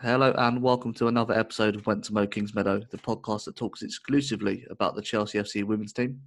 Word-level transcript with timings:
Hello 0.00 0.32
and 0.38 0.62
welcome 0.62 0.94
to 0.94 1.08
another 1.08 1.36
episode 1.36 1.74
of 1.74 1.84
Went 1.84 2.04
to 2.04 2.14
Mo 2.14 2.24
Kings 2.24 2.54
Meadow, 2.54 2.80
the 2.92 2.98
podcast 2.98 3.46
that 3.46 3.56
talks 3.56 3.82
exclusively 3.82 4.64
about 4.70 4.94
the 4.94 5.02
Chelsea 5.02 5.38
FC 5.38 5.64
women's 5.64 5.92
team. 5.92 6.20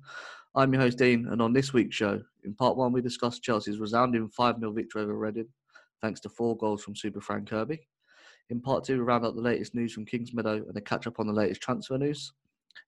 I'm 0.55 0.73
your 0.73 0.81
host 0.81 0.97
Dean, 0.97 1.25
and 1.31 1.41
on 1.41 1.53
this 1.53 1.72
week's 1.72 1.95
show, 1.95 2.22
in 2.44 2.53
part 2.53 2.75
one, 2.75 2.92
we 2.92 3.02
discuss 3.02 3.39
Chelsea's 3.39 3.80
resounding 3.80 4.27
5 4.27 4.59
0 4.59 4.73
victory 4.73 5.03
over 5.03 5.17
Reading, 5.17 5.47
thanks 6.02 6.19
to 6.19 6.30
four 6.30 6.58
goals 6.58 6.83
from 6.83 6.97
Super 6.97 7.21
Fran 7.21 7.45
Kirby. 7.45 7.80
In 8.49 8.59
part 8.59 8.83
two, 8.83 8.98
we 8.98 9.04
round 9.04 9.23
up 9.23 9.36
the 9.36 9.42
latest 9.42 9.73
news 9.73 9.93
from 9.93 10.05
Kings 10.05 10.33
Meadow 10.33 10.55
and 10.67 10.76
a 10.76 10.82
catch 10.82 11.08
up 11.08 11.21
on 11.21 11.27
the 11.27 11.32
latest 11.32 11.61
transfer 11.61 11.98
news. 11.98 12.33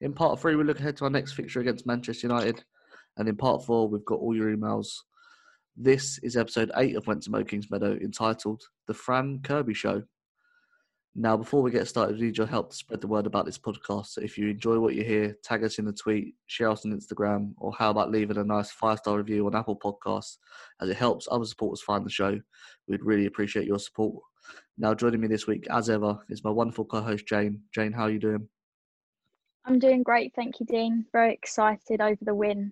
In 0.01 0.11
part 0.11 0.37
three, 0.41 0.57
we 0.57 0.65
look 0.65 0.81
ahead 0.81 0.97
to 0.97 1.05
our 1.05 1.09
next 1.09 1.31
fixture 1.31 1.61
against 1.61 1.87
Manchester 1.87 2.27
United. 2.27 2.61
And 3.15 3.29
in 3.29 3.37
part 3.37 3.63
four, 3.65 3.87
we've 3.87 4.03
got 4.03 4.19
all 4.19 4.35
your 4.35 4.53
emails. 4.53 4.89
This 5.77 6.19
is 6.23 6.35
episode 6.35 6.71
eight 6.75 6.97
of 6.97 7.07
Went 7.07 7.23
to 7.23 7.31
Mo 7.31 7.45
Kings 7.45 7.71
Meadow, 7.71 7.93
entitled 7.93 8.61
The 8.87 8.93
Fran 8.93 9.39
Kirby 9.43 9.75
Show. 9.75 10.03
Now, 11.15 11.37
before 11.37 11.61
we 11.61 11.69
get 11.69 11.87
started, 11.87 12.17
we 12.17 12.25
need 12.25 12.37
your 12.37 12.47
help 12.47 12.71
to 12.71 12.75
spread 12.75 12.99
the 12.99 13.07
word 13.07 13.27
about 13.27 13.45
this 13.45 13.59
podcast. 13.59 14.07
So 14.07 14.21
if 14.21 14.35
you 14.35 14.49
enjoy 14.49 14.79
what 14.79 14.95
you 14.95 15.03
hear, 15.03 15.37
tag 15.43 15.63
us 15.63 15.77
in 15.77 15.85
the 15.85 15.93
tweet, 15.93 16.33
share 16.47 16.71
us 16.71 16.85
on 16.85 16.91
Instagram, 16.91 17.53
or 17.57 17.71
how 17.71 17.91
about 17.91 18.09
leaving 18.09 18.37
a 18.37 18.43
nice 18.43 18.71
five 18.71 18.97
star 18.97 19.17
review 19.17 19.45
on 19.45 19.55
Apple 19.55 19.77
Podcasts, 19.77 20.37
as 20.81 20.89
it 20.89 20.97
helps 20.97 21.27
other 21.29 21.45
supporters 21.45 21.83
find 21.83 22.03
the 22.03 22.09
show. 22.09 22.39
We'd 22.87 23.03
really 23.03 23.27
appreciate 23.27 23.67
your 23.67 23.77
support. 23.77 24.23
Now, 24.79 24.95
joining 24.95 25.21
me 25.21 25.27
this 25.27 25.45
week, 25.45 25.67
as 25.69 25.87
ever, 25.87 26.17
is 26.29 26.43
my 26.43 26.49
wonderful 26.49 26.85
co-host 26.85 27.27
Jane. 27.27 27.61
Jane, 27.75 27.91
how 27.91 28.03
are 28.03 28.09
you 28.09 28.19
doing? 28.19 28.49
I'm 29.65 29.77
doing 29.77 30.01
great, 30.01 30.33
thank 30.35 30.59
you, 30.59 30.65
Dean. 30.65 31.05
Very 31.13 31.31
excited 31.31 32.01
over 32.01 32.19
the 32.21 32.33
win 32.33 32.71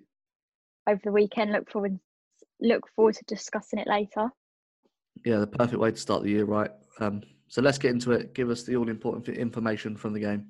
over 0.90 1.02
the 1.04 1.12
weekend. 1.12 1.52
Look 1.52 1.70
forward 1.70 2.00
look 2.60 2.88
forward 2.96 3.16
to 3.16 3.24
discussing 3.26 3.80
it 3.80 3.88
later. 3.88 4.30
Yeah, 5.26 5.38
the 5.38 5.48
perfect 5.48 5.80
way 5.80 5.92
to 5.92 5.98
start 5.98 6.24
the 6.24 6.30
year, 6.30 6.46
right? 6.46 6.72
Um, 7.00 7.22
so 7.52 7.62
let's 7.62 7.78
get 7.78 7.92
into 7.92 8.14
it. 8.14 8.34
Give 8.34 8.50
us 8.50 8.64
the 8.64 8.78
all 8.78 8.88
important 8.88 9.28
information 9.28 9.98
from 9.98 10.14
the 10.14 10.22
game. 10.22 10.48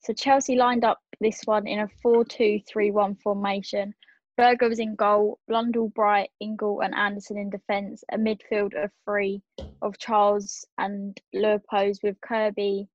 So 0.00 0.12
Chelsea 0.12 0.54
lined 0.54 0.84
up 0.84 1.00
this 1.18 1.40
one 1.46 1.66
in 1.66 1.78
a 1.78 1.88
4-2-3-1 2.04 3.18
formation. 3.22 3.94
Berger 4.36 4.68
was 4.68 4.78
in 4.78 4.94
goal, 4.96 5.38
Blundell, 5.48 5.88
Bright, 5.88 6.28
Ingle 6.40 6.82
and 6.82 6.94
Andersson 6.94 7.38
in 7.38 7.48
defence, 7.48 8.04
a 8.12 8.18
midfield 8.18 8.74
of 8.74 8.90
three 9.06 9.40
of 9.80 9.96
Charles 9.96 10.66
and 10.76 11.18
Leupolz 11.34 12.02
with 12.02 12.20
Kirby, 12.20 12.86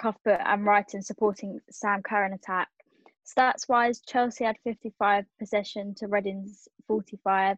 Cuthbert 0.00 0.42
and 0.44 0.62
Reiten 0.62 1.02
supporting 1.02 1.58
Sam 1.68 2.00
Kerr 2.00 2.26
in 2.26 2.32
attack. 2.32 2.68
Stats 3.26 3.68
wise, 3.68 4.00
Chelsea 4.06 4.44
had 4.44 4.56
55 4.62 5.24
possession 5.40 5.96
to 5.96 6.06
Reading's 6.06 6.68
45, 6.86 7.56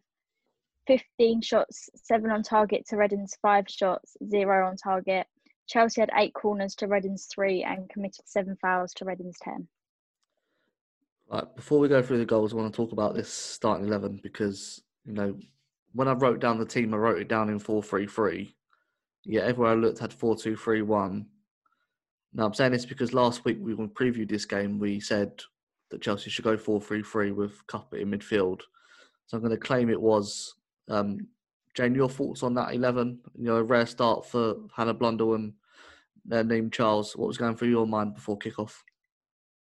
15 0.89 1.43
shots, 1.43 1.91
7 1.95 2.31
on 2.31 2.43
target 2.43 2.87
to 2.89 2.97
Reading's 2.97 3.37
5 3.43 3.67
shots, 3.69 4.17
0 4.27 4.67
on 4.67 4.77
target. 4.77 5.27
Chelsea 5.69 6.01
had 6.01 6.11
8 6.17 6.33
corners 6.33 6.75
to 6.77 6.87
Reading's 6.87 7.27
3 7.27 7.63
and 7.63 7.89
committed 7.91 8.27
7 8.27 8.57
fouls 8.57 8.95
to 8.95 9.05
Reading's 9.05 9.37
10. 9.43 9.69
Right, 11.31 11.57
before 11.57 11.79
we 11.79 11.89
go 11.89 12.01
through 12.01 12.19
the 12.19 12.25
goals, 12.25 12.55
I 12.55 12.57
want 12.57 12.73
to 12.73 12.77
talk 12.77 12.93
about 12.93 13.15
this 13.15 13.31
starting 13.31 13.87
11 13.87 14.21
because, 14.23 14.83
you 15.05 15.13
know, 15.13 15.39
when 15.93 16.09
I 16.09 16.13
wrote 16.13 16.41
down 16.41 16.59
the 16.59 16.65
team, 16.65 16.95
I 16.95 16.97
wrote 16.97 17.21
it 17.21 17.29
down 17.29 17.51
in 17.51 17.59
4 17.59 17.83
3 17.83 18.07
3. 18.07 18.55
Yeah, 19.25 19.43
everywhere 19.43 19.73
I 19.73 19.75
looked 19.75 19.99
had 19.99 20.13
4 20.13 20.37
2 20.37 20.57
3 20.57 20.83
1. 20.83 21.27
Now, 22.33 22.47
I'm 22.47 22.55
saying 22.55 22.73
this 22.73 22.87
because 22.87 23.13
last 23.13 23.45
week 23.45 23.59
we 23.61 23.75
previewed 23.75 24.31
this 24.31 24.47
game, 24.47 24.79
we 24.79 25.01
said 25.01 25.33
that 25.91 26.01
Chelsea 26.01 26.31
should 26.31 26.45
go 26.45 26.57
4 26.57 26.81
3 26.81 27.03
3 27.03 27.33
with 27.33 27.67
Cuthbert 27.67 28.01
in 28.01 28.11
midfield. 28.11 28.63
So 29.27 29.37
I'm 29.37 29.43
going 29.43 29.51
to 29.51 29.59
claim 29.59 29.91
it 29.91 30.01
was. 30.01 30.55
Um, 30.89 31.27
Jane, 31.75 31.95
your 31.95 32.09
thoughts 32.09 32.43
on 32.43 32.55
that 32.55 32.75
11? 32.75 33.21
You 33.37 33.45
know, 33.45 33.57
a 33.57 33.63
rare 33.63 33.87
start 33.87 34.27
for 34.27 34.57
Hannah 34.75 34.95
Blundell 34.95 35.35
and 35.35 35.53
Niamh 36.29 36.73
Charles. 36.73 37.17
What 37.17 37.29
was 37.29 37.39
going 37.39 37.57
through 37.57 37.71
your 37.71 37.87
mind 37.87 38.15
before 38.15 38.39
kickoff? 38.39 38.75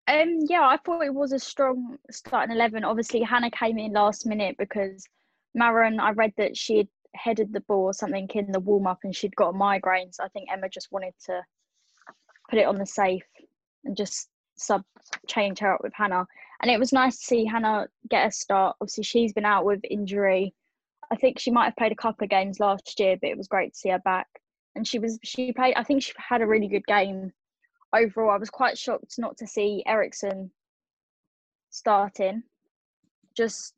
Um, 0.07 0.39
yeah, 0.47 0.67
I 0.67 0.77
thought 0.77 1.03
it 1.03 1.13
was 1.13 1.31
a 1.31 1.39
strong 1.39 1.97
starting 2.11 2.55
11. 2.55 2.83
Obviously, 2.83 3.21
Hannah 3.21 3.49
came 3.49 3.79
in 3.79 3.93
last 3.93 4.25
minute 4.25 4.55
because 4.59 5.07
Maren, 5.55 5.99
I 5.99 6.11
read 6.11 6.33
that 6.37 6.55
she 6.55 6.77
had 6.77 6.87
headed 7.15 7.51
the 7.51 7.61
ball 7.61 7.85
or 7.85 7.93
something 7.93 8.27
in 8.33 8.51
the 8.51 8.59
warm 8.59 8.87
up 8.87 8.99
and 9.03 9.15
she'd 9.15 9.35
got 9.35 9.49
a 9.49 9.53
migraine. 9.53 10.11
So 10.11 10.23
I 10.23 10.27
think 10.27 10.49
Emma 10.51 10.69
just 10.69 10.91
wanted 10.91 11.13
to 11.25 11.41
put 12.49 12.59
it 12.59 12.67
on 12.67 12.77
the 12.77 12.85
safe 12.85 13.23
and 13.83 13.97
just 13.97 14.29
sub 14.57 14.83
change 15.27 15.59
her 15.59 15.73
up 15.73 15.81
with 15.83 15.93
Hannah. 15.95 16.27
And 16.61 16.69
it 16.69 16.79
was 16.79 16.94
nice 16.94 17.18
to 17.18 17.25
see 17.25 17.45
Hannah 17.45 17.88
get 18.09 18.27
a 18.27 18.31
start. 18.31 18.75
Obviously, 18.79 19.03
she's 19.03 19.33
been 19.33 19.45
out 19.45 19.65
with 19.65 19.81
injury. 19.89 20.53
I 21.12 21.16
think 21.16 21.40
she 21.40 21.52
might 21.52 21.66
have 21.66 21.75
played 21.75 21.92
a 21.92 21.96
couple 21.96 22.24
of 22.24 22.30
games 22.30 22.60
last 22.60 23.00
year, 23.00 23.18
but 23.22 23.30
it 23.30 23.38
was 23.38 23.48
great 23.48 23.74
to 23.74 23.80
see 23.80 23.90
her 23.90 24.00
back. 24.00 24.28
And 24.75 24.88
she 24.88 25.00
was 25.00 25.19
she 25.24 25.54
played. 25.54 25.75
I 25.75 25.84
think 25.84 26.04
she 26.04 26.12
had 26.18 26.42
a 26.42 26.48
really 26.48 26.68
good 26.68 26.86
game 26.86 27.31
overall. 27.96 28.31
I 28.31 28.38
was 28.38 28.50
quite 28.50 28.78
shocked 28.78 29.16
not 29.18 29.38
to 29.38 29.48
see 29.48 29.84
Eriksson 29.86 30.52
starting. 31.69 32.44
Just, 33.36 33.74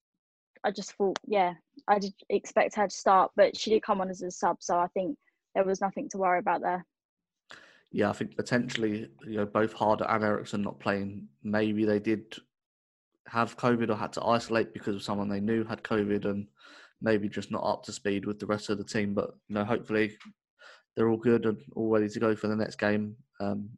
I 0.64 0.72
just 0.72 0.94
thought, 0.94 1.20
yeah, 1.26 1.54
I 1.88 2.00
did 2.00 2.14
expect 2.30 2.76
her 2.76 2.88
to 2.88 2.96
start, 2.96 3.32
but 3.36 3.58
she 3.58 3.70
did 3.70 3.84
come 3.84 4.02
on 4.02 4.10
as 4.10 4.22
a 4.22 4.32
sub, 4.32 4.58
so 4.60 4.78
I 4.78 4.88
think 4.88 5.18
there 5.56 5.64
was 5.64 5.82
nothing 5.82 6.10
to 6.10 6.18
worry 6.18 6.40
about 6.40 6.62
there. 6.62 6.86
Yeah, 7.92 8.10
I 8.10 8.14
think 8.14 8.36
potentially, 8.36 9.10
you 9.26 9.38
know, 9.38 9.46
both 9.46 9.74
Harder 9.74 10.06
and 10.06 10.24
Eriksson 10.24 10.62
not 10.62 10.80
playing, 10.80 11.28
maybe 11.44 11.86
they 11.86 12.00
did 12.00 12.36
have 13.28 13.58
COVID 13.58 13.90
or 13.90 13.96
had 13.96 14.14
to 14.14 14.26
isolate 14.26 14.74
because 14.74 14.96
of 14.96 15.04
someone 15.04 15.30
they 15.30 15.40
knew 15.40 15.64
had 15.64 15.84
COVID 15.84 16.26
and 16.26 16.48
maybe 17.02 17.30
just 17.30 17.52
not 17.52 17.64
up 17.64 17.84
to 17.84 17.92
speed 17.92 18.26
with 18.26 18.40
the 18.40 18.46
rest 18.46 18.70
of 18.70 18.78
the 18.78 18.84
team. 18.84 19.14
But, 19.14 19.32
you 19.48 19.56
know, 19.56 19.66
hopefully 19.66 20.18
they're 20.96 21.10
all 21.10 21.18
good 21.18 21.46
and 21.46 21.58
all 21.76 21.90
ready 21.90 22.10
to 22.10 22.20
go 22.20 22.36
for 22.36 22.48
the 22.48 22.56
next 22.56 22.78
game. 22.78 23.16
Um, 23.40 23.70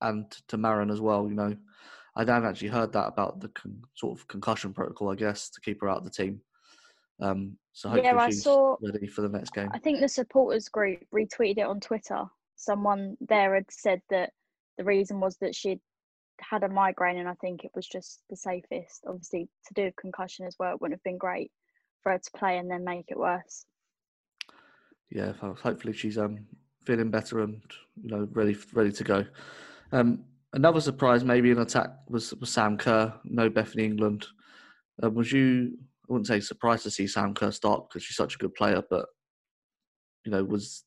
and 0.00 0.30
to 0.48 0.56
Maren 0.56 0.90
as 0.90 1.00
well, 1.00 1.26
you 1.28 1.34
know, 1.34 1.56
I 2.14 2.20
hadn't 2.20 2.44
actually 2.44 2.68
heard 2.68 2.92
that 2.92 3.08
about 3.08 3.40
the 3.40 3.48
con- 3.48 3.82
sort 3.94 4.18
of 4.18 4.28
concussion 4.28 4.72
protocol, 4.72 5.10
I 5.10 5.16
guess, 5.16 5.50
to 5.50 5.60
keep 5.60 5.80
her 5.80 5.88
out 5.88 5.98
of 5.98 6.04
the 6.04 6.10
team. 6.10 6.40
Um, 7.20 7.56
so 7.72 7.88
hopefully 7.88 8.08
Yeah, 8.08 8.18
I 8.20 8.26
she's 8.28 8.42
saw- 8.44 8.76
ready 8.82 9.06
for 9.06 9.22
the 9.22 9.28
next 9.28 9.50
game. 9.52 9.70
I 9.72 9.78
think 9.78 10.00
the 10.00 10.08
supporters 10.08 10.68
group 10.68 11.00
retweeted 11.14 11.58
it 11.58 11.66
on 11.66 11.80
Twitter. 11.80 12.24
Someone 12.56 13.16
there 13.20 13.54
had 13.54 13.66
said 13.70 14.00
that 14.10 14.32
the 14.78 14.84
reason 14.84 15.20
was 15.20 15.36
that 15.38 15.54
she'd 15.54 15.80
had 16.40 16.62
a 16.62 16.68
migraine, 16.68 17.18
and 17.18 17.28
I 17.28 17.34
think 17.34 17.64
it 17.64 17.70
was 17.74 17.86
just 17.86 18.22
the 18.30 18.36
safest. 18.36 19.04
Obviously, 19.06 19.48
to 19.66 19.74
do 19.74 19.86
a 19.86 19.92
concussion 20.00 20.46
as 20.46 20.56
well, 20.58 20.74
it 20.74 20.80
wouldn't 20.80 20.98
have 20.98 21.04
been 21.04 21.18
great 21.18 21.50
for 22.06 22.12
her 22.12 22.18
to 22.18 22.30
play 22.38 22.58
and 22.58 22.70
then 22.70 22.84
make 22.84 23.06
it 23.08 23.18
worse. 23.18 23.66
yeah, 25.10 25.32
hopefully 25.32 25.92
she's 25.92 26.18
um 26.18 26.46
feeling 26.84 27.10
better 27.10 27.40
and 27.40 27.60
you 28.00 28.10
know 28.10 28.28
ready 28.30 28.56
ready 28.72 28.92
to 28.92 29.02
go. 29.02 29.24
Um, 29.90 30.24
another 30.52 30.80
surprise 30.80 31.24
maybe 31.24 31.50
in 31.50 31.58
attack 31.58 31.90
was, 32.08 32.32
was 32.34 32.50
Sam 32.50 32.78
Kerr. 32.78 33.12
No 33.24 33.50
Bethany 33.50 33.84
England. 33.86 34.24
Uh, 35.02 35.10
was 35.10 35.32
you? 35.32 35.76
I 36.08 36.12
wouldn't 36.12 36.28
say 36.28 36.38
surprised 36.38 36.84
to 36.84 36.92
see 36.92 37.08
Sam 37.08 37.34
Kerr 37.34 37.50
start 37.50 37.88
because 37.88 38.04
she's 38.04 38.16
such 38.16 38.36
a 38.36 38.38
good 38.38 38.54
player, 38.54 38.84
but 38.88 39.06
you 40.24 40.30
know 40.30 40.44
was 40.44 40.84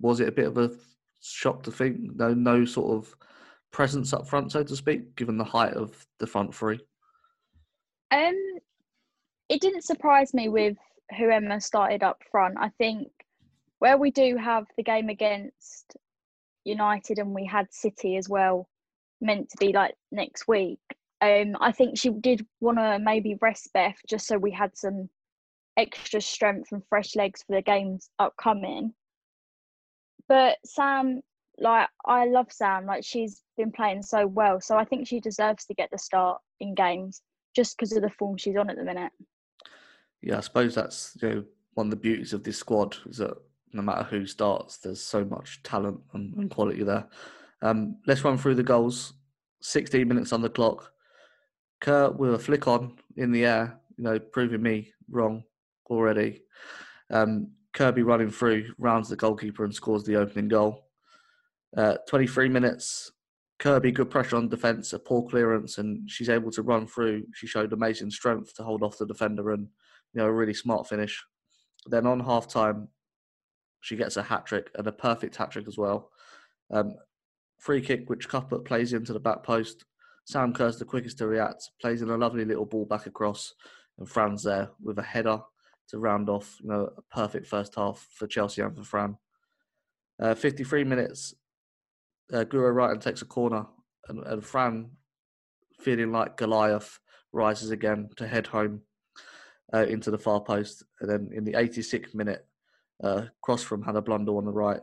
was 0.00 0.20
it 0.20 0.28
a 0.28 0.38
bit 0.40 0.46
of 0.46 0.56
a 0.56 0.70
shock 1.20 1.64
to 1.64 1.72
think 1.72 1.98
no 2.14 2.32
no 2.32 2.64
sort 2.64 2.96
of 2.96 3.12
presence 3.72 4.12
up 4.12 4.28
front, 4.28 4.52
so 4.52 4.62
to 4.62 4.76
speak, 4.76 5.16
given 5.16 5.36
the 5.36 5.42
height 5.42 5.74
of 5.74 6.06
the 6.20 6.28
front 6.28 6.54
three? 6.54 6.78
Um, 8.12 8.36
it 9.48 9.60
didn't 9.60 9.84
surprise 9.84 10.34
me 10.34 10.48
with 10.48 10.76
who 11.16 11.30
Emma 11.30 11.60
started 11.60 12.02
up 12.02 12.22
front. 12.30 12.56
I 12.58 12.68
think 12.78 13.08
where 13.78 13.96
we 13.96 14.10
do 14.10 14.36
have 14.36 14.66
the 14.76 14.82
game 14.82 15.08
against 15.08 15.96
United 16.64 17.18
and 17.18 17.34
we 17.34 17.46
had 17.46 17.72
City 17.72 18.16
as 18.16 18.28
well, 18.28 18.68
meant 19.20 19.48
to 19.50 19.56
be 19.58 19.72
like 19.72 19.94
next 20.12 20.46
week. 20.48 20.80
Um, 21.20 21.56
I 21.60 21.72
think 21.72 21.98
she 21.98 22.10
did 22.10 22.46
want 22.60 22.78
to 22.78 22.98
maybe 22.98 23.38
rest 23.40 23.70
Beth 23.72 23.96
just 24.08 24.26
so 24.26 24.38
we 24.38 24.52
had 24.52 24.76
some 24.76 25.08
extra 25.76 26.20
strength 26.20 26.72
and 26.72 26.82
fresh 26.88 27.16
legs 27.16 27.42
for 27.42 27.56
the 27.56 27.62
games 27.62 28.10
upcoming. 28.18 28.92
But 30.28 30.58
Sam, 30.64 31.22
like 31.58 31.88
I 32.04 32.26
love 32.26 32.52
Sam, 32.52 32.84
like 32.84 33.04
she's 33.04 33.42
been 33.56 33.72
playing 33.72 34.02
so 34.02 34.26
well, 34.26 34.60
so 34.60 34.76
I 34.76 34.84
think 34.84 35.06
she 35.06 35.20
deserves 35.20 35.64
to 35.66 35.74
get 35.74 35.90
the 35.90 35.98
start 35.98 36.40
in 36.60 36.74
games 36.74 37.22
just 37.56 37.76
because 37.76 37.92
of 37.92 38.02
the 38.02 38.10
form 38.10 38.36
she's 38.36 38.56
on 38.56 38.70
at 38.70 38.76
the 38.76 38.84
minute. 38.84 39.12
Yeah, 40.22 40.38
I 40.38 40.40
suppose 40.40 40.74
that's 40.74 41.16
you 41.20 41.28
know 41.28 41.44
one 41.74 41.86
of 41.86 41.90
the 41.90 41.96
beauties 41.96 42.32
of 42.32 42.42
this 42.42 42.58
squad 42.58 42.96
is 43.06 43.18
that 43.18 43.36
no 43.72 43.82
matter 43.82 44.02
who 44.02 44.26
starts, 44.26 44.78
there's 44.78 45.02
so 45.02 45.24
much 45.24 45.62
talent 45.62 46.00
and, 46.14 46.34
and 46.34 46.50
quality 46.50 46.82
there. 46.82 47.06
Um, 47.62 47.98
let's 48.06 48.24
run 48.24 48.38
through 48.38 48.54
the 48.54 48.62
goals. 48.62 49.14
16 49.60 50.06
minutes 50.06 50.32
on 50.32 50.42
the 50.42 50.48
clock. 50.48 50.92
Kurt 51.80 52.18
with 52.18 52.34
a 52.34 52.38
flick 52.38 52.66
on 52.66 52.96
in 53.16 53.32
the 53.32 53.44
air, 53.44 53.78
you 53.96 54.04
know, 54.04 54.18
proving 54.18 54.62
me 54.62 54.92
wrong 55.10 55.44
already. 55.90 56.42
Um, 57.10 57.52
Kirby 57.72 58.02
running 58.02 58.30
through, 58.30 58.72
rounds 58.78 59.08
the 59.08 59.16
goalkeeper 59.16 59.64
and 59.64 59.74
scores 59.74 60.04
the 60.04 60.16
opening 60.16 60.48
goal. 60.48 60.86
Uh, 61.76 61.96
23 62.08 62.48
minutes. 62.48 63.12
Kirby, 63.58 63.92
good 63.92 64.10
pressure 64.10 64.36
on 64.36 64.48
defence, 64.48 64.92
a 64.92 64.98
poor 64.98 65.28
clearance, 65.28 65.78
and 65.78 66.08
she's 66.08 66.28
able 66.28 66.50
to 66.52 66.62
run 66.62 66.86
through. 66.86 67.24
She 67.34 67.46
showed 67.46 67.72
amazing 67.72 68.10
strength 68.10 68.54
to 68.54 68.62
hold 68.62 68.82
off 68.82 68.98
the 68.98 69.06
defender 69.06 69.50
and 69.50 69.68
you 70.12 70.20
know, 70.20 70.26
a 70.26 70.32
really 70.32 70.54
smart 70.54 70.88
finish. 70.88 71.22
Then 71.86 72.06
on 72.06 72.20
half 72.20 72.48
time, 72.48 72.88
she 73.80 73.96
gets 73.96 74.16
a 74.16 74.22
hat 74.22 74.46
trick 74.46 74.70
and 74.74 74.86
a 74.86 74.92
perfect 74.92 75.36
hat 75.36 75.50
trick 75.50 75.68
as 75.68 75.78
well. 75.78 76.10
Um, 76.70 76.94
free 77.58 77.80
kick, 77.80 78.08
which 78.08 78.28
Cuthbert 78.28 78.64
plays 78.64 78.92
into 78.92 79.12
the 79.12 79.20
back 79.20 79.42
post. 79.42 79.84
Sam 80.24 80.52
Kerr's 80.52 80.78
the 80.78 80.84
quickest 80.84 81.18
to 81.18 81.26
react, 81.26 81.70
plays 81.80 82.02
in 82.02 82.10
a 82.10 82.16
lovely 82.16 82.44
little 82.44 82.66
ball 82.66 82.84
back 82.84 83.06
across, 83.06 83.54
and 83.98 84.08
Fran's 84.08 84.42
there 84.42 84.70
with 84.82 84.98
a 84.98 85.02
header 85.02 85.40
to 85.88 85.98
round 85.98 86.28
off, 86.28 86.58
you 86.62 86.68
know, 86.68 86.90
a 86.96 87.02
perfect 87.14 87.46
first 87.46 87.74
half 87.74 88.06
for 88.12 88.26
Chelsea 88.26 88.60
and 88.60 88.76
for 88.76 88.84
Fran. 88.84 89.16
Uh, 90.20 90.34
53 90.34 90.84
minutes, 90.84 91.34
uh, 92.32 92.44
Guro 92.44 92.74
Reiten 92.74 93.00
takes 93.00 93.22
a 93.22 93.26
corner, 93.26 93.66
and, 94.08 94.22
and 94.26 94.44
Fran, 94.44 94.90
feeling 95.80 96.12
like 96.12 96.36
Goliath, 96.36 96.98
rises 97.32 97.70
again 97.70 98.10
to 98.16 98.26
head 98.26 98.48
home 98.48 98.82
uh, 99.72 99.86
into 99.86 100.10
the 100.10 100.18
far 100.18 100.40
post. 100.40 100.82
And 101.00 101.10
then 101.10 101.30
in 101.32 101.44
the 101.44 101.52
86th 101.52 102.14
minute, 102.14 102.46
uh, 103.02 103.26
cross 103.42 103.62
from 103.62 103.82
Hannah 103.82 104.02
Blundell 104.02 104.38
on 104.38 104.44
the 104.44 104.52
right. 104.52 104.80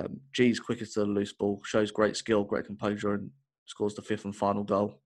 Um, 0.00 0.20
G's 0.32 0.60
quickest 0.60 0.94
to 0.94 1.00
the 1.00 1.06
loose 1.06 1.32
ball, 1.32 1.60
shows 1.64 1.90
great 1.90 2.16
skill, 2.16 2.44
great 2.44 2.66
composure, 2.66 3.14
and 3.14 3.30
scores 3.66 3.94
the 3.94 4.02
fifth 4.02 4.24
and 4.24 4.34
final 4.34 4.64
goal. 4.64 5.02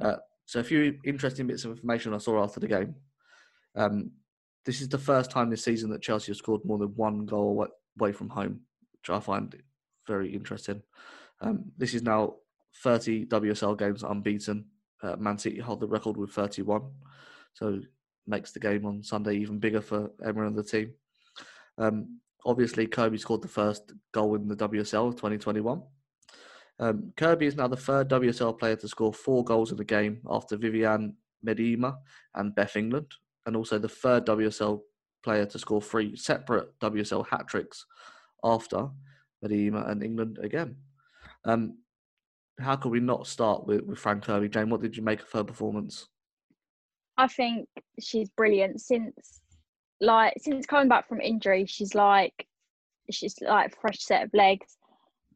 Uh, 0.00 0.16
so, 0.46 0.60
a 0.60 0.64
few 0.64 0.98
interesting 1.04 1.46
bits 1.46 1.64
of 1.64 1.72
information 1.72 2.14
I 2.14 2.18
saw 2.18 2.42
after 2.42 2.60
the 2.60 2.68
game. 2.68 2.94
Um, 3.74 4.12
this 4.64 4.80
is 4.80 4.88
the 4.88 4.98
first 4.98 5.30
time 5.30 5.50
this 5.50 5.64
season 5.64 5.90
that 5.90 6.02
Chelsea 6.02 6.32
have 6.32 6.36
scored 6.36 6.64
more 6.64 6.78
than 6.78 6.94
one 6.94 7.26
goal 7.26 7.66
away, 7.98 8.12
from 8.12 8.28
home, 8.28 8.60
which 8.92 9.10
I 9.10 9.20
find 9.20 9.54
very 10.06 10.32
interesting. 10.32 10.82
Um, 11.40 11.72
this 11.76 11.94
is 11.94 12.02
now 12.02 12.36
30 12.82 13.26
WSL 13.26 13.78
games 13.78 14.02
unbeaten. 14.02 14.66
Uh, 15.02 15.16
Man 15.16 15.36
City 15.36 15.58
hold 15.58 15.80
the 15.80 15.88
record 15.88 16.16
with 16.16 16.30
31, 16.30 16.82
so 17.54 17.80
makes 18.26 18.52
the 18.52 18.60
game 18.60 18.86
on 18.86 19.02
Sunday 19.02 19.36
even 19.36 19.58
bigger 19.58 19.80
for 19.80 20.10
Emma 20.24 20.46
and 20.46 20.56
the 20.56 20.62
team. 20.62 20.92
Um, 21.78 22.20
obviously, 22.44 22.86
Kirby 22.86 23.18
scored 23.18 23.42
the 23.42 23.48
first 23.48 23.92
goal 24.12 24.34
in 24.34 24.48
the 24.48 24.56
WSL 24.56 25.08
of 25.08 25.14
2021. 25.16 25.82
Um, 26.78 27.12
Kirby 27.16 27.46
is 27.46 27.56
now 27.56 27.68
the 27.68 27.76
third 27.76 28.08
WSL 28.08 28.58
player 28.58 28.76
to 28.76 28.88
score 28.88 29.12
four 29.12 29.44
goals 29.44 29.72
in 29.72 29.80
a 29.80 29.84
game 29.84 30.20
after 30.28 30.56
Vivianne 30.56 31.14
Miedema 31.46 31.96
and 32.34 32.54
Beth 32.54 32.76
England, 32.76 33.12
and 33.46 33.56
also 33.56 33.78
the 33.78 33.88
third 33.88 34.26
WSL 34.26 34.80
player 35.22 35.46
to 35.46 35.58
score 35.58 35.82
three 35.82 36.16
separate 36.16 36.78
WSL 36.80 37.26
hat 37.28 37.46
tricks 37.46 37.86
after 38.44 38.88
Medema 39.44 39.88
and 39.90 40.02
England 40.02 40.38
again. 40.42 40.76
Um, 41.44 41.78
how 42.58 42.76
could 42.76 42.92
we 42.92 43.00
not 43.00 43.26
start 43.26 43.66
with, 43.66 43.82
with 43.82 43.98
Fran 43.98 44.20
Kirby? 44.20 44.48
Jane, 44.48 44.70
what 44.70 44.82
did 44.82 44.96
you 44.96 45.02
make 45.02 45.20
of 45.20 45.30
her 45.32 45.44
performance? 45.44 46.08
I 47.16 47.28
think 47.28 47.68
she's 48.00 48.30
brilliant 48.30 48.80
since 48.80 49.40
like 50.00 50.34
since 50.38 50.66
coming 50.66 50.88
back 50.88 51.08
from 51.08 51.20
injury, 51.20 51.66
she's 51.66 51.94
like 51.94 52.46
she's 53.10 53.36
like 53.40 53.78
fresh 53.80 54.00
set 54.00 54.24
of 54.24 54.30
legs. 54.34 54.76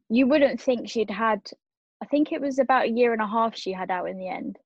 You 0.09 0.27
wouldn't 0.27 0.61
think 0.61 0.89
she'd 0.89 1.11
had 1.11 1.41
I 2.01 2.05
think 2.05 2.31
it 2.31 2.41
was 2.41 2.59
about 2.59 2.85
a 2.85 2.91
year 2.91 3.13
and 3.13 3.21
a 3.21 3.27
half 3.27 3.57
she 3.57 3.71
had 3.71 3.91
out 3.91 4.09
in 4.09 4.17
the 4.17 4.29
end 4.29 4.57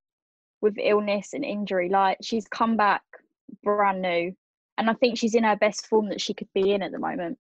with 0.62 0.76
illness 0.78 1.34
and 1.34 1.46
injury. 1.46 1.90
Like 1.90 2.18
she's 2.22 2.48
come 2.48 2.78
back 2.78 3.02
brand 3.64 4.02
new 4.02 4.34
and 4.78 4.90
I 4.90 4.94
think 4.94 5.18
she's 5.18 5.36
in 5.36 5.44
her 5.44 5.56
best 5.56 5.88
form 5.88 6.10
that 6.10 6.22
she 6.22 6.34
could 6.34 6.50
be 6.54 6.72
in 6.72 6.82
at 6.82 6.92
the 6.92 7.00
moment. 7.00 7.38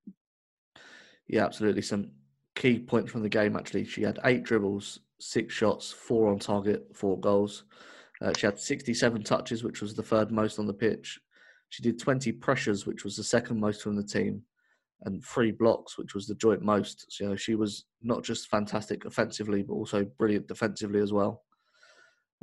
Yeah, 1.27 1.46
absolutely. 1.46 1.81
Some 1.81 2.12
key 2.55 2.79
points 2.79 3.12
from 3.12 3.24
the 3.24 3.29
game, 3.29 3.55
actually. 3.55 3.86
She 3.86 4.03
had 4.03 4.19
eight 4.25 4.43
dribbles, 4.43 5.00
six 5.19 5.53
shots, 5.53 5.91
four 5.91 6.29
on 6.29 6.39
target, 6.39 6.86
four 6.93 7.19
goals. 7.19 7.63
Uh, 8.22 8.32
she 8.38 8.46
had 8.46 8.60
67 8.60 9.24
touches, 9.24 9.63
which 9.63 9.82
was 9.82 9.96
the 9.96 10.04
third 10.04 10.32
most 10.32 10.60
on 10.60 10.68
the 10.68 10.74
pitch. 10.74 11.20
She 11.70 11.82
did 11.82 12.00
20 12.00 12.32
pressures, 12.34 12.86
which 12.86 13.04
was 13.04 13.16
the 13.16 13.24
second 13.24 13.60
most 13.60 13.82
from 13.82 13.96
the 13.96 14.04
team, 14.04 14.44
and 15.04 15.24
three 15.24 15.51
blocks, 15.51 15.98
which 15.98 16.13
was 16.13 16.28
the 16.28 16.36
joint 16.36 16.62
most. 16.62 17.12
So, 17.12 17.24
you 17.24 17.30
know, 17.32 17.36
she 17.36 17.56
was 17.56 17.86
not 18.01 18.24
just 18.24 18.50
fantastic 18.50 19.06
offensively, 19.06 19.63
but 19.63 19.74
also 19.74 20.06
brilliant 20.18 20.48
defensively 20.48 21.00
as 21.00 21.13
well. 21.13 21.44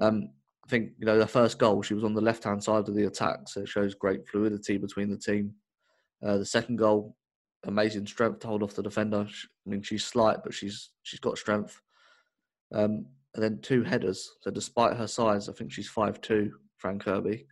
Um, 0.01 0.31
I 0.65 0.69
think 0.69 0.93
you 0.99 1.07
know 1.07 1.19
the 1.19 1.27
first 1.27 1.59
goal, 1.59 1.83
she 1.83 1.95
was 1.95 2.05
on 2.05 2.15
the 2.15 2.21
left-hand 2.21 2.63
side 2.63 2.89
of 2.89 2.95
the 2.95 3.07
attack, 3.07 3.49
so 3.49 3.63
it 3.63 3.69
shows 3.69 3.95
great 3.95 4.29
fluidity 4.29 4.77
between 4.77 5.09
the 5.09 5.17
team. 5.17 5.55
Uh, 6.23 6.37
the 6.37 6.45
second 6.45 6.77
goal, 6.77 7.17
amazing 7.65 8.07
strength 8.07 8.41
to 8.41 8.49
hold 8.49 8.63
off 8.63 8.75
the 8.75 8.83
defender. 8.83 9.27
I 9.27 9.71
mean, 9.71 9.83
she's 9.83 10.05
slight, 10.05 10.39
but 10.45 10.53
she's 10.53 10.91
she's 11.05 11.21
got 11.21 11.39
strength. 11.39 11.81
Um, 12.73 13.07
and 13.35 13.43
then 13.43 13.61
two 13.61 13.83
headers. 13.83 14.31
So 14.41 14.51
despite 14.51 14.97
her 14.97 15.07
size, 15.07 15.49
I 15.49 15.53
think 15.53 15.73
she's 15.73 15.89
five 15.89 16.21
two, 16.21 16.53
Fran 16.77 16.99
Kirby, 16.99 17.47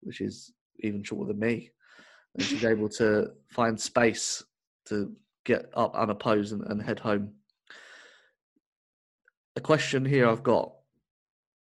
which 0.00 0.20
is 0.20 0.52
even 0.80 1.02
shorter 1.02 1.28
than 1.28 1.38
me. 1.38 1.70
And 2.34 2.42
she's 2.44 2.64
able 2.64 2.88
to 2.90 3.28
find 3.50 3.80
space 3.80 4.42
to 4.86 5.12
get 5.44 5.66
up 5.74 5.94
unopposed 5.94 6.52
and, 6.52 6.62
and 6.66 6.82
head 6.82 6.98
home. 6.98 7.32
The 9.54 9.60
question 9.60 10.04
here 10.04 10.28
I've 10.28 10.42
got 10.42 10.72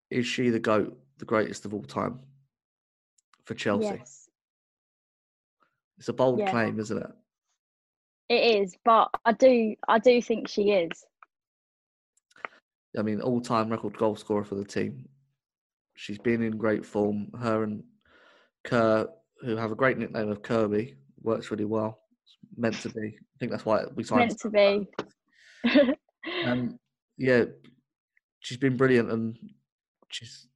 is 0.09 0.25
she 0.25 0.49
the 0.49 0.59
GOAT, 0.59 0.97
the 1.19 1.25
greatest 1.25 1.65
of 1.65 1.73
all 1.73 1.83
time 1.83 2.19
for 3.45 3.53
Chelsea? 3.53 3.85
Yes. 3.85 4.27
It's 5.97 6.09
a 6.09 6.13
bold 6.13 6.39
Yeah. 6.39 6.49
claim, 6.51 6.79
isn't 6.79 6.97
it? 6.97 7.11
It 8.27 8.61
is, 8.61 8.75
but 8.83 9.09
I 9.23 9.33
do 9.33 9.75
I 9.87 9.99
do 9.99 10.19
think 10.21 10.47
she 10.47 10.71
is. 10.71 11.05
I 12.97 13.01
mean, 13.01 13.21
all 13.21 13.41
time 13.41 13.69
record 13.69 13.97
goal 13.97 14.15
scorer 14.15 14.43
for 14.43 14.55
the 14.55 14.65
team. 14.65 15.07
She's 15.95 16.17
been 16.17 16.41
in 16.41 16.57
great 16.57 16.85
form. 16.85 17.29
Her 17.39 17.63
and 17.63 17.83
Kerr, 18.63 19.07
who 19.41 19.55
have 19.55 19.71
a 19.71 19.75
great 19.75 19.97
nickname 19.97 20.29
of 20.29 20.41
Kirby, 20.41 20.95
works 21.21 21.51
really 21.51 21.65
well. 21.65 21.99
It's 22.23 22.37
meant 22.57 22.75
to 22.81 22.89
be. 22.89 23.17
I 23.17 23.35
think 23.39 23.51
that's 23.51 23.65
why 23.65 23.83
we 23.95 24.03
signed. 24.03 24.19
meant 24.19 24.39
to 24.39 24.49
be. 24.49 24.87
Um, 26.43 26.79
yeah, 27.19 27.45
she's 28.39 28.57
been 28.57 28.77
brilliant, 28.77 29.11
and 29.11 29.37
she's 30.09 30.47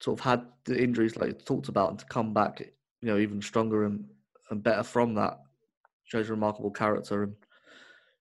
sort 0.00 0.20
of 0.20 0.24
had 0.24 0.44
the 0.64 0.80
injuries 0.80 1.16
like 1.16 1.42
talked 1.44 1.68
about, 1.68 1.90
and 1.90 1.98
to 1.98 2.04
come 2.04 2.34
back, 2.34 2.60
you 2.60 3.08
know, 3.08 3.16
even 3.16 3.40
stronger 3.40 3.84
and 3.86 4.04
and 4.50 4.62
better 4.62 4.82
from 4.82 5.14
that 5.14 5.40
shows 6.04 6.28
a 6.28 6.32
remarkable 6.32 6.70
character, 6.70 7.22
and 7.22 7.34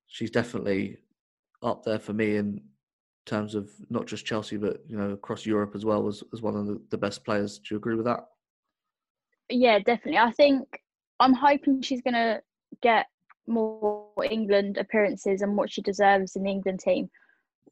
she's 0.07 0.31
definitely 0.31 0.97
up 1.61 1.83
there 1.83 1.99
for 1.99 2.13
me 2.13 2.37
in 2.37 2.61
terms 3.25 3.55
of 3.55 3.69
not 3.89 4.05
just 4.05 4.25
Chelsea, 4.25 4.57
but 4.57 4.81
you 4.87 4.97
know 4.97 5.11
across 5.11 5.45
Europe 5.45 5.75
as 5.75 5.85
well 5.85 6.07
as 6.07 6.23
as 6.33 6.41
one 6.41 6.55
of 6.55 6.79
the, 6.89 6.97
best 6.97 7.23
players. 7.23 7.59
Do 7.59 7.65
you 7.71 7.77
agree 7.77 7.95
with 7.95 8.05
that? 8.05 8.27
Yeah, 9.49 9.79
definitely. 9.79 10.17
I 10.17 10.31
think 10.31 10.81
I'm 11.19 11.33
hoping 11.33 11.81
she's 11.81 12.01
going 12.01 12.13
to 12.13 12.41
get 12.81 13.05
more 13.47 14.07
England 14.23 14.77
appearances 14.77 15.41
and 15.41 15.55
what 15.55 15.71
she 15.71 15.81
deserves 15.81 16.35
in 16.35 16.43
the 16.43 16.49
England 16.49 16.79
team. 16.79 17.09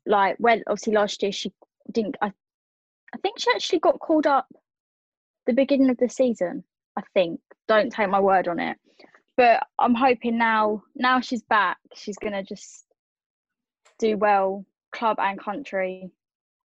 Like, 0.06 0.36
well, 0.40 0.60
obviously 0.68 0.94
last 0.94 1.24
year 1.24 1.32
she 1.32 1.52
didn't. 1.92 2.18
I, 2.22 2.32
I 3.14 3.18
think 3.18 3.40
she 3.40 3.50
actually 3.54 3.80
got 3.80 4.00
called 4.00 4.28
up 4.28 4.48
the 5.46 5.54
beginning 5.54 5.90
of 5.90 5.98
the 5.98 6.10
season. 6.10 6.64
I 6.98 7.02
think. 7.14 7.40
Don't 7.68 7.92
take 7.92 8.10
my 8.10 8.20
word 8.20 8.48
on 8.48 8.60
it. 8.60 8.78
But 9.36 9.66
I'm 9.80 9.96
hoping 9.96 10.38
now. 10.38 10.84
Now 10.96 11.22
she's 11.22 11.42
back. 11.44 11.78
She's 11.96 12.18
gonna 12.18 12.44
just 12.44 12.86
do 14.00 14.18
well, 14.18 14.66
club 14.94 15.18
and 15.20 15.40
country, 15.40 16.12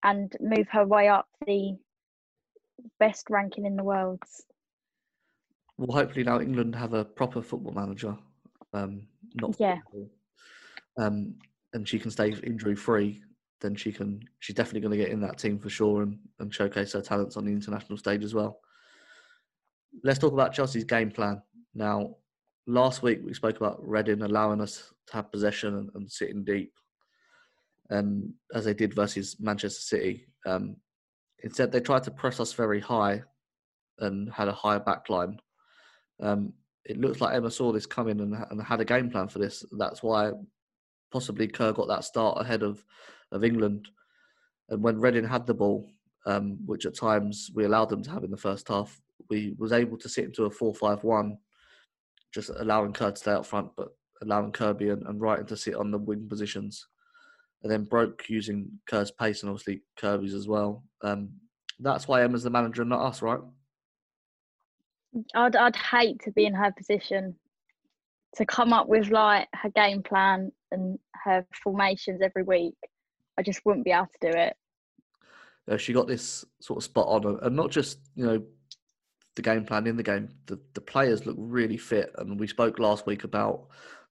and 0.04 0.36
move 0.40 0.68
her 0.72 0.86
way 0.86 1.08
up 1.08 1.28
the 1.46 1.78
best 3.00 3.30
ranking 3.30 3.66
in 3.66 3.76
the 3.76 3.84
world. 3.84 4.22
Well, 5.78 5.98
hopefully 5.98 6.24
now 6.24 6.40
England 6.40 6.76
have 6.76 6.94
a 6.94 7.06
proper 7.06 7.42
football 7.42 7.74
manager, 7.74 8.18
um, 8.74 9.08
not 9.36 9.56
Yeah. 9.60 9.80
football. 9.92 10.10
um, 10.98 11.36
and 11.74 11.88
she 11.88 11.98
can 11.98 12.12
stay 12.12 12.32
injury 12.44 12.76
free. 12.76 13.24
Then 13.60 13.76
she 13.76 13.92
can. 13.92 14.22
She's 14.40 14.56
definitely 14.56 14.82
going 14.82 14.92
to 14.92 15.04
get 15.04 15.12
in 15.12 15.22
that 15.22 15.40
team 15.40 15.58
for 15.58 15.70
sure 15.70 16.04
and, 16.04 16.20
and 16.40 16.54
showcase 16.54 16.94
her 16.94 17.02
talents 17.02 17.36
on 17.38 17.46
the 17.46 17.52
international 17.52 17.98
stage 17.98 18.24
as 18.24 18.36
well. 18.36 18.60
Let's 20.04 20.20
talk 20.20 20.34
about 20.34 20.54
Chelsea's 20.54 20.84
game 20.84 21.10
plan 21.10 21.42
now. 21.74 22.18
Last 22.68 23.02
week 23.02 23.22
we 23.24 23.34
spoke 23.34 23.58
about 23.58 23.86
Reading 23.88 24.22
allowing 24.22 24.62
us 24.62 24.94
to 25.08 25.14
have 25.14 25.32
possession 25.32 25.76
and, 25.76 25.90
and 25.96 26.12
sitting 26.12 26.44
deep, 26.44 26.74
and 27.94 28.34
as 28.54 28.66
they 28.66 28.74
did 28.74 28.96
versus 28.96 29.38
Manchester 29.40 29.82
City. 29.82 30.26
Um, 30.46 30.78
instead, 31.44 31.72
they 31.72 31.80
tried 31.80 32.04
to 32.04 32.12
press 32.12 32.40
us 32.40 32.54
very 32.54 32.80
high 32.80 33.22
and 34.00 34.32
had 34.34 34.48
a 34.48 34.54
higher 34.54 34.80
back 34.80 35.10
line. 35.10 35.38
Um, 36.20 36.54
it 36.86 37.00
looks 37.00 37.22
like 37.22 37.36
Emma 37.36 37.52
saw 37.52 37.72
this 37.72 37.86
coming 37.86 38.20
and, 38.20 38.36
and 38.50 38.62
had 38.62 38.82
a 38.82 38.86
game 38.86 39.12
plan 39.12 39.28
for 39.28 39.40
this. 39.40 39.64
That's 39.78 40.02
why 40.02 40.32
possibly 41.12 41.48
Kerr 41.48 41.72
got 41.72 41.88
that 41.88 42.04
start 42.04 42.42
ahead 42.42 42.64
of, 42.64 42.84
of 43.32 43.44
England. 43.44 43.88
And 44.70 44.82
when 44.82 45.00
Reading 45.00 45.28
had 45.28 45.46
the 45.46 45.54
ball, 45.54 45.88
um, 46.26 46.58
which 46.66 46.86
at 46.88 46.98
times 46.98 47.52
we 47.54 47.66
allowed 47.66 47.90
them 47.90 48.02
to 48.04 48.10
have 48.10 48.24
in 48.24 48.32
the 48.32 48.38
first 48.38 48.68
half, 48.68 49.00
we 49.30 49.54
was 49.60 49.72
able 49.72 49.98
to 50.00 50.10
sit 50.10 50.26
into 50.26 50.46
a 50.46 50.50
4-5-1, 50.50 51.38
just 52.34 52.50
allowing 52.58 52.92
Kerr 52.92 53.12
to 53.12 53.18
stay 53.18 53.32
up 53.34 53.46
front, 53.46 53.70
but 53.78 53.90
allowing 54.24 54.52
Kirby 54.52 54.90
and, 54.90 55.06
and 55.06 55.22
Reiten 55.22 55.48
to 55.48 55.58
sit 55.58 55.76
on 55.76 55.92
the 55.92 56.00
wing 56.00 56.28
positions. 56.28 56.88
And 57.64 57.72
then 57.72 57.86
broke 57.86 58.26
using 58.28 58.70
Kerr's 58.88 59.12
pace 59.12 59.42
and 59.42 59.50
obviously 59.50 59.82
Kirby's 59.98 60.34
as 60.34 60.48
well. 60.48 60.84
Um, 61.02 61.30
that's 61.80 62.08
why 62.08 62.24
Emma's 62.24 62.44
the 62.44 62.50
manager 62.50 62.82
and 62.82 62.90
not 62.90 63.06
us, 63.06 63.22
right? 63.22 63.40
I'd 65.36 65.56
I'd 65.56 65.76
hate 65.76 66.22
to 66.24 66.32
be 66.32 66.46
in 66.46 66.54
her 66.54 66.72
position 66.72 67.36
to 68.36 68.46
come 68.46 68.74
up 68.74 68.88
with 68.88 69.10
like 69.10 69.48
her 69.54 69.70
game 69.70 70.02
plan 70.02 70.52
and 70.72 70.98
her 71.24 71.46
formations 71.64 72.22
every 72.22 72.44
week. 72.44 72.76
I 73.38 73.44
just 73.44 73.62
wouldn't 73.66 73.86
be 73.86 73.92
able 73.92 74.08
to 74.08 74.32
do 74.32 74.38
it. 74.38 74.56
uh, 75.70 75.78
she 75.78 75.94
got 75.94 76.08
this 76.08 76.44
sort 76.60 76.78
of 76.78 76.84
spot 76.84 77.08
on, 77.08 77.40
and 77.42 77.56
not 77.56 77.72
just 77.72 78.00
you 78.16 78.26
know 78.26 78.44
the 79.36 79.42
game 79.42 79.66
plan 79.66 79.88
in 79.88 79.98
the 79.98 80.04
game. 80.04 80.30
The 80.48 80.60
the 80.74 80.82
players 80.82 81.26
look 81.26 81.36
really 81.38 81.78
fit, 81.78 82.12
and 82.18 82.40
we 82.40 82.48
spoke 82.48 82.80
last 82.80 83.06
week 83.06 83.24
about 83.24 83.68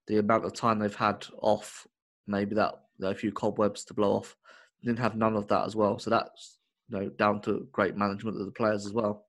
the 0.06 0.18
amount 0.18 0.44
of 0.44 0.52
time 0.52 0.78
they've 0.78 0.94
had 0.94 1.26
off. 1.40 1.86
Maybe 2.26 2.54
that 2.54 2.74
a 3.10 3.14
few 3.14 3.32
cobwebs 3.32 3.84
to 3.84 3.94
blow 3.94 4.12
off. 4.12 4.36
Didn't 4.82 4.98
have 4.98 5.16
none 5.16 5.36
of 5.36 5.48
that 5.48 5.66
as 5.66 5.76
well. 5.76 5.98
So 5.98 6.10
that's 6.10 6.58
you 6.88 6.98
know 6.98 7.08
down 7.08 7.40
to 7.42 7.68
great 7.72 7.96
management 7.96 8.40
of 8.40 8.46
the 8.46 8.52
players 8.52 8.86
as 8.86 8.92
well. 8.92 9.26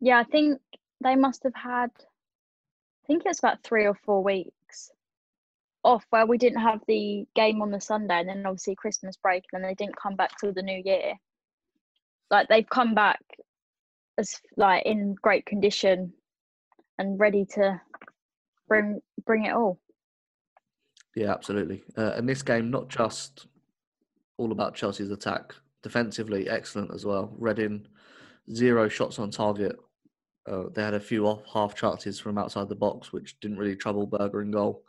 Yeah, 0.00 0.18
I 0.18 0.24
think 0.24 0.60
they 1.02 1.16
must 1.16 1.42
have 1.44 1.54
had. 1.54 1.90
I 1.98 3.06
think 3.06 3.22
it's 3.26 3.38
about 3.38 3.62
three 3.62 3.86
or 3.86 3.94
four 3.94 4.22
weeks 4.22 4.90
off 5.84 6.04
where 6.10 6.26
we 6.26 6.38
didn't 6.38 6.60
have 6.60 6.80
the 6.86 7.26
game 7.34 7.60
on 7.62 7.70
the 7.70 7.80
Sunday, 7.80 8.20
and 8.20 8.28
then 8.28 8.46
obviously 8.46 8.74
Christmas 8.74 9.16
break, 9.16 9.44
and 9.52 9.62
then 9.62 9.70
they 9.70 9.74
didn't 9.74 9.96
come 9.96 10.16
back 10.16 10.38
till 10.38 10.52
the 10.52 10.62
new 10.62 10.80
year. 10.84 11.14
Like 12.30 12.48
they've 12.48 12.68
come 12.68 12.94
back 12.94 13.20
as 14.18 14.40
like 14.56 14.84
in 14.86 15.14
great 15.14 15.46
condition 15.46 16.12
and 16.98 17.18
ready 17.18 17.44
to 17.54 17.80
bring 18.68 19.00
bring 19.26 19.44
it 19.44 19.52
all. 19.52 19.78
Yeah, 21.14 21.32
absolutely. 21.32 21.82
Uh, 21.96 22.12
and 22.16 22.28
this 22.28 22.42
game, 22.42 22.70
not 22.70 22.88
just 22.88 23.46
all 24.38 24.52
about 24.52 24.74
Chelsea's 24.74 25.10
attack, 25.10 25.54
defensively 25.82 26.48
excellent 26.48 26.92
as 26.94 27.04
well. 27.04 27.34
Reading, 27.38 27.86
zero 28.52 28.88
shots 28.88 29.18
on 29.18 29.30
target. 29.30 29.76
Uh, 30.50 30.64
they 30.74 30.82
had 30.82 30.94
a 30.94 31.00
few 31.00 31.26
off 31.26 31.42
half 31.52 31.74
chances 31.74 32.18
from 32.18 32.38
outside 32.38 32.68
the 32.68 32.74
box, 32.74 33.12
which 33.12 33.38
didn't 33.40 33.58
really 33.58 33.76
trouble 33.76 34.06
Berger 34.06 34.42
in 34.42 34.50
goal. 34.50 34.82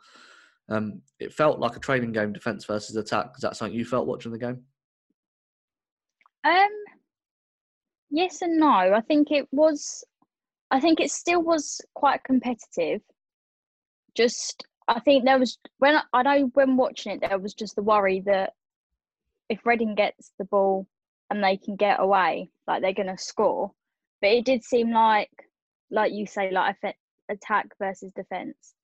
Um, 0.68 1.02
it 1.20 1.32
felt 1.32 1.60
like 1.60 1.76
a 1.76 1.80
training 1.80 2.12
game, 2.12 2.32
defense 2.32 2.64
versus 2.64 2.96
attack. 2.96 3.32
Is 3.36 3.42
that 3.42 3.56
something 3.56 3.76
you 3.76 3.84
felt 3.84 4.06
watching 4.06 4.32
the 4.32 4.38
game? 4.38 4.62
Um, 6.42 6.68
yes 8.10 8.42
and 8.42 8.58
no. 8.58 8.66
I 8.68 9.00
think 9.02 9.30
it 9.30 9.46
was. 9.52 10.02
I 10.70 10.80
think 10.80 11.00
it 11.00 11.10
still 11.10 11.42
was 11.42 11.80
quite 11.94 12.24
competitive. 12.24 13.02
Just, 14.16 14.64
I 14.86 15.00
think 15.00 15.24
there 15.24 15.38
was 15.38 15.58
when 15.78 16.00
I 16.12 16.22
know 16.22 16.50
when 16.54 16.76
watching 16.76 17.12
it, 17.12 17.20
there 17.20 17.38
was 17.38 17.54
just 17.54 17.74
the 17.74 17.82
worry 17.82 18.20
that 18.26 18.52
if 19.48 19.64
Reading 19.64 19.94
gets 19.94 20.32
the 20.38 20.44
ball 20.44 20.86
and 21.30 21.42
they 21.42 21.56
can 21.56 21.76
get 21.76 22.00
away, 22.00 22.50
like 22.66 22.82
they're 22.82 22.92
going 22.92 23.14
to 23.14 23.18
score. 23.18 23.72
But 24.20 24.30
it 24.30 24.44
did 24.44 24.64
seem 24.64 24.92
like, 24.92 25.30
like 25.90 26.12
you 26.12 26.26
say, 26.26 26.50
like 26.50 26.76
attack 27.28 27.68
versus 27.78 28.12
defense. 28.14 28.74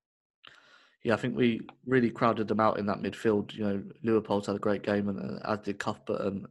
Yeah, 1.02 1.14
I 1.14 1.16
think 1.16 1.34
we 1.34 1.62
really 1.86 2.10
crowded 2.10 2.48
them 2.48 2.60
out 2.60 2.78
in 2.78 2.86
that 2.86 3.00
midfield. 3.00 3.54
You 3.54 3.64
know, 3.64 3.82
Leupolz 4.04 4.46
had 4.46 4.56
a 4.56 4.60
great 4.60 4.82
game, 4.82 5.08
and 5.08 5.40
uh, 5.40 5.52
as 5.52 5.60
did 5.60 5.78
Cuthbert 5.78 6.20
and 6.20 6.46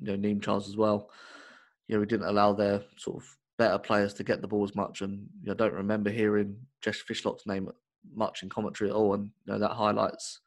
you 0.00 0.14
know 0.14 0.28
Niamh 0.28 0.42
Charles 0.42 0.68
as 0.68 0.76
well. 0.76 1.10
You 1.88 1.94
know, 1.96 2.00
we 2.00 2.06
didn't 2.06 2.28
allow 2.28 2.52
their 2.52 2.82
sort 2.98 3.22
of 3.22 3.36
better 3.56 3.78
players 3.78 4.12
to 4.14 4.24
get 4.24 4.42
the 4.42 4.48
ball 4.48 4.64
as 4.64 4.74
much, 4.74 5.00
and 5.00 5.26
you 5.40 5.46
know, 5.46 5.52
I 5.52 5.56
don't 5.56 5.72
remember 5.72 6.10
hearing 6.10 6.56
Jess 6.82 7.02
Fishlock's 7.02 7.46
name 7.46 7.70
much 8.12 8.42
in 8.42 8.48
commentary 8.48 8.90
at 8.90 8.96
all, 8.96 9.14
and 9.14 9.30
you 9.44 9.52
know 9.52 9.58
that 9.58 9.72
highlights 9.72 10.40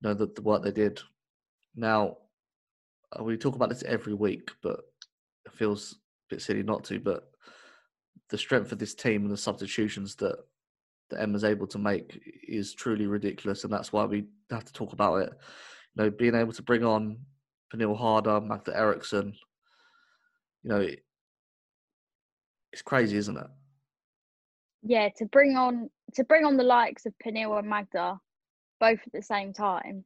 you 0.00 0.08
know 0.08 0.14
the, 0.14 0.26
the 0.34 0.42
work 0.42 0.62
they 0.62 0.72
did. 0.72 1.00
Now, 1.74 2.16
uh, 3.18 3.22
we 3.22 3.36
talk 3.36 3.54
about 3.54 3.68
this 3.68 3.82
every 3.84 4.14
week, 4.14 4.50
but 4.62 4.80
it 5.44 5.52
feels 5.52 5.92
a 6.30 6.34
bit 6.34 6.42
silly 6.42 6.62
not 6.62 6.84
to. 6.84 6.98
But 6.98 7.30
the 8.30 8.38
strength 8.38 8.72
of 8.72 8.78
this 8.78 8.94
team 8.94 9.22
and 9.22 9.30
the 9.30 9.36
substitutions 9.36 10.16
that 10.16 10.36
that 11.10 11.20
Emma's 11.20 11.44
able 11.44 11.68
to 11.68 11.78
make 11.78 12.20
is 12.48 12.74
truly 12.74 13.06
ridiculous, 13.06 13.64
and 13.64 13.72
that's 13.72 13.92
why 13.92 14.04
we 14.04 14.24
have 14.50 14.64
to 14.64 14.72
talk 14.72 14.92
about 14.92 15.16
it. 15.16 15.32
You 15.94 16.04
know, 16.04 16.10
being 16.10 16.34
able 16.34 16.52
to 16.52 16.62
bring 16.62 16.84
on 16.84 17.18
Pernille 17.72 17.96
Harder, 17.96 18.40
Magda 18.40 18.76
Eriksson, 18.76 19.34
you 20.62 20.70
know, 20.70 20.80
it, 20.80 21.04
it's 22.72 22.82
crazy, 22.82 23.16
isn't 23.16 23.36
it? 23.36 23.46
Yeah, 24.82 25.08
to 25.16 25.26
bring 25.26 25.56
on 25.56 25.90
to 26.14 26.24
bring 26.24 26.44
on 26.44 26.56
the 26.56 26.62
likes 26.62 27.06
of 27.06 27.14
Pernille 27.24 27.58
and 27.58 27.68
Magda, 27.68 28.20
both 28.80 29.00
at 29.06 29.12
the 29.12 29.22
same 29.22 29.52
time, 29.52 30.04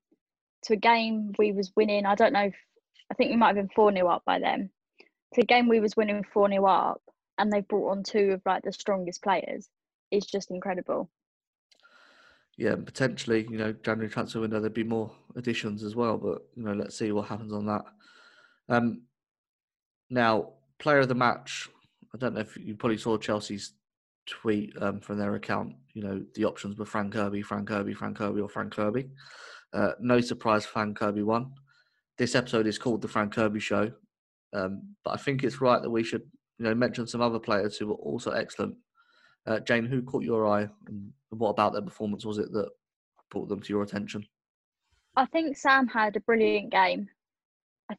to 0.64 0.74
a 0.74 0.76
game 0.76 1.32
we 1.38 1.52
was 1.52 1.72
winning. 1.76 2.06
I 2.06 2.14
don't 2.14 2.32
know. 2.32 2.44
If, 2.44 2.54
I 3.10 3.14
think 3.14 3.30
we 3.30 3.36
might 3.36 3.48
have 3.48 3.56
been 3.56 3.70
four 3.74 3.92
0 3.92 4.08
up 4.08 4.22
by 4.24 4.38
then. 4.38 4.70
To 5.34 5.42
a 5.42 5.44
game 5.44 5.68
we 5.68 5.80
was 5.80 5.96
winning 5.96 6.24
four 6.32 6.48
0 6.48 6.64
up, 6.66 7.02
and 7.38 7.52
they 7.52 7.60
brought 7.60 7.90
on 7.90 8.02
two 8.02 8.32
of 8.32 8.42
like 8.46 8.62
the 8.62 8.72
strongest 8.72 9.22
players. 9.22 9.68
Is 10.10 10.26
just 10.26 10.50
incredible. 10.50 11.08
Yeah, 12.56 12.74
potentially, 12.74 13.46
you 13.48 13.56
know, 13.56 13.72
January 13.72 14.10
transfer 14.10 14.40
window 14.40 14.60
there'd 14.60 14.74
be 14.74 14.84
more 14.84 15.10
additions 15.36 15.82
as 15.82 15.94
well, 15.94 16.18
but 16.18 16.42
you 16.56 16.64
know, 16.64 16.72
let's 16.72 16.98
see 16.98 17.12
what 17.12 17.28
happens 17.28 17.52
on 17.52 17.66
that. 17.66 17.84
Um, 18.68 19.02
now, 20.10 20.50
player 20.78 20.98
of 20.98 21.08
the 21.08 21.14
match. 21.14 21.68
I 22.12 22.18
don't 22.18 22.34
know 22.34 22.40
if 22.40 22.56
you 22.56 22.74
probably 22.74 22.98
saw 22.98 23.16
Chelsea's 23.16 23.72
tweet 24.30 24.72
um, 24.80 25.00
from 25.00 25.18
their 25.18 25.34
account. 25.34 25.74
You 25.92 26.02
know, 26.02 26.24
the 26.34 26.44
options 26.44 26.78
were 26.78 26.86
Fran 26.86 27.10
Kirby, 27.10 27.42
Fran 27.42 27.66
Kirby, 27.66 27.94
Fran 27.94 28.14
Kirby, 28.14 28.40
or 28.40 28.48
Fran 28.48 28.70
Kirby. 28.70 29.08
Uh, 29.72 29.92
no 30.00 30.20
surprise, 30.20 30.64
Fran 30.64 30.94
Kirby 30.94 31.22
won. 31.22 31.52
This 32.16 32.34
episode 32.34 32.66
is 32.66 32.78
called 32.78 33.02
the 33.02 33.08
Fran 33.08 33.30
Kirby 33.30 33.60
Show, 33.60 33.90
um, 34.52 34.82
but 35.04 35.12
I 35.12 35.16
think 35.16 35.42
it's 35.42 35.60
right 35.60 35.80
that 35.82 35.90
we 35.90 36.02
should, 36.02 36.22
you 36.58 36.64
know, 36.64 36.74
mention 36.74 37.06
some 37.06 37.20
other 37.20 37.38
players 37.38 37.76
who 37.76 37.88
were 37.88 37.94
also 37.94 38.30
excellent. 38.30 38.76
Uh, 39.46 39.60
Jane, 39.60 39.86
who 39.86 40.02
caught 40.02 40.22
your 40.22 40.46
eye, 40.46 40.68
and 40.86 41.12
what 41.30 41.50
about 41.50 41.72
their 41.72 41.82
performance 41.82 42.24
was 42.24 42.38
it 42.38 42.52
that 42.52 42.68
brought 43.30 43.48
them 43.48 43.60
to 43.60 43.68
your 43.72 43.82
attention? 43.82 44.24
I 45.16 45.26
think 45.26 45.56
Sam 45.56 45.86
had 45.86 46.16
a 46.16 46.20
brilliant 46.20 46.70
game. 46.70 47.08
I 47.90 47.96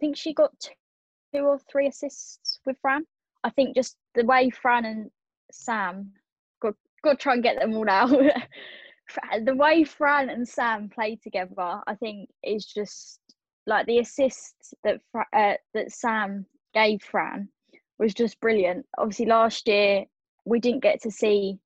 think 0.00 0.16
she 0.16 0.32
got 0.32 0.52
two 0.60 1.40
or 1.40 1.58
three 1.70 1.88
assists 1.88 2.60
with 2.64 2.76
Fran. 2.80 3.04
I 3.44 3.50
think 3.50 3.74
just 3.74 3.96
the 4.14 4.24
way 4.24 4.50
Fran 4.50 4.84
and 4.84 5.10
Sam 5.54 6.12
got 6.60 6.74
got 7.02 7.12
to 7.12 7.16
try 7.16 7.34
and 7.34 7.42
get 7.42 7.58
them 7.58 7.74
all 7.74 7.88
out. 7.88 8.10
the 9.44 9.54
way 9.54 9.84
Fran 9.84 10.30
and 10.30 10.46
Sam 10.48 10.88
play 10.88 11.16
together, 11.16 11.80
I 11.86 11.94
think, 11.94 12.28
is 12.42 12.64
just 12.64 13.20
like 13.66 13.86
the 13.86 13.98
assist 13.98 14.74
that 14.84 15.00
uh, 15.14 15.54
that 15.74 15.92
Sam 15.92 16.46
gave 16.74 17.02
Fran 17.02 17.48
was 17.98 18.14
just 18.14 18.40
brilliant. 18.40 18.86
Obviously, 18.98 19.26
last 19.26 19.68
year 19.68 20.04
we 20.44 20.60
didn't 20.60 20.82
get 20.82 21.02
to 21.02 21.10
see 21.10 21.58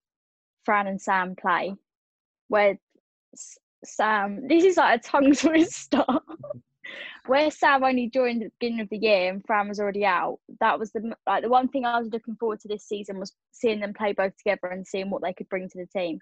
Fran 0.64 0.86
and 0.86 1.00
Sam 1.00 1.34
play, 1.36 1.74
where 2.48 2.78
Sam. 3.84 4.46
This 4.48 4.64
is 4.64 4.76
like 4.76 5.00
a 5.00 5.02
tongue 5.02 5.32
twister. 5.34 6.04
where 7.26 7.50
Sam 7.50 7.84
only 7.84 8.08
joined 8.08 8.42
at 8.42 8.48
the 8.48 8.54
beginning 8.58 8.80
of 8.80 8.88
the 8.90 8.98
year 8.98 9.30
and 9.30 9.44
Fran 9.46 9.68
was 9.68 9.80
already 9.80 10.04
out. 10.04 10.38
That 10.60 10.78
was 10.78 10.92
the 10.92 11.14
like 11.26 11.42
the 11.42 11.48
one 11.48 11.68
thing 11.68 11.84
I 11.84 11.98
was 11.98 12.08
looking 12.12 12.36
forward 12.36 12.60
to 12.60 12.68
this 12.68 12.84
season 12.84 13.18
was 13.18 13.34
seeing 13.52 13.80
them 13.80 13.94
play 13.94 14.12
both 14.12 14.36
together 14.36 14.68
and 14.68 14.86
seeing 14.86 15.10
what 15.10 15.22
they 15.22 15.32
could 15.32 15.48
bring 15.48 15.68
to 15.68 15.78
the 15.78 15.86
team. 15.86 16.20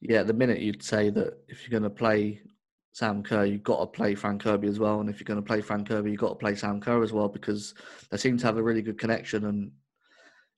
Yeah, 0.00 0.22
the 0.22 0.32
minute 0.32 0.60
you'd 0.60 0.82
say 0.82 1.10
that 1.10 1.38
if 1.48 1.62
you're 1.62 1.78
going 1.78 1.90
to 1.90 1.94
play 1.94 2.40
Sam 2.92 3.22
Kerr, 3.22 3.44
you've 3.44 3.62
got 3.62 3.80
to 3.80 3.86
play 3.86 4.14
Fran 4.14 4.38
Kirby 4.38 4.68
as 4.68 4.78
well. 4.78 5.00
And 5.00 5.10
if 5.10 5.20
you're 5.20 5.26
going 5.26 5.40
to 5.40 5.46
play 5.46 5.60
Fran 5.60 5.84
Kirby, 5.84 6.10
you've 6.10 6.20
got 6.20 6.30
to 6.30 6.34
play 6.36 6.54
Sam 6.54 6.80
Kerr 6.80 7.02
as 7.02 7.12
well 7.12 7.28
because 7.28 7.74
they 8.10 8.16
seem 8.16 8.38
to 8.38 8.46
have 8.46 8.56
a 8.56 8.62
really 8.62 8.82
good 8.82 8.98
connection. 8.98 9.44
And, 9.44 9.72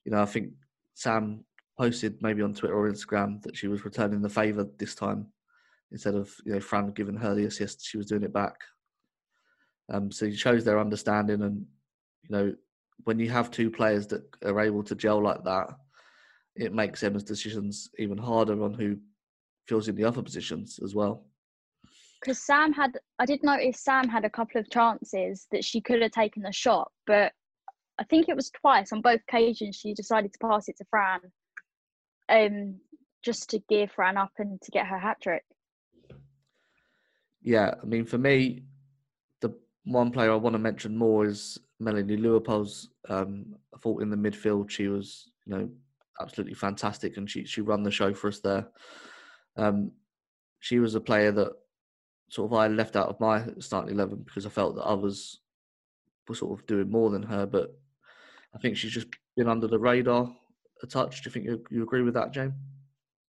you 0.04 0.12
know, 0.12 0.22
I 0.22 0.26
think 0.26 0.52
Sam 0.94 1.44
posted 1.78 2.22
maybe 2.22 2.42
on 2.42 2.54
Twitter 2.54 2.76
or 2.76 2.88
Instagram 2.90 3.42
that 3.42 3.56
she 3.56 3.66
was 3.66 3.84
returning 3.84 4.22
the 4.22 4.28
favour 4.28 4.68
this 4.78 4.94
time 4.94 5.26
instead 5.92 6.14
of, 6.14 6.34
you 6.44 6.54
know, 6.54 6.60
Fran 6.60 6.90
giving 6.92 7.16
her 7.16 7.34
the 7.34 7.44
assist, 7.44 7.86
she 7.86 7.96
was 7.96 8.06
doing 8.06 8.22
it 8.22 8.32
back. 8.32 8.56
Um, 9.92 10.10
so 10.10 10.26
it 10.26 10.36
shows 10.36 10.64
their 10.64 10.80
understanding. 10.80 11.42
And, 11.42 11.66
you 12.22 12.36
know, 12.36 12.54
when 13.04 13.18
you 13.18 13.30
have 13.30 13.50
two 13.50 13.70
players 13.70 14.06
that 14.08 14.22
are 14.44 14.60
able 14.60 14.82
to 14.84 14.94
gel 14.94 15.22
like 15.22 15.44
that, 15.44 15.68
it 16.56 16.74
makes 16.74 17.02
Emma's 17.02 17.24
decisions 17.24 17.90
even 17.98 18.18
harder 18.18 18.62
on 18.62 18.74
who 18.74 18.96
fills 19.68 19.88
in 19.88 19.94
the 19.94 20.04
other 20.04 20.22
positions 20.22 20.78
as 20.82 20.94
well 20.94 21.24
because 22.22 22.40
Sam 22.40 22.72
had, 22.72 22.98
I 23.18 23.26
did 23.26 23.42
notice 23.42 23.80
Sam 23.80 24.08
had 24.08 24.24
a 24.24 24.30
couple 24.30 24.60
of 24.60 24.70
chances 24.70 25.48
that 25.50 25.64
she 25.64 25.80
could 25.80 26.00
have 26.02 26.12
taken 26.12 26.42
the 26.42 26.52
shot, 26.52 26.90
but 27.06 27.32
I 27.98 28.04
think 28.04 28.28
it 28.28 28.36
was 28.36 28.50
twice 28.50 28.92
on 28.92 29.02
both 29.02 29.20
occasions 29.28 29.76
she 29.76 29.92
decided 29.92 30.32
to 30.32 30.38
pass 30.38 30.68
it 30.68 30.76
to 30.78 30.84
Fran, 30.88 31.20
um, 32.28 32.80
just 33.24 33.50
to 33.50 33.58
gear 33.68 33.88
Fran 33.88 34.16
up 34.16 34.30
and 34.38 34.60
to 34.62 34.70
get 34.70 34.86
her 34.86 34.98
hat 34.98 35.20
trick. 35.20 35.44
Yeah, 37.42 37.74
I 37.80 37.84
mean, 37.84 38.04
for 38.04 38.18
me, 38.18 38.62
the 39.40 39.54
one 39.84 40.10
player 40.10 40.32
I 40.32 40.36
want 40.36 40.54
to 40.54 40.58
mention 40.58 40.96
more 40.96 41.26
is 41.26 41.58
Melanie 41.80 42.16
Leupolz. 42.16 42.86
Um, 43.08 43.56
I 43.74 43.78
thought 43.78 44.02
in 44.02 44.10
the 44.10 44.16
midfield 44.16 44.70
she 44.70 44.88
was, 44.88 45.30
you 45.46 45.54
know, 45.54 45.70
absolutely 46.20 46.54
fantastic, 46.54 47.16
and 47.16 47.28
she 47.28 47.44
she 47.44 47.60
run 47.60 47.82
the 47.82 47.90
show 47.90 48.14
for 48.14 48.28
us 48.28 48.40
there. 48.40 48.68
Um, 49.56 49.92
she 50.60 50.78
was 50.78 50.94
a 50.94 51.00
player 51.00 51.32
that 51.32 51.52
sort 52.30 52.50
of 52.50 52.58
I 52.58 52.68
left 52.68 52.96
out 52.96 53.08
of 53.08 53.20
my 53.20 53.44
starting 53.58 53.94
eleven 53.94 54.22
because 54.24 54.46
I 54.46 54.50
felt 54.50 54.76
that 54.76 54.84
others 54.84 55.40
were 56.28 56.34
sort 56.34 56.58
of 56.58 56.66
doing 56.66 56.90
more 56.90 57.10
than 57.10 57.22
her. 57.24 57.46
But 57.46 57.74
I 58.54 58.58
think 58.58 58.76
she's 58.76 58.92
just 58.92 59.08
been 59.36 59.48
under 59.48 59.66
the 59.66 59.78
radar 59.78 60.32
a 60.82 60.86
touch. 60.86 61.22
Do 61.22 61.28
you 61.28 61.32
think 61.32 61.46
you, 61.46 61.64
you 61.70 61.82
agree 61.82 62.02
with 62.02 62.14
that, 62.14 62.32
Jane? 62.32 62.54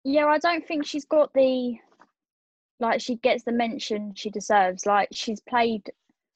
Yeah, 0.05 0.27
I 0.27 0.38
don't 0.38 0.67
think 0.67 0.87
she's 0.87 1.05
got 1.05 1.33
the 1.35 1.77
like 2.80 3.00
she 3.00 3.16
gets 3.16 3.44
the 3.44 3.52
mention 3.52 4.14
she 4.14 4.30
deserves. 4.30 4.87
Like 4.87 5.08
she's 5.12 5.40
played, 5.40 5.90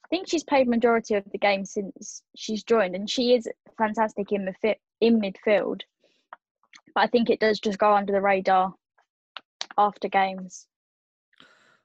I 0.05 0.07
think 0.09 0.27
she's 0.27 0.43
played 0.43 0.67
majority 0.67 1.15
of 1.15 1.23
the 1.31 1.37
game 1.37 1.65
since 1.65 2.23
she's 2.35 2.63
joined, 2.63 2.95
and 2.95 3.09
she 3.09 3.35
is 3.35 3.47
fantastic 3.77 4.31
in 4.31 4.45
the 4.45 4.75
in 5.01 5.21
midfield. 5.21 5.81
But 6.93 7.01
I 7.01 7.07
think 7.07 7.29
it 7.29 7.39
does 7.39 7.59
just 7.59 7.79
go 7.79 7.93
under 7.93 8.13
the 8.13 8.21
radar 8.21 8.73
after 9.77 10.07
games. 10.07 10.67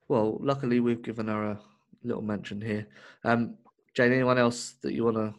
Well, 0.08 0.38
luckily 0.40 0.80
we've 0.80 1.02
given 1.02 1.28
her 1.28 1.52
a 1.52 1.60
little 2.02 2.22
mention 2.22 2.60
here. 2.60 2.86
Um, 3.24 3.56
Jane, 3.94 4.12
anyone 4.12 4.38
else 4.38 4.74
that 4.82 4.94
you 4.94 5.04
want 5.04 5.16
to 5.16 5.34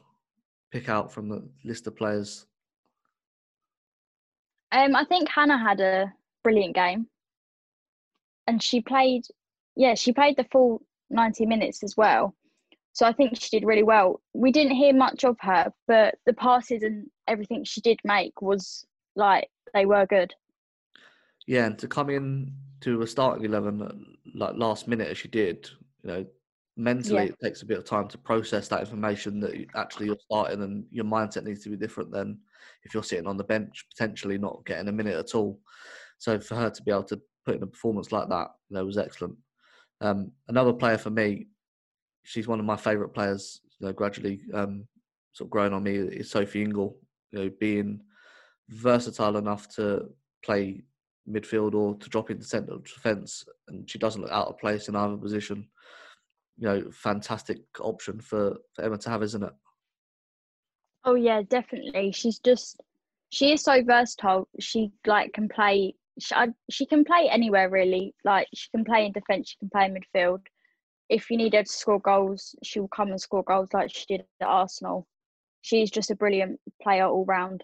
pick 0.71 0.89
out 0.89 1.11
from 1.11 1.29
the 1.29 1.47
list 1.63 1.87
of 1.87 1.95
players? 1.95 2.45
Um, 4.71 4.95
I 4.95 5.03
think 5.05 5.29
Hannah 5.29 5.57
had 5.57 5.79
a 5.79 6.13
brilliant 6.43 6.75
game, 6.75 7.07
and 8.49 8.61
she 8.61 8.81
played. 8.81 9.23
Yeah, 9.75 9.93
she 9.93 10.11
played 10.11 10.35
the 10.35 10.47
full 10.51 10.81
ninety 11.09 11.45
minutes 11.45 11.83
as 11.83 11.95
well. 11.95 12.35
So 12.93 13.05
I 13.05 13.13
think 13.13 13.39
she 13.39 13.49
did 13.51 13.65
really 13.65 13.83
well. 13.83 14.19
We 14.33 14.51
didn't 14.51 14.75
hear 14.75 14.93
much 14.93 15.23
of 15.23 15.37
her, 15.41 15.71
but 15.87 16.15
the 16.25 16.33
passes 16.33 16.81
and 16.81 17.05
everything 17.27 17.63
she 17.63 17.79
did 17.79 17.99
make 18.03 18.41
was 18.41 18.85
like 19.15 19.47
they 19.73 19.85
were 19.85 20.05
good. 20.07 20.33
Yeah, 21.47 21.65
and 21.67 21.77
to 21.79 21.87
come 21.87 22.09
in 22.09 22.51
to 22.81 23.01
a 23.03 23.07
starting 23.07 23.45
eleven 23.45 23.81
uh, 23.81 23.93
like 24.33 24.55
last 24.55 24.87
minute 24.87 25.09
as 25.09 25.17
she 25.19 25.27
did, 25.27 25.69
you 26.01 26.09
know, 26.09 26.25
mentally 26.75 27.25
yeah. 27.25 27.29
it 27.29 27.39
takes 27.41 27.61
a 27.61 27.67
bit 27.67 27.77
of 27.77 27.85
time 27.85 28.07
to 28.07 28.17
process 28.17 28.67
that 28.69 28.81
information 28.81 29.39
that 29.41 29.53
actually 29.75 30.07
you're 30.07 30.25
starting 30.25 30.63
and 30.63 30.85
your 30.91 31.05
mindset 31.05 31.43
needs 31.43 31.63
to 31.63 31.69
be 31.69 31.77
different 31.77 32.11
than 32.11 32.39
if 32.83 32.93
you're 32.93 33.03
sitting 33.03 33.27
on 33.27 33.37
the 33.37 33.43
bench 33.43 33.85
potentially 33.95 34.39
not 34.39 34.65
getting 34.65 34.87
a 34.87 34.91
minute 34.91 35.15
at 35.15 35.35
all. 35.35 35.59
So 36.17 36.39
for 36.39 36.55
her 36.55 36.69
to 36.69 36.83
be 36.83 36.91
able 36.91 37.03
to 37.03 37.21
put 37.49 37.57
in 37.57 37.63
a 37.63 37.67
performance 37.67 38.11
like 38.11 38.29
that, 38.29 38.49
know, 38.69 38.85
was 38.85 38.97
excellent. 38.97 39.35
Um, 40.01 40.31
another 40.47 40.71
player 40.71 40.99
for 40.99 41.09
me, 41.09 41.47
she's 42.23 42.47
one 42.47 42.59
of 42.59 42.65
my 42.65 42.75
favourite 42.75 43.13
players. 43.13 43.61
You 43.79 43.87
know, 43.87 43.93
gradually 43.93 44.41
um, 44.53 44.87
sort 45.33 45.47
of 45.47 45.51
growing 45.51 45.73
on 45.73 45.83
me 45.83 45.95
is 45.95 46.29
Sophie 46.29 46.61
Ingle. 46.61 46.95
You 47.31 47.39
know, 47.39 47.51
being 47.59 48.01
versatile 48.69 49.37
enough 49.37 49.67
to 49.75 50.09
play 50.45 50.83
midfield 51.27 51.73
or 51.73 51.95
to 51.95 52.09
drop 52.09 52.29
into 52.29 52.45
centre 52.45 52.77
defence, 52.83 53.43
and 53.67 53.89
she 53.89 53.97
doesn't 53.97 54.21
look 54.21 54.31
out 54.31 54.47
of 54.47 54.59
place 54.59 54.89
in 54.89 54.95
either 54.95 55.17
position. 55.17 55.67
You 56.57 56.67
know, 56.67 56.83
fantastic 56.91 57.59
option 57.79 58.19
for, 58.19 58.57
for 58.73 58.83
Emma 58.83 58.97
to 58.99 59.09
have, 59.09 59.23
isn't 59.23 59.43
it? 59.43 59.53
Oh 61.03 61.15
yeah, 61.15 61.41
definitely. 61.49 62.11
She's 62.11 62.37
just 62.37 62.79
she 63.29 63.53
is 63.53 63.63
so 63.63 63.81
versatile. 63.83 64.47
She 64.59 64.91
like 65.07 65.33
can 65.33 65.49
play. 65.49 65.95
She, 66.19 66.35
she 66.69 66.85
can 66.85 67.03
play 67.03 67.29
anywhere 67.31 67.69
really. 67.69 68.13
Like 68.23 68.47
she 68.53 68.69
can 68.69 68.83
play 68.83 69.05
in 69.05 69.11
defence. 69.11 69.49
She 69.49 69.57
can 69.57 69.69
play 69.69 69.85
in 69.85 69.95
midfield. 69.95 70.39
If 71.09 71.29
you 71.29 71.37
need 71.37 71.53
her 71.53 71.63
to 71.63 71.69
score 71.71 71.99
goals, 71.99 72.55
she 72.63 72.79
will 72.79 72.89
come 72.89 73.09
and 73.09 73.19
score 73.19 73.43
goals 73.43 73.69
like 73.73 73.91
she 73.93 74.05
did 74.07 74.25
at 74.41 74.47
Arsenal. 74.47 75.07
She's 75.61 75.89
just 75.89 76.11
a 76.11 76.15
brilliant 76.15 76.59
player 76.81 77.05
all 77.05 77.25
round. 77.25 77.63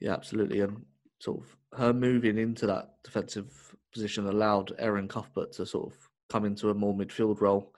Yeah, 0.00 0.12
absolutely, 0.12 0.60
and 0.60 0.84
sort 1.20 1.40
of 1.40 1.56
her 1.78 1.92
moving 1.92 2.38
into 2.38 2.66
that 2.66 2.96
defensive 3.02 3.74
position 3.92 4.26
allowed 4.26 4.74
Erin 4.78 5.08
Cuthbert 5.08 5.52
to 5.52 5.64
sort 5.64 5.90
of 5.90 5.98
come 6.28 6.44
into 6.44 6.70
a 6.70 6.74
more 6.74 6.94
midfield 6.94 7.40
role 7.40 7.72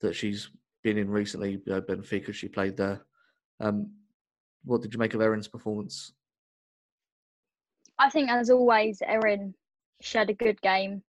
that 0.00 0.14
she's 0.14 0.48
been 0.82 0.98
in 0.98 1.10
recently. 1.10 1.52
You 1.52 1.62
know, 1.66 1.80
Benfica, 1.80 2.32
she 2.32 2.48
played 2.48 2.76
there. 2.76 3.04
Um, 3.60 3.90
what 4.64 4.82
did 4.82 4.92
you 4.92 4.98
make 4.98 5.14
of 5.14 5.20
Erin's 5.20 5.48
performance? 5.48 6.12
I 7.98 8.10
think, 8.10 8.30
as 8.30 8.50
always, 8.50 9.02
Erin 9.06 9.54
she 10.00 10.18
had 10.18 10.30
a 10.30 10.34
good 10.34 10.60
game. 10.60 11.02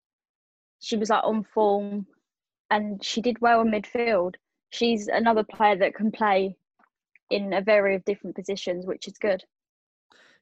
She 0.80 0.98
was 0.98 1.10
like 1.10 1.24
on 1.24 1.44
form, 1.44 2.06
and 2.70 3.04
she 3.04 3.22
did 3.22 3.42
well 3.42 3.62
in 3.62 3.72
midfield. 3.72 4.36
She's 4.70 5.08
another 5.08 5.44
player 5.44 5.78
that 5.78 5.96
can 5.96 6.12
play 6.12 6.56
in 7.30 7.54
a 7.54 7.62
variety 7.62 7.96
of 7.96 8.06
different 8.06 8.36
positions, 8.36 8.86
which 8.86 9.08
is 9.08 9.18
good 9.18 9.44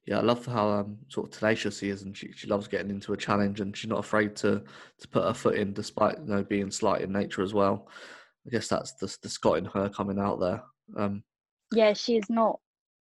yeah, 0.06 0.18
I 0.18 0.22
love 0.22 0.44
how 0.44 0.68
um, 0.68 0.98
sort 1.08 1.28
of 1.28 1.38
tenacious 1.38 1.78
she 1.78 1.88
is, 1.88 2.02
and 2.02 2.16
she, 2.16 2.30
she 2.32 2.46
loves 2.46 2.68
getting 2.68 2.90
into 2.90 3.14
a 3.14 3.16
challenge, 3.16 3.60
and 3.60 3.76
she's 3.76 3.88
not 3.88 4.00
afraid 4.00 4.36
to 4.36 4.62
to 4.98 5.08
put 5.08 5.24
her 5.24 5.32
foot 5.32 5.54
in, 5.54 5.72
despite 5.72 6.18
you 6.18 6.26
know 6.26 6.44
being 6.44 6.70
slight 6.70 7.00
in 7.00 7.12
nature 7.12 7.42
as 7.42 7.54
well. 7.54 7.88
I 8.46 8.50
guess 8.50 8.68
that's 8.68 8.92
the 8.94 9.14
the 9.22 9.30
Scot 9.30 9.58
in 9.58 9.64
her 9.64 9.88
coming 9.88 10.18
out 10.18 10.40
there. 10.40 10.62
Um, 10.96 11.22
yeah, 11.72 11.94
she's 11.94 12.28
not 12.28 12.60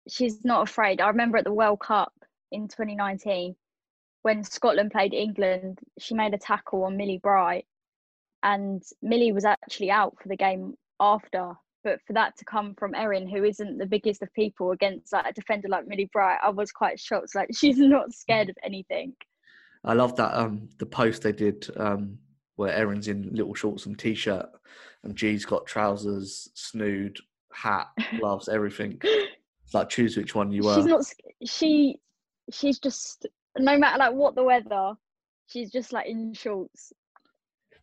she's 0.09 0.44
not 0.44 0.68
afraid. 0.68 1.00
I 1.00 1.09
remember 1.09 1.38
at 1.38 1.44
the 1.44 1.52
World 1.52 1.81
Cup 1.81 2.12
in 2.52 2.68
2019 2.68 3.56
when 4.22 4.44
Scotland 4.44 4.90
played 4.92 5.14
England, 5.14 5.80
she 5.98 6.14
made 6.14 6.32
a 6.32 6.38
tackle 6.38 6.84
on 6.84 6.96
Millie 6.96 7.20
Bright, 7.22 7.66
and 8.42 8.82
Millie 9.02 9.32
was 9.32 9.44
actually 9.44 9.90
out 9.90 10.16
for 10.20 10.28
the 10.28 10.36
game 10.36 10.74
after 11.00 11.54
but 11.84 11.98
for 12.06 12.12
that 12.12 12.36
to 12.36 12.44
come 12.44 12.76
from 12.78 12.94
Erin, 12.94 13.28
who 13.28 13.42
isn't 13.42 13.76
the 13.76 13.86
biggest 13.86 14.22
of 14.22 14.32
people, 14.34 14.70
against 14.70 15.12
like 15.12 15.26
a 15.26 15.32
defender 15.32 15.66
like 15.66 15.88
Millie 15.88 16.08
Bright, 16.12 16.38
I 16.40 16.50
was 16.50 16.70
quite 16.70 17.00
shocked. 17.00 17.34
Like 17.34 17.48
she's 17.54 17.78
not 17.78 18.12
scared 18.12 18.48
of 18.48 18.56
anything. 18.62 19.14
I 19.84 19.94
love 19.94 20.14
that 20.16 20.38
um 20.38 20.68
the 20.78 20.86
post 20.86 21.22
they 21.22 21.32
did 21.32 21.68
um 21.76 22.18
where 22.54 22.72
Erin's 22.72 23.08
in 23.08 23.30
little 23.32 23.54
shorts 23.54 23.86
and 23.86 23.98
t-shirt, 23.98 24.46
and 25.02 25.16
G's 25.16 25.44
got 25.44 25.66
trousers, 25.66 26.48
snood, 26.54 27.18
hat, 27.52 27.88
gloves, 28.18 28.48
everything. 28.48 29.00
It's 29.64 29.74
like 29.74 29.88
choose 29.88 30.16
which 30.18 30.34
one 30.34 30.52
you 30.52 30.64
were. 30.64 30.74
She's 30.74 30.84
not. 30.84 31.04
She 31.46 31.98
she's 32.50 32.78
just 32.78 33.26
no 33.59 33.78
matter 33.78 33.98
like 33.98 34.12
what 34.12 34.35
the 34.35 34.42
weather, 34.42 34.94
she's 35.46 35.70
just 35.70 35.92
like 35.92 36.07
in 36.07 36.33
shorts. 36.35 36.92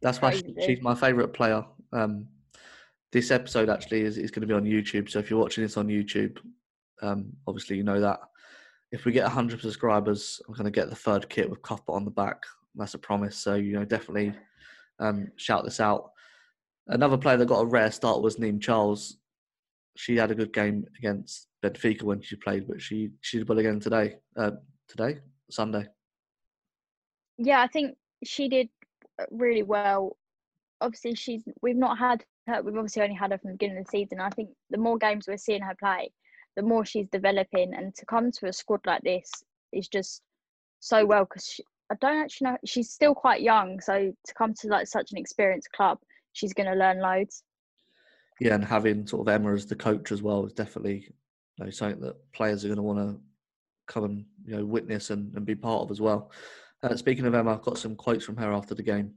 That's 0.02 0.22
why 0.22 0.32
she, 0.32 0.56
she's 0.66 0.82
my 0.82 0.96
favourite 0.96 1.34
player. 1.34 1.64
Um, 1.92 2.28
this 3.12 3.32
episode 3.32 3.70
actually 3.70 4.02
is, 4.02 4.18
is 4.18 4.32
going 4.32 4.42
to 4.42 4.48
be 4.48 4.54
on 4.54 4.64
YouTube. 4.64 5.10
So 5.10 5.20
if 5.20 5.30
you're 5.30 5.40
watching 5.40 5.64
this 5.64 5.78
on 5.78 5.88
YouTube, 5.88 6.38
um, 7.02 7.32
obviously 7.48 7.78
you 7.78 7.84
know 7.84 8.00
that. 8.00 8.20
If 8.92 9.06
we 9.06 9.12
get 9.12 9.24
100 9.24 9.62
subscribers, 9.62 10.42
I'm 10.48 10.54
going 10.54 10.66
to 10.66 10.72
get 10.72 10.90
the 10.90 10.96
third 10.96 11.30
kit 11.30 11.50
with 11.50 11.62
Cuthbert 11.62 11.96
on 11.96 12.06
the 12.06 12.12
back. 12.12 12.42
That's 12.76 12.94
a 12.94 12.98
promise. 13.00 13.38
So 13.38 13.56
you 13.56 13.74
know, 13.74 13.86
definitely 13.86 14.34
um, 15.00 15.28
shout 15.36 15.64
this 15.64 15.80
out. 15.80 16.12
Another 16.88 17.18
player 17.18 17.38
that 17.38 17.48
got 17.48 17.62
a 17.62 17.66
rare 17.66 17.92
start 17.92 18.22
was 18.22 18.38
Niamh 18.38 18.62
Charles. 18.62 19.18
She 19.96 20.16
had 20.16 20.32
a 20.32 20.36
good 20.36 20.54
game 20.54 20.86
against 20.98 21.49
Benfica 21.64 22.04
when 22.04 22.22
she 22.22 22.36
played, 22.36 22.68
but 22.68 22.82
she 22.82 23.12
she 23.22 23.38
did 23.38 23.50
well 23.50 23.60
again 23.60 23.80
today. 23.80 24.16
Uh, 24.38 24.52
today, 24.88 25.20
Sunday. 25.50 25.86
Yeah, 27.38 27.62
I 27.62 27.68
think 27.68 27.96
she 28.24 28.50
did 28.50 28.70
really 29.32 29.64
well. 29.64 30.18
Obviously, 30.82 31.16
she's 31.16 31.44
we've 31.62 31.76
not 31.76 31.98
had 31.98 32.24
her. 32.48 32.62
We've 32.62 32.76
obviously 32.76 33.04
only 33.04 33.16
had 33.16 33.32
her 33.32 33.38
from 33.38 33.52
the 33.52 33.58
beginning 33.58 33.80
of 33.80 33.86
the 33.86 33.92
season. 33.92 34.20
I 34.20 34.30
think 34.30 34.50
the 34.70 34.78
more 34.78 34.98
games 34.98 35.26
we're 35.28 35.38
seeing 35.38 35.62
her 35.62 35.76
play, 35.80 36.12
the 36.56 36.64
more 36.64 36.86
she's 36.86 37.08
developing, 37.10 37.74
and 37.74 37.94
to 37.96 38.06
come 38.06 38.32
to 38.32 38.48
a 38.48 38.54
squad 38.54 38.82
like 38.86 39.02
this 39.04 39.30
is 39.72 39.88
just 39.88 40.22
so 40.80 41.06
well 41.06 41.26
because 41.26 41.60
I 41.92 41.96
don't 42.00 42.22
actually 42.22 42.52
know. 42.52 42.58
She's 42.66 42.92
still 42.92 43.16
quite 43.16 43.42
young, 43.42 43.82
so 43.82 44.14
to 44.26 44.34
come 44.34 44.54
to 44.62 44.68
like 44.68 44.88
such 44.88 45.12
an 45.12 45.18
experienced 45.18 45.72
club, 45.72 46.00
she's 46.34 46.54
going 46.54 46.70
to 46.72 46.78
learn 46.78 47.00
loads. 47.00 47.44
Yeah, 48.40 48.56
and 48.56 48.64
having 48.64 49.06
sort 49.06 49.28
of 49.28 49.34
Emma 49.34 49.54
as 49.54 49.66
the 49.66 49.76
coach 49.76 50.12
as 50.12 50.22
well 50.22 50.46
is 50.46 50.54
definitely 50.54 51.12
know, 51.60 51.70
something 51.70 52.02
that 52.02 52.16
players 52.34 52.64
are 52.64 52.70
going 52.70 52.78
to 52.78 52.84
want 52.84 53.00
to 53.00 53.20
come 53.88 54.04
and 54.04 54.26
you 54.46 54.56
know 54.56 54.66
witness 54.66 55.10
and, 55.10 55.34
and 55.36 55.46
be 55.46 55.56
part 55.56 55.84
of 55.84 55.92
as 55.92 56.00
well. 56.00 56.32
Uh, 56.84 56.96
speaking 56.96 57.26
of 57.26 57.36
Emma, 57.36 57.54
I've 57.54 57.62
got 57.62 57.78
some 57.78 57.96
quotes 57.96 58.24
from 58.24 58.38
her 58.38 58.54
after 58.54 58.76
the 58.76 58.84
game. 58.84 59.14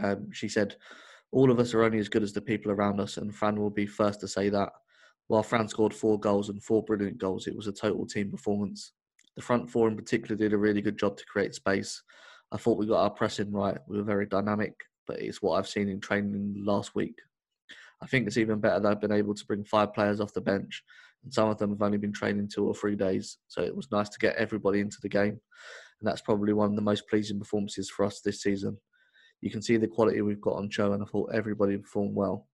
Um, 0.00 0.30
she 0.32 0.48
said, 0.48 0.76
"All 1.32 1.50
of 1.50 1.58
us 1.58 1.74
are 1.74 1.82
only 1.82 1.98
as 1.98 2.08
good 2.08 2.22
as 2.22 2.32
the 2.32 2.40
people 2.40 2.70
around 2.70 3.00
us, 3.00 3.16
and 3.16 3.34
Fran 3.34 3.60
will 3.60 3.70
be 3.70 3.86
first 3.86 4.20
to 4.20 4.28
say 4.28 4.48
that." 4.50 4.70
While 5.28 5.42
Fran 5.42 5.68
scored 5.68 5.94
four 5.94 6.20
goals 6.20 6.50
and 6.50 6.62
four 6.62 6.82
brilliant 6.84 7.18
goals, 7.18 7.46
it 7.46 7.56
was 7.56 7.66
a 7.66 7.72
total 7.72 8.06
team 8.06 8.30
performance. 8.30 8.92
The 9.36 9.42
front 9.42 9.70
four 9.70 9.88
in 9.88 9.96
particular 9.96 10.36
did 10.36 10.52
a 10.52 10.58
really 10.58 10.82
good 10.82 10.98
job 10.98 11.16
to 11.16 11.24
create 11.24 11.54
space. 11.54 12.02
I 12.52 12.58
thought 12.58 12.76
we 12.76 12.86
got 12.86 13.02
our 13.02 13.10
pressing 13.10 13.50
right. 13.50 13.78
We 13.88 13.96
were 13.96 14.02
very 14.02 14.26
dynamic, 14.26 14.74
but 15.06 15.20
it's 15.20 15.40
what 15.40 15.54
I've 15.54 15.68
seen 15.68 15.88
in 15.88 16.00
training 16.00 16.56
last 16.58 16.94
week. 16.94 17.18
I 18.02 18.06
think 18.06 18.26
it's 18.26 18.36
even 18.36 18.60
better 18.60 18.80
that 18.80 18.88
I've 18.88 19.00
been 19.00 19.12
able 19.12 19.34
to 19.34 19.46
bring 19.46 19.64
five 19.64 19.94
players 19.94 20.20
off 20.20 20.34
the 20.34 20.40
bench, 20.40 20.82
and 21.24 21.32
some 21.32 21.48
of 21.48 21.58
them 21.58 21.70
have 21.70 21.82
only 21.82 21.98
been 21.98 22.12
training 22.12 22.48
two 22.52 22.66
or 22.66 22.74
three 22.74 22.96
days. 22.96 23.38
So 23.48 23.62
it 23.62 23.74
was 23.74 23.90
nice 23.92 24.08
to 24.10 24.18
get 24.18 24.36
everybody 24.36 24.80
into 24.80 24.98
the 25.02 25.08
game, 25.08 25.40
and 26.00 26.08
that's 26.08 26.20
probably 26.20 26.52
one 26.52 26.70
of 26.70 26.76
the 26.76 26.82
most 26.82 27.08
pleasing 27.08 27.38
performances 27.38 27.90
for 27.90 28.04
us 28.04 28.20
this 28.20 28.42
season. 28.42 28.76
You 29.40 29.50
can 29.50 29.62
see 29.62 29.76
the 29.76 29.88
quality 29.88 30.20
we've 30.20 30.40
got 30.40 30.56
on 30.56 30.70
show, 30.70 30.92
and 30.92 31.02
I 31.02 31.06
thought 31.06 31.34
everybody 31.34 31.76
performed 31.76 32.14
well. 32.14 32.46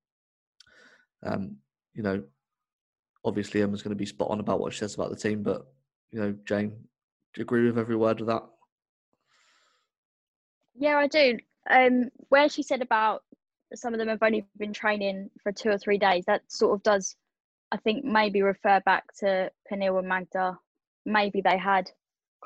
Um, 1.25 1.57
you 1.95 2.03
know, 2.03 2.23
obviously 3.25 3.63
Emma's 3.63 3.83
going 3.83 3.91
to 3.91 3.97
be 3.97 4.07
spot 4.07 4.31
on 4.31 4.41
about 4.41 4.61
what 4.61 4.73
she 4.73 4.81
says 4.81 4.95
about 4.95 5.11
the 5.11 5.17
team, 5.17 5.43
but 5.43 5.67
you 6.11 6.21
know, 6.21 6.35
Jane, 6.47 6.71
do 6.71 7.41
you 7.41 7.43
agree 7.43 7.67
with 7.67 7.79
every 7.79 7.97
word 7.97 8.21
of 8.21 8.29
that? 8.29 8.43
Yeah, 10.77 10.97
I 10.97 11.07
do. 11.09 11.39
Um, 11.69 12.09
where 12.29 12.49
she 12.49 12.63
said 12.63 12.81
about 12.81 13.23
some 13.75 13.93
of 13.93 13.99
them 13.99 14.09
have 14.09 14.23
only 14.23 14.47
been 14.57 14.73
training 14.73 15.31
for 15.43 15.53
two 15.53 15.69
or 15.69 15.79
three 15.79 15.99
days, 15.99 16.25
that 16.27 16.43
sort 16.49 16.75
of 16.75 16.83
does, 16.83 17.17
I 17.73 17.77
think, 17.77 18.05
maybe 18.05 18.43
refer 18.43 18.81
back 18.85 19.05
to 19.21 19.51
Pernille 19.71 19.99
and 19.99 20.09
Magda. 20.09 20.59
Maybe 21.05 21.41
they 21.41 21.59
had 21.59 21.91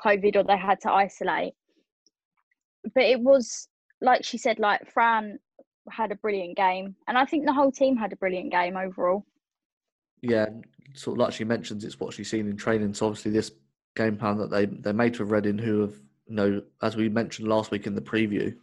COVID 0.03 0.35
or 0.35 0.43
they 0.43 0.57
had 0.57 0.81
to 0.81 0.91
isolate. 0.91 1.53
But 2.93 3.03
it 3.03 3.19
was, 3.19 3.67
like 4.01 4.23
she 4.25 4.37
said, 4.37 4.59
like 4.59 4.91
Fran 4.91 5.39
had 5.89 6.11
a 6.11 6.15
brilliant 6.15 6.57
game. 6.57 6.95
And 7.07 7.17
I 7.17 7.25
think 7.25 7.45
the 7.45 7.53
whole 7.53 7.71
team 7.71 7.95
had 7.95 8.13
a 8.13 8.17
brilliant 8.17 8.51
game 8.51 8.75
overall. 8.75 9.25
Yeah, 10.21 10.47
sort 10.93 11.17
of 11.17 11.19
like 11.19 11.33
she 11.33 11.43
mentions, 11.43 11.83
it's 11.83 11.99
what 11.99 12.13
she's 12.13 12.29
seen 12.29 12.47
in 12.47 12.57
training. 12.57 12.93
So 12.93 13.07
obviously, 13.07 13.31
this 13.31 13.51
game 13.95 14.17
plan 14.17 14.37
that 14.37 14.49
they 14.49 14.65
they 14.65 14.93
made 14.93 15.17
for 15.17 15.25
Reading, 15.25 15.57
who 15.57 15.81
have 15.81 15.93
you 16.27 16.35
know, 16.35 16.61
as 16.81 16.95
we 16.95 17.09
mentioned 17.09 17.47
last 17.47 17.71
week 17.71 17.87
in 17.87 17.95
the 17.95 18.01
preview, 18.01 18.55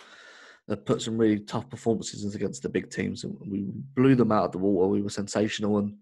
put 0.77 1.03
some 1.03 1.19
really 1.19 1.41
tough 1.41 1.69
performances 1.69 2.35
against 2.35 2.63
the 2.63 2.69
big 2.69 2.91
teams, 2.91 3.25
and 3.25 3.37
we 3.41 3.67
blew 3.95 4.15
them 4.15 4.33
out 4.33 4.45
of 4.45 4.53
the 4.53 4.59
water. 4.59 4.89
We 4.89 5.03
were 5.03 5.11
sensational, 5.11 5.79
and 5.79 5.91
you 5.91 5.97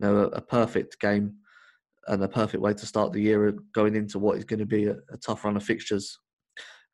know, 0.00 0.16
a, 0.16 0.26
a 0.28 0.40
perfect 0.40 1.00
game 1.00 1.34
and 2.08 2.22
a 2.22 2.28
perfect 2.28 2.62
way 2.62 2.74
to 2.74 2.86
start 2.86 3.12
the 3.12 3.22
year, 3.22 3.52
going 3.72 3.94
into 3.94 4.18
what 4.18 4.38
is 4.38 4.44
going 4.44 4.58
to 4.60 4.66
be 4.66 4.86
a, 4.86 4.96
a 5.12 5.16
tough 5.16 5.44
run 5.44 5.56
of 5.56 5.62
fixtures. 5.62 6.18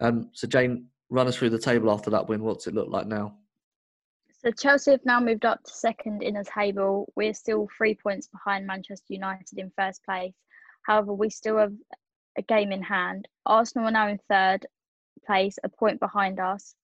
Um, 0.01 0.31
so 0.33 0.47
Jane, 0.47 0.87
run 1.11 1.27
us 1.27 1.37
through 1.37 1.51
the 1.51 1.59
table 1.59 1.91
after 1.91 2.11
that 2.11 2.29
win. 2.29 2.43
What's 2.43 2.67
it 2.67 2.75
look 2.75 2.89
like 2.91 3.07
now? 3.07 3.37
So 4.45 4.53
Chelsea 4.53 4.93
have 4.93 5.05
now 5.05 5.19
moved 5.19 5.45
up 5.45 5.63
to 5.65 5.73
second 5.73 6.23
in 6.23 6.35
the 6.35 6.45
table. 6.45 7.13
We're 7.17 7.35
still 7.35 7.67
three 7.77 7.95
points 7.95 8.29
behind 8.29 8.67
Manchester 8.67 9.15
United 9.15 9.59
in 9.59 9.73
first 9.77 10.05
place. 10.05 10.35
However, 10.83 11.13
we 11.13 11.29
still 11.29 11.59
have 11.59 11.73
a 12.37 12.43
game 12.43 12.71
in 12.71 12.83
hand. 12.83 13.27
Arsenal 13.47 13.89
are 13.89 13.91
now 13.91 14.09
in 14.09 14.21
third 14.29 14.65
place, 15.27 15.59
a 15.65 15.69
point 15.69 15.99
behind 15.99 16.39
us, 16.39 16.75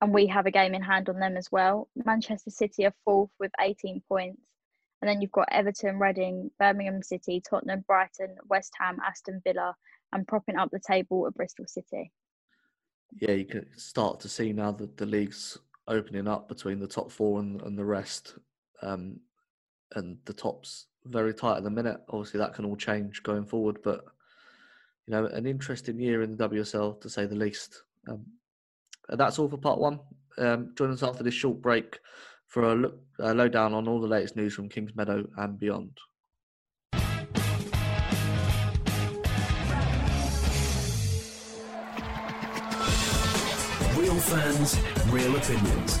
and 0.00 0.14
we 0.14 0.26
have 0.26 0.46
a 0.46 0.50
game 0.50 0.74
in 0.74 0.82
hand 0.82 1.08
on 1.08 1.18
them 1.18 1.36
as 1.36 1.48
well. 1.52 1.88
Manchester 2.04 2.50
City 2.50 2.86
are 2.86 2.94
fourth 3.04 3.30
with 3.38 3.52
18 3.60 4.02
points. 4.08 4.40
And 5.02 5.08
then 5.08 5.20
you've 5.20 5.32
got 5.32 5.48
Everton, 5.50 5.98
Reading, 5.98 6.50
Birmingham 6.58 7.02
City, 7.02 7.42
Tottenham, 7.48 7.84
Brighton, 7.86 8.36
West 8.48 8.72
Ham, 8.78 8.98
Aston 9.06 9.40
Villa, 9.44 9.74
and 10.12 10.28
propping 10.28 10.56
up 10.56 10.70
the 10.70 10.80
table 10.80 11.26
at 11.26 11.34
Bristol 11.34 11.64
City. 11.66 12.12
Yeah, 13.12 13.32
you 13.32 13.44
can 13.44 13.66
start 13.76 14.20
to 14.20 14.28
see 14.28 14.52
now 14.52 14.72
that 14.72 14.96
the 14.96 15.06
league's 15.06 15.58
opening 15.88 16.28
up 16.28 16.48
between 16.48 16.78
the 16.78 16.86
top 16.86 17.10
four 17.10 17.40
and, 17.40 17.60
and 17.62 17.78
the 17.78 17.84
rest. 17.84 18.34
Um, 18.82 19.20
and 19.94 20.18
the 20.24 20.32
top's 20.32 20.86
very 21.04 21.34
tight 21.34 21.56
at 21.56 21.64
the 21.64 21.70
minute. 21.70 22.00
Obviously, 22.10 22.38
that 22.38 22.54
can 22.54 22.64
all 22.64 22.76
change 22.76 23.22
going 23.22 23.46
forward, 23.46 23.78
but 23.82 24.04
you 25.06 25.12
know, 25.12 25.26
an 25.26 25.46
interesting 25.46 25.98
year 25.98 26.22
in 26.22 26.36
the 26.36 26.48
WSL 26.48 27.00
to 27.00 27.08
say 27.08 27.26
the 27.26 27.34
least. 27.34 27.82
Um, 28.08 28.24
that's 29.16 29.38
all 29.38 29.48
for 29.48 29.56
part 29.56 29.78
one. 29.78 30.00
Um, 30.38 30.72
join 30.76 30.90
us 30.90 31.02
after 31.02 31.22
this 31.22 31.34
short 31.34 31.60
break 31.60 31.98
for 32.46 32.72
a 32.72 32.74
look, 32.74 32.98
a 33.18 33.34
lowdown 33.34 33.74
on 33.74 33.86
all 33.86 34.00
the 34.00 34.08
latest 34.08 34.36
news 34.36 34.54
from 34.54 34.68
Kingsmeadow 34.68 35.28
and 35.36 35.58
beyond. 35.58 35.98
Real 43.96 44.18
fans, 44.18 44.78
real 45.10 45.36
opinions. 45.36 46.00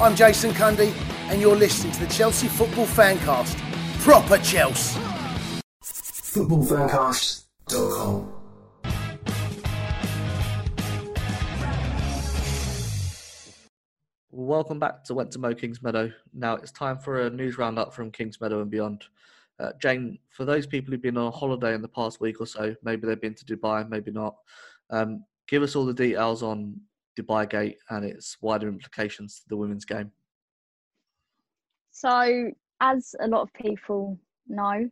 I'm 0.00 0.16
Jason 0.16 0.50
Cundy, 0.52 0.92
and 1.30 1.40
you're 1.40 1.54
listening 1.54 1.92
to 1.92 2.00
the 2.00 2.08
Chelsea 2.12 2.48
Football 2.48 2.86
Fancast. 2.86 3.56
Proper 4.00 4.38
Chelsea. 4.38 4.98
Footballfancast.com. 5.82 8.33
Welcome 14.36 14.80
back 14.80 15.04
to 15.04 15.14
Went 15.14 15.30
to 15.30 15.38
Mo 15.38 15.54
Kings 15.54 15.80
Meadow. 15.80 16.10
Now 16.32 16.56
it's 16.56 16.72
time 16.72 16.98
for 16.98 17.20
a 17.20 17.30
news 17.30 17.56
roundup 17.56 17.94
from 17.94 18.10
Kings 18.10 18.40
Meadow 18.40 18.62
and 18.62 18.70
beyond. 18.70 19.04
Uh, 19.60 19.70
Jane, 19.80 20.18
for 20.28 20.44
those 20.44 20.66
people 20.66 20.90
who've 20.90 21.00
been 21.00 21.16
on 21.16 21.28
a 21.28 21.30
holiday 21.30 21.72
in 21.72 21.80
the 21.80 21.86
past 21.86 22.20
week 22.20 22.40
or 22.40 22.46
so, 22.46 22.74
maybe 22.82 23.06
they've 23.06 23.20
been 23.20 23.36
to 23.36 23.44
Dubai, 23.44 23.88
maybe 23.88 24.10
not. 24.10 24.34
Um, 24.90 25.24
give 25.46 25.62
us 25.62 25.76
all 25.76 25.86
the 25.86 25.94
details 25.94 26.42
on 26.42 26.80
Dubai 27.16 27.48
Gate 27.48 27.78
and 27.90 28.04
its 28.04 28.36
wider 28.40 28.66
implications 28.66 29.38
to 29.38 29.48
the 29.48 29.56
women's 29.56 29.84
game. 29.84 30.10
So, 31.92 32.50
as 32.80 33.14
a 33.20 33.28
lot 33.28 33.42
of 33.42 33.52
people 33.52 34.18
know, 34.48 34.90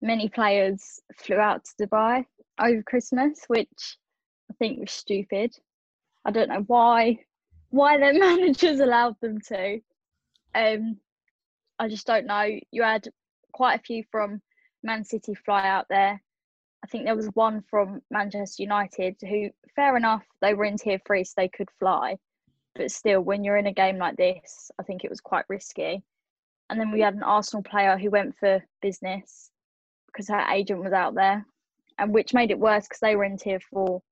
many 0.00 0.28
players 0.28 0.98
flew 1.14 1.36
out 1.36 1.64
to 1.66 1.86
Dubai 1.86 2.26
over 2.60 2.82
Christmas, 2.82 3.44
which 3.46 3.96
I 4.50 4.54
think 4.58 4.80
was 4.80 4.90
stupid. 4.90 5.54
I 6.24 6.32
don't 6.32 6.48
know 6.48 6.64
why 6.66 7.20
why 7.72 7.98
their 7.98 8.14
managers 8.18 8.78
allowed 8.78 9.16
them 9.20 9.40
to. 9.48 9.80
Um, 10.54 10.98
I 11.78 11.88
just 11.88 12.06
don't 12.06 12.26
know. 12.26 12.46
You 12.70 12.82
had 12.84 13.08
quite 13.52 13.80
a 13.80 13.82
few 13.82 14.04
from 14.10 14.40
Man 14.84 15.04
City 15.04 15.34
fly 15.34 15.66
out 15.66 15.86
there. 15.90 16.22
I 16.84 16.86
think 16.86 17.04
there 17.04 17.16
was 17.16 17.28
one 17.34 17.62
from 17.68 18.00
Manchester 18.10 18.62
United 18.62 19.16
who, 19.20 19.50
fair 19.74 19.96
enough, 19.96 20.24
they 20.40 20.54
were 20.54 20.64
in 20.64 20.76
tier 20.76 21.00
three, 21.06 21.24
so 21.24 21.34
they 21.36 21.48
could 21.48 21.68
fly. 21.78 22.16
But 22.74 22.90
still, 22.90 23.20
when 23.20 23.44
you're 23.44 23.56
in 23.56 23.66
a 23.66 23.72
game 23.72 23.98
like 23.98 24.16
this, 24.16 24.70
I 24.78 24.82
think 24.82 25.04
it 25.04 25.10
was 25.10 25.20
quite 25.20 25.44
risky. 25.48 26.02
And 26.70 26.80
then 26.80 26.90
we 26.90 27.00
had 27.00 27.14
an 27.14 27.22
Arsenal 27.22 27.62
player 27.62 27.98
who 27.98 28.10
went 28.10 28.34
for 28.38 28.62
business 28.80 29.50
because 30.06 30.28
her 30.28 30.44
agent 30.52 30.82
was 30.82 30.92
out 30.92 31.14
there, 31.14 31.46
and 31.98 32.12
which 32.12 32.34
made 32.34 32.50
it 32.50 32.58
worse 32.58 32.84
because 32.84 33.00
they 33.00 33.16
were 33.16 33.24
in 33.24 33.36
tier 33.36 33.60
four, 33.60 34.02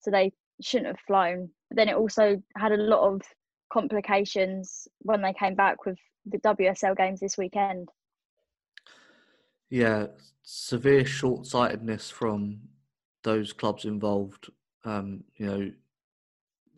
so 0.00 0.10
they 0.10 0.32
shouldn't 0.60 0.88
have 0.88 1.00
flown. 1.06 1.50
But 1.68 1.76
then 1.76 1.88
it 1.88 1.96
also 1.96 2.42
had 2.56 2.72
a 2.72 2.76
lot 2.76 3.06
of 3.06 3.22
complications 3.72 4.88
when 5.00 5.22
they 5.22 5.32
came 5.32 5.54
back 5.54 5.84
with 5.84 5.98
the 6.24 6.38
WSL 6.38 6.96
games 6.96 7.20
this 7.20 7.38
weekend. 7.38 7.88
Yeah, 9.68 10.06
severe 10.42 11.04
short 11.04 11.46
sightedness 11.46 12.10
from 12.10 12.60
those 13.24 13.52
clubs 13.52 13.84
involved. 13.84 14.50
Um, 14.84 15.24
you 15.36 15.46
know, 15.46 15.72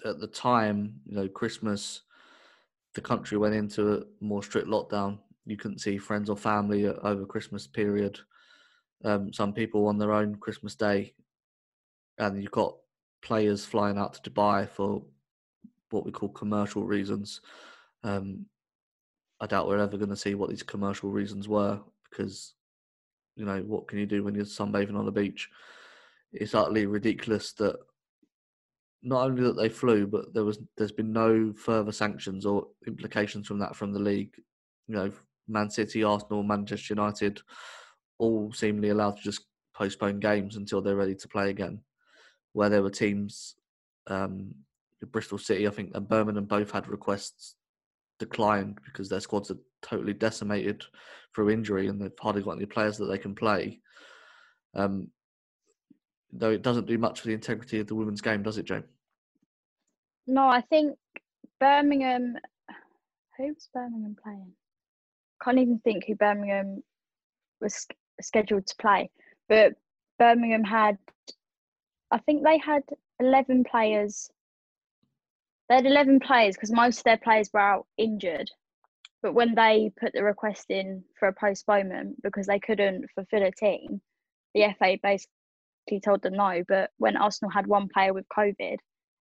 at 0.09 0.21
the 0.21 0.27
time, 0.27 1.01
you 1.05 1.17
know, 1.17 1.29
Christmas 1.29 2.03
the 2.95 3.01
country 3.01 3.39
went 3.39 3.55
into 3.55 3.95
a 3.95 4.03
more 4.21 4.43
strict 4.43 4.67
lockdown, 4.67 5.19
you 5.47 5.57
couldn't 5.57 5.79
see 5.79 5.99
friends 5.99 6.29
or 6.29 6.37
family 6.37 6.87
over 6.87 7.25
Christmas 7.25 7.67
period. 7.67 8.19
Um, 9.05 9.33
some 9.33 9.53
people 9.53 9.87
on 9.87 9.99
their 9.99 10.13
own 10.13 10.35
Christmas 10.37 10.75
Day, 10.75 11.15
and 12.19 12.43
you've 12.43 12.51
got 12.51 12.77
players 13.23 13.65
flying 13.65 13.99
out 13.99 14.15
to 14.15 14.31
Dubai 14.31 14.69
for 14.69 15.03
what 15.91 16.05
we 16.05 16.13
call 16.13 16.29
commercial 16.29 16.85
reasons. 16.85 17.41
Um, 18.05 18.47
I 19.41 19.47
doubt 19.47 19.69
we're 19.69 19.79
ever 19.79 19.97
going 19.97 20.11
to 20.11 20.17
see 20.17 20.35
what 20.35 20.51
these 20.51 20.63
commercial 20.63 21.11
reasons 21.11 21.49
were 21.49 21.81
because, 22.11 22.55
you 23.37 23.45
know, 23.45 23.61
what 23.61 23.89
can 23.89 23.99
you 23.99 24.07
do 24.07 24.25
when 24.25 24.35
you're 24.35 24.45
sunbathing 24.45 24.97
on 24.97 25.07
the 25.07 25.13
beach? 25.13 25.49
It's 26.33 26.55
utterly 26.55 26.87
ridiculous 26.87 27.53
that 27.55 27.77
not 29.03 29.25
only 29.25 29.43
that 29.43 29.57
they 29.57 29.69
flew, 29.69 30.07
but 30.07 30.35
there 30.35 30.45
was 30.45 30.59
there's 30.77 30.93
been 30.93 31.13
no 31.13 31.53
further 31.57 31.93
sanctions 31.93 32.45
or 32.45 32.67
implications 32.87 33.47
from 33.47 33.59
that 33.61 33.77
from 33.77 33.93
the 33.93 34.01
league. 34.01 34.35
You 34.89 34.95
know, 34.97 35.13
Man 35.47 35.71
City, 35.71 36.03
Arsenal, 36.03 36.43
Manchester 36.43 36.95
United, 36.95 37.41
all 38.19 38.53
seemingly 38.53 38.91
allowed 38.91 39.17
to 39.17 39.23
just 39.23 39.47
postpone 39.75 40.19
games 40.19 40.57
until 40.57 40.83
they're 40.83 40.97
ready 40.97 41.15
to 41.15 41.29
play 41.29 41.51
again. 41.51 41.81
Where 42.59 42.69
there 42.69 42.83
were 42.83 42.91
teams, 42.91 43.55
um, 44.09 44.53
Bristol 45.13 45.39
City, 45.39 45.69
I 45.69 45.71
think, 45.71 45.93
and 45.95 46.09
Birmingham 46.09 46.47
both 46.47 46.73
had 46.73 46.89
requests 46.89 47.55
declined 48.19 48.81
because 48.85 49.09
their 49.09 49.21
squads 49.21 49.53
are 49.53 49.59
totally 49.81 50.13
decimated 50.13 50.83
through 51.33 51.51
injury 51.51 51.87
and 51.87 52.03
they've 52.03 52.11
hardly 52.19 52.43
got 52.43 52.57
any 52.57 52.67
players 52.67 52.99
that 52.99 53.05
they 53.05 53.17
can 53.17 53.37
play. 53.37 53.81
Um, 54.75 55.07
though 56.33 56.51
it 56.51 56.63
doesn't 56.63 56.89
do 56.89 56.99
much 56.99 57.21
for 57.21 57.29
the 57.29 57.33
integrity 57.33 57.79
of 57.79 57.87
the 57.87 57.95
women's 57.95 58.23
game, 58.23 58.43
does 58.43 58.59
it, 58.59 58.65
Jane? 58.65 58.83
No, 60.27 60.49
I 60.49 60.63
think 60.63 60.99
Birmingham. 61.61 62.39
Who's 63.37 63.69
Birmingham 63.73 64.17
playing? 64.21 64.51
Can't 65.41 65.61
even 65.61 65.79
think 65.85 66.07
who 66.09 66.17
Birmingham 66.17 66.83
was 67.61 67.87
scheduled 68.21 68.67
to 68.67 68.75
play. 68.81 69.11
But 69.49 69.75
Birmingham 70.19 70.65
had, 70.65 70.99
I 72.11 72.19
think 72.19 72.43
they 72.43 72.59
had 72.59 72.83
11 73.21 73.65
players. 73.65 74.31
They 75.69 75.77
had 75.77 75.87
11 75.87 76.21
players 76.21 76.57
because 76.57 76.73
most 76.73 76.99
of 76.99 77.05
their 77.05 77.19
players 77.19 77.51
were 77.53 77.61
out 77.61 77.87
injured. 77.99 78.51
But 79.23 79.35
when 79.35 79.55
they 79.55 79.91
put 80.01 80.13
the 80.13 80.23
request 80.23 80.71
in 80.71 81.05
for 81.19 81.29
a 81.29 81.33
postponement 81.33 82.23
because 82.23 82.47
they 82.47 82.61
couldn't 82.61 83.11
fulfill 83.15 83.43
a 83.43 83.51
team, 83.51 84.01
the 84.55 84.75
FA 84.79 84.97
basically 85.03 86.01
told 86.03 86.23
them 86.23 86.35
no. 86.35 86.63
But 86.67 86.91
when 86.99 87.17
Arsenal 87.17 87.51
had 87.51 87.67
one 87.67 87.89
player 87.89 88.13
with 88.13 88.29
COVID 88.29 88.77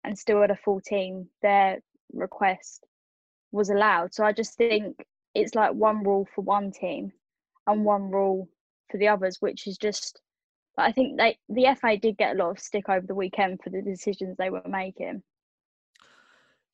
and 0.04 0.18
still 0.18 0.42
had 0.42 0.52
a 0.52 0.56
full 0.58 0.82
team, 0.82 1.30
their 1.42 1.80
request 2.14 2.86
was 3.52 3.70
allowed. 3.70 4.14
So 4.14 4.26
I 4.26 4.34
just 4.34 4.58
think 4.58 4.98
it's 5.34 5.56
like 5.56 5.74
one 5.74 6.04
rule 6.04 6.28
for 6.36 6.42
one 6.42 6.72
team 6.72 7.12
and 7.66 7.86
one 7.86 8.12
rule 8.12 8.50
for 8.92 8.98
the 8.98 9.08
others, 9.08 9.38
which 9.40 9.66
is 9.66 9.78
just. 9.78 10.22
I 10.78 10.92
think 10.92 11.18
they 11.18 11.38
the 11.50 11.76
FA 11.80 11.98
did 11.98 12.18
get 12.18 12.36
a 12.36 12.38
lot 12.38 12.52
of 12.52 12.60
stick 12.60 12.90
over 12.90 13.06
the 13.06 13.16
weekend 13.16 13.62
for 13.64 13.70
the 13.70 13.82
decisions 13.82 14.36
they 14.38 14.50
were 14.50 14.62
making. 14.68 15.24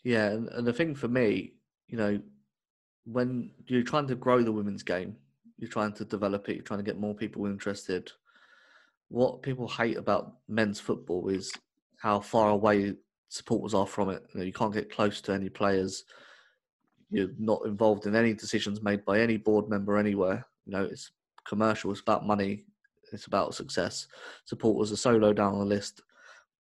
Yeah, 0.04 0.28
and, 0.28 0.48
and 0.50 0.66
the 0.66 0.74
thing 0.74 0.96
for 0.96 1.08
me, 1.08 1.54
you 1.88 1.98
know, 1.98 2.20
when 3.06 3.52
you're 3.68 3.84
trying 3.84 4.08
to 4.08 4.16
grow 4.16 4.42
the 4.42 4.52
women's 4.52 4.82
game, 4.82 5.16
you're 5.58 5.70
trying 5.70 5.94
to 5.94 6.06
develop 6.06 6.50
it, 6.50 6.56
you're 6.56 6.64
trying 6.64 6.80
to 6.80 6.86
get 6.86 7.00
more 7.00 7.14
people 7.14 7.46
interested 7.46 8.12
what 9.12 9.42
people 9.42 9.68
hate 9.68 9.98
about 9.98 10.36
men's 10.48 10.80
football 10.80 11.28
is 11.28 11.52
how 11.98 12.20
far 12.20 12.50
away 12.50 12.94
supporters 13.28 13.74
are 13.74 13.86
from 13.86 14.10
it. 14.10 14.24
You, 14.34 14.40
know, 14.40 14.46
you 14.46 14.54
can't 14.54 14.74
get 14.74 14.90
close 14.90 15.20
to 15.22 15.34
any 15.34 15.50
players. 15.50 16.06
You're 17.10 17.32
not 17.38 17.66
involved 17.66 18.06
in 18.06 18.16
any 18.16 18.34
decisions 18.34 18.82
made 18.82 19.04
by 19.04 19.20
any 19.20 19.36
board 19.36 19.68
member 19.70 19.98
anywhere. 19.98 20.46
You 20.66 20.72
know, 20.72 20.84
it's 20.86 21.12
commercial. 21.46 21.92
It's 21.92 22.00
about 22.00 22.26
money. 22.26 22.64
It's 23.14 23.28
about 23.28 23.56
success. 23.56 24.08
Supporters 24.46 24.92
are 24.92 24.98
so 24.98 25.16
low 25.16 25.34
down 25.34 25.60
the 25.60 25.66
list. 25.66 26.02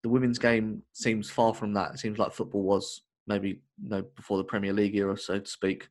The 0.03 0.09
women's 0.09 0.39
game 0.39 0.83
seems 0.93 1.29
far 1.29 1.53
from 1.53 1.73
that. 1.73 1.93
It 1.93 1.99
seems 1.99 2.17
like 2.17 2.33
football 2.33 2.63
was 2.63 3.01
maybe 3.27 3.61
you 3.81 3.89
know 3.89 4.03
before 4.15 4.37
the 4.37 4.43
Premier 4.43 4.73
League 4.73 4.95
era, 4.95 5.17
so 5.17 5.39
to 5.39 5.49
speak. 5.49 5.87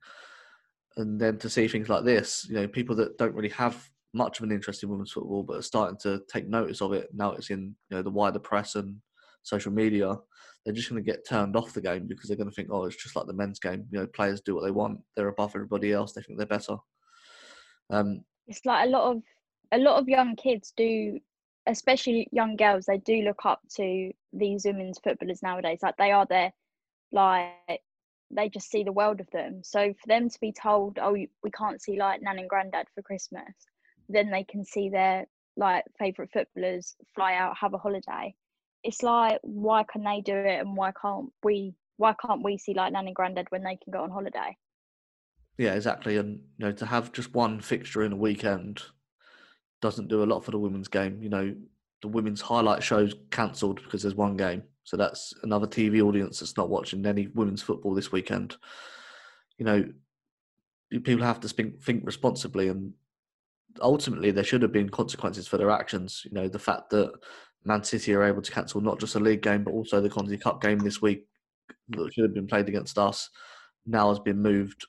And 0.97 1.21
then 1.21 1.39
to 1.39 1.49
see 1.49 1.69
things 1.69 1.89
like 1.89 2.05
this, 2.05 2.47
you 2.49 2.57
know, 2.57 2.67
people 2.67 2.97
that 2.97 3.17
don't 3.17 3.35
really 3.35 3.51
have 3.51 3.89
much 4.13 4.39
of 4.39 4.45
an 4.45 4.53
interest 4.53 4.83
in 4.83 4.89
women's 4.89 5.13
football, 5.13 5.45
but 5.45 5.57
are 5.57 5.63
starting 5.63 5.97
to 6.03 6.21
take 6.29 6.49
notice 6.49 6.83
of 6.83 6.93
it 6.93 7.09
now. 7.13 7.33
It's 7.33 7.51
in 7.51 7.75
you 7.89 7.97
know 7.97 8.03
the 8.03 8.11
wider 8.11 8.39
press 8.39 8.75
and 8.75 8.97
social 9.43 9.73
media. 9.73 10.17
They're 10.65 10.75
just 10.75 10.91
going 10.91 11.03
to 11.03 11.11
get 11.11 11.27
turned 11.27 11.57
off 11.57 11.73
the 11.73 11.81
game 11.81 12.07
because 12.07 12.29
they're 12.29 12.37
going 12.37 12.51
to 12.51 12.55
think, 12.55 12.69
oh, 12.71 12.85
it's 12.85 13.03
just 13.03 13.17
like 13.17 13.27
the 13.27 13.33
men's 13.33 13.59
game. 13.59 13.87
You 13.91 14.01
know, 14.01 14.07
players 14.09 14.43
do 14.43 14.55
what 14.55 14.65
they 14.65 14.71
want. 14.71 15.01
They're 15.17 15.29
above 15.29 15.53
everybody 15.55 15.93
else. 15.93 16.13
They 16.13 16.21
think 16.21 16.37
they're 16.39 16.47
better. 16.47 16.77
Um, 17.89 18.25
it's 18.47 18.61
like 18.67 18.87
a 18.87 18.91
lot 18.91 19.11
of 19.11 19.23
a 19.73 19.79
lot 19.79 19.99
of 19.99 20.09
young 20.09 20.37
kids 20.37 20.73
do, 20.77 21.21
especially 21.67 22.29
young 22.33 22.57
girls. 22.57 22.87
They 22.87 22.99
do 22.99 23.23
look 23.23 23.45
up 23.45 23.61
to 23.77 24.13
these 24.33 24.65
women's 24.65 24.99
footballers 24.99 25.43
nowadays. 25.43 25.81
Like 25.83 25.97
they 25.97 26.13
are 26.13 26.27
there, 26.27 26.53
like 27.13 27.81
they 28.31 28.49
just 28.49 28.71
see 28.71 28.85
the 28.85 28.93
world 28.93 29.21
of 29.21 29.31
them. 29.33 29.63
So 29.63 29.93
for 29.93 30.07
them 30.07 30.29
to 30.29 30.41
be 30.41 30.53
told, 30.53 30.99
oh, 31.01 31.13
we 31.13 31.51
can't 31.57 31.83
see 31.83 31.99
like 31.99 32.23
Nan 32.23 32.39
and 32.39 32.49
Grandad 32.49 32.87
for 32.95 33.03
Christmas, 33.03 33.55
then 34.09 34.31
they 34.31 34.45
can 34.45 34.65
see 34.65 34.89
their 34.89 35.27
like 35.57 35.85
favorite 35.99 36.31
footballers 36.33 36.97
fly 37.15 37.35
out 37.35 37.57
have 37.57 37.75
a 37.75 37.79
holiday 37.79 38.35
it's 38.83 39.03
like 39.03 39.39
why 39.43 39.85
can 39.91 40.03
they 40.03 40.21
do 40.21 40.35
it 40.35 40.61
and 40.61 40.77
why 40.77 40.93
can't 41.01 41.31
we 41.43 41.75
why 41.97 42.15
can't 42.25 42.43
we 42.43 42.57
see 42.57 42.75
like 42.75 42.93
nan 42.93 43.07
and 43.07 43.15
granddad 43.15 43.47
when 43.51 43.63
they 43.63 43.77
can 43.77 43.93
go 43.93 44.03
on 44.03 44.11
holiday 44.11 44.57
yeah 45.59 45.75
exactly 45.75 46.17
and 46.17 46.41
you 46.59 46.67
know 46.67 46.73
to 46.73 46.87
have 46.87 47.13
just 47.13 47.35
one 47.35 47.61
fixture 47.61 48.03
in 48.03 48.13
a 48.13 48.17
weekend 48.17 48.83
doesn't 49.81 50.09
do 50.09 50.23
a 50.23 50.27
lot 50.27 50.45
for 50.45 50.51
the 50.51 50.59
women's 50.59 50.89
game 50.89 51.23
you 51.23 51.29
know 51.29 51.55
the 52.03 52.09
women's 52.09 52.41
highlight 52.41 52.83
shows 52.83 53.15
cancelled 53.31 53.83
because 53.83 54.03
there's 54.03 54.15
one 54.15 54.37
game. 54.37 54.63
So 54.85 54.97
that's 54.97 55.35
another 55.43 55.67
tv 55.67 56.03
audience 56.03 56.41
that's 56.41 56.57
not 56.57 56.71
watching 56.71 57.05
any 57.07 57.29
women's 57.29 57.63
football 57.63 57.95
this 57.95 58.13
weekend. 58.13 58.57
You 59.59 59.65
know 59.65 59.85
people 61.05 61.25
have 61.25 61.41
to 61.41 61.49
think, 61.49 61.81
think 61.83 62.05
responsibly 62.05 62.69
and 62.69 62.93
ultimately 63.81 64.33
there 64.33 64.43
should 64.43 64.63
have 64.63 64.73
been 64.73 64.89
consequences 64.89 65.47
for 65.47 65.57
their 65.57 65.71
actions. 65.71 66.23
You 66.25 66.33
know, 66.33 66.49
the 66.49 66.59
fact 66.59 66.91
that 66.91 67.13
Man 67.65 67.85
City 67.85 68.13
are 68.15 68.25
able 68.25 68.43
to 68.43 68.51
cancel 68.51 68.81
not 68.81 68.99
just 68.99 69.15
a 69.15 69.21
league 69.21 69.43
game 69.43 69.63
but 69.63 69.73
also 69.73 70.01
the 70.01 70.11
Conti 70.11 70.37
Cup 70.37 70.61
game 70.61 70.79
this 70.79 71.01
week 71.01 71.27
that 71.91 72.13
should 72.13 72.25
have 72.25 72.35
been 72.35 72.49
played 72.49 72.69
against 72.69 72.99
us 72.99 73.31
now 73.87 74.09
has 74.09 74.19
been 74.19 74.41
moved 74.41 74.87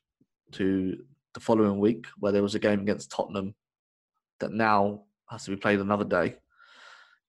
to 0.53 0.97
the 1.33 1.39
following 1.39 1.79
week 1.79 2.07
where 2.19 2.31
there 2.31 2.41
was 2.41 2.55
a 2.55 2.59
game 2.59 2.79
against 2.79 3.11
Tottenham 3.11 3.53
that 4.41 4.51
now 4.51 5.03
has 5.29 5.45
to 5.45 5.51
be 5.51 5.57
played 5.57 5.79
another 5.79 6.03
day. 6.03 6.35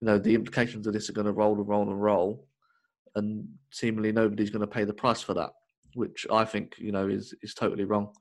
You 0.00 0.06
know, 0.06 0.18
the 0.18 0.34
implications 0.34 0.86
of 0.86 0.92
this 0.92 1.08
are 1.08 1.14
going 1.14 1.26
to 1.26 1.32
roll 1.32 1.54
and 1.54 1.68
roll 1.68 1.88
and 1.88 2.02
roll, 2.02 2.48
and 3.14 3.46
seemingly 3.70 4.10
nobody's 4.10 4.50
going 4.50 4.60
to 4.60 4.66
pay 4.66 4.84
the 4.84 4.92
price 4.92 5.22
for 5.22 5.34
that, 5.34 5.50
which 5.94 6.26
I 6.30 6.44
think 6.44 6.74
you 6.78 6.90
know 6.90 7.08
is 7.08 7.34
is 7.42 7.54
totally 7.54 7.84
wrong. 7.84 8.12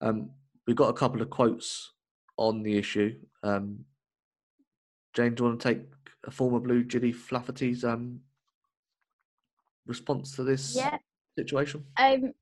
Um, 0.00 0.30
we've 0.66 0.76
got 0.76 0.88
a 0.88 0.94
couple 0.94 1.22
of 1.22 1.30
quotes 1.30 1.92
on 2.36 2.62
the 2.62 2.76
issue. 2.76 3.14
Um, 3.44 3.84
Jane, 5.14 5.34
do 5.34 5.44
you 5.44 5.48
want 5.48 5.60
to 5.60 5.68
take 5.68 5.82
a 6.26 6.30
former 6.30 6.58
Blue 6.58 6.82
Gilly 6.82 7.12
Flaherty's 7.12 7.84
um, 7.84 8.18
response 9.86 10.34
to 10.34 10.42
this 10.42 10.74
yeah. 10.74 10.96
situation? 11.38 11.84
Um, 11.96 12.32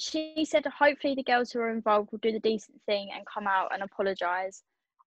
she 0.00 0.44
said, 0.48 0.64
hopefully 0.66 1.14
the 1.14 1.22
girls 1.22 1.50
who 1.50 1.60
are 1.60 1.70
involved 1.70 2.10
will 2.12 2.18
do 2.18 2.32
the 2.32 2.40
decent 2.40 2.80
thing 2.86 3.10
and 3.14 3.24
come 3.32 3.46
out 3.46 3.72
and 3.72 3.82
apologise. 3.82 4.62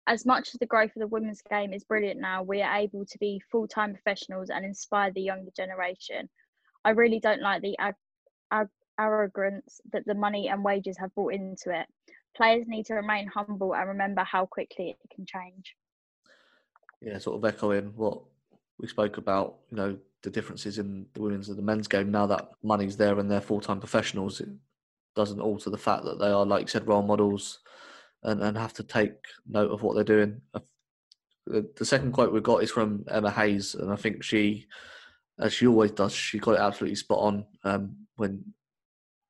As 0.07 0.25
much 0.25 0.49
as 0.53 0.59
the 0.59 0.65
growth 0.65 0.91
of 0.95 0.99
the 0.99 1.07
women's 1.07 1.41
game 1.41 1.73
is 1.73 1.83
brilliant 1.83 2.19
now, 2.19 2.43
we 2.43 2.61
are 2.61 2.75
able 2.75 3.05
to 3.05 3.17
be 3.19 3.41
full 3.51 3.67
time 3.67 3.93
professionals 3.93 4.49
and 4.49 4.65
inspire 4.65 5.11
the 5.11 5.21
younger 5.21 5.51
generation. 5.55 6.29
I 6.83 6.91
really 6.91 7.19
don't 7.19 7.41
like 7.41 7.61
the 7.61 7.77
ag- 7.79 7.95
ag- 8.51 8.67
arrogance 8.99 9.79
that 9.93 10.05
the 10.05 10.15
money 10.15 10.49
and 10.49 10.63
wages 10.63 10.97
have 10.97 11.13
brought 11.13 11.33
into 11.33 11.69
it 11.69 11.87
players 12.35 12.65
need 12.67 12.85
to 12.87 12.95
remain 12.95 13.27
humble 13.27 13.75
and 13.75 13.89
remember 13.89 14.23
how 14.23 14.45
quickly 14.45 14.89
it 14.89 15.15
can 15.15 15.25
change. 15.25 15.75
Yeah, 17.01 17.17
sort 17.17 17.37
of 17.37 17.53
echoing 17.53 17.93
what 17.95 18.21
we 18.79 18.87
spoke 18.87 19.17
about, 19.17 19.57
you 19.69 19.77
know, 19.77 19.97
the 20.21 20.29
differences 20.29 20.77
in 20.77 21.07
the 21.13 21.21
women's 21.21 21.49
and 21.49 21.57
the 21.57 21.63
men's 21.63 21.87
game. 21.87 22.11
Now 22.11 22.27
that 22.27 22.51
money's 22.63 22.95
there 22.95 23.17
and 23.19 23.29
they're 23.29 23.41
full 23.41 23.59
time 23.59 23.79
professionals, 23.79 24.39
it 24.39 24.49
doesn't 25.15 25.41
alter 25.41 25.69
the 25.69 25.77
fact 25.77 26.03
that 26.05 26.19
they 26.19 26.27
are, 26.27 26.45
like 26.45 26.61
you 26.61 26.67
said, 26.67 26.87
role 26.87 27.01
models 27.01 27.59
and, 28.23 28.41
and 28.41 28.57
have 28.57 28.73
to 28.73 28.83
take 28.83 29.13
note 29.47 29.71
of 29.71 29.81
what 29.81 29.95
they're 29.95 30.03
doing. 30.03 30.41
The, 31.47 31.85
second 31.85 32.11
quote 32.11 32.31
we 32.31 32.39
got 32.39 32.63
is 32.63 32.71
from 32.71 33.03
Emma 33.09 33.31
Hayes, 33.31 33.75
and 33.75 33.91
I 33.91 33.95
think 33.95 34.23
she, 34.23 34.67
as 35.39 35.53
she 35.53 35.67
always 35.67 35.91
does, 35.91 36.13
she 36.13 36.39
got 36.39 36.53
it 36.53 36.61
absolutely 36.61 36.95
spot 36.95 37.19
on 37.19 37.45
um, 37.63 37.95
when 38.15 38.53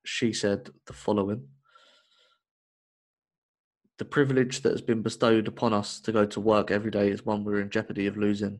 she 0.03 0.33
said 0.33 0.69
the 0.85 0.93
following 0.93 1.47
the 4.01 4.05
privilege 4.05 4.61
that 4.61 4.71
has 4.71 4.81
been 4.81 5.03
bestowed 5.03 5.47
upon 5.47 5.73
us 5.73 5.99
to 5.99 6.11
go 6.11 6.25
to 6.25 6.39
work 6.39 6.71
every 6.71 6.89
day 6.89 7.11
is 7.11 7.23
one 7.23 7.43
we're 7.43 7.61
in 7.61 7.69
jeopardy 7.69 8.07
of 8.07 8.17
losing. 8.17 8.59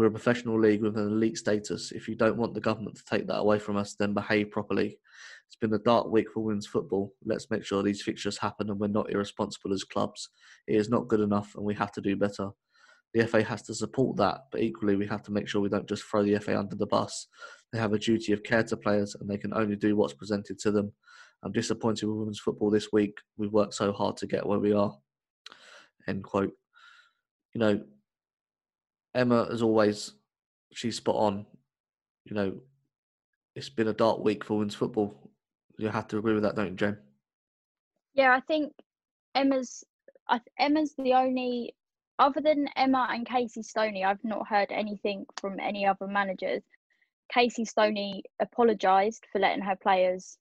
We're 0.00 0.06
a 0.06 0.10
professional 0.10 0.58
league 0.58 0.80
with 0.80 0.96
an 0.96 1.08
elite 1.08 1.36
status. 1.36 1.92
If 1.92 2.08
you 2.08 2.14
don't 2.14 2.38
want 2.38 2.54
the 2.54 2.60
government 2.62 2.96
to 2.96 3.04
take 3.04 3.26
that 3.26 3.40
away 3.40 3.58
from 3.58 3.76
us, 3.76 3.96
then 3.96 4.14
behave 4.14 4.50
properly. 4.50 4.98
It's 5.46 5.56
been 5.56 5.74
a 5.74 5.78
dark 5.78 6.10
week 6.10 6.30
for 6.32 6.42
women's 6.42 6.66
football. 6.66 7.12
Let's 7.22 7.50
make 7.50 7.66
sure 7.66 7.82
these 7.82 8.00
fixtures 8.00 8.38
happen 8.38 8.70
and 8.70 8.80
we're 8.80 8.86
not 8.86 9.12
irresponsible 9.12 9.74
as 9.74 9.84
clubs. 9.84 10.30
It 10.66 10.76
is 10.76 10.88
not 10.88 11.08
good 11.08 11.20
enough 11.20 11.54
and 11.54 11.66
we 11.66 11.74
have 11.74 11.92
to 11.92 12.00
do 12.00 12.16
better. 12.16 12.48
The 13.12 13.26
FA 13.26 13.42
has 13.42 13.60
to 13.64 13.74
support 13.74 14.16
that, 14.16 14.38
but 14.50 14.62
equally 14.62 14.96
we 14.96 15.06
have 15.06 15.22
to 15.24 15.32
make 15.32 15.46
sure 15.46 15.60
we 15.60 15.68
don't 15.68 15.86
just 15.86 16.04
throw 16.04 16.22
the 16.22 16.38
FA 16.38 16.58
under 16.58 16.76
the 16.76 16.86
bus. 16.86 17.26
They 17.70 17.78
have 17.78 17.92
a 17.92 17.98
duty 17.98 18.32
of 18.32 18.42
care 18.42 18.62
to 18.62 18.78
players 18.78 19.14
and 19.20 19.28
they 19.28 19.36
can 19.36 19.52
only 19.52 19.76
do 19.76 19.96
what's 19.96 20.14
presented 20.14 20.58
to 20.60 20.70
them. 20.70 20.94
I'm 21.42 21.52
disappointed 21.52 22.06
with 22.06 22.16
women's 22.16 22.40
football 22.40 22.70
this 22.70 22.88
week. 22.90 23.18
We've 23.36 23.52
worked 23.52 23.74
so 23.74 23.92
hard 23.92 24.16
to 24.16 24.26
get 24.26 24.46
where 24.46 24.60
we 24.60 24.72
are. 24.72 24.96
End 26.08 26.24
quote. 26.24 26.54
You 27.52 27.60
know, 27.60 27.82
Emma, 29.14 29.48
as 29.50 29.62
always, 29.62 30.12
she's 30.72 30.96
spot 30.96 31.16
on. 31.16 31.46
You 32.24 32.34
know, 32.34 32.60
it's 33.54 33.68
been 33.68 33.88
a 33.88 33.92
dark 33.92 34.20
week 34.20 34.44
for 34.44 34.54
women's 34.54 34.74
football. 34.74 35.30
You 35.78 35.88
have 35.88 36.08
to 36.08 36.18
agree 36.18 36.34
with 36.34 36.42
that, 36.42 36.56
don't 36.56 36.70
you, 36.70 36.76
Jane? 36.76 36.98
Yeah, 38.14 38.34
I 38.34 38.40
think 38.40 38.72
Emma's 39.34 39.84
I, 40.28 40.40
Emma's 40.58 40.94
the 40.96 41.14
only 41.14 41.74
other 42.18 42.40
than 42.40 42.68
Emma 42.76 43.08
and 43.10 43.26
Casey 43.26 43.62
Stoney, 43.62 44.04
I've 44.04 44.22
not 44.22 44.46
heard 44.46 44.70
anything 44.70 45.24
from 45.40 45.58
any 45.58 45.86
other 45.86 46.06
managers. 46.06 46.62
Casey 47.32 47.64
Stoney 47.64 48.22
apologised 48.40 49.24
for 49.32 49.38
letting 49.38 49.62
her 49.62 49.76
players 49.76 50.36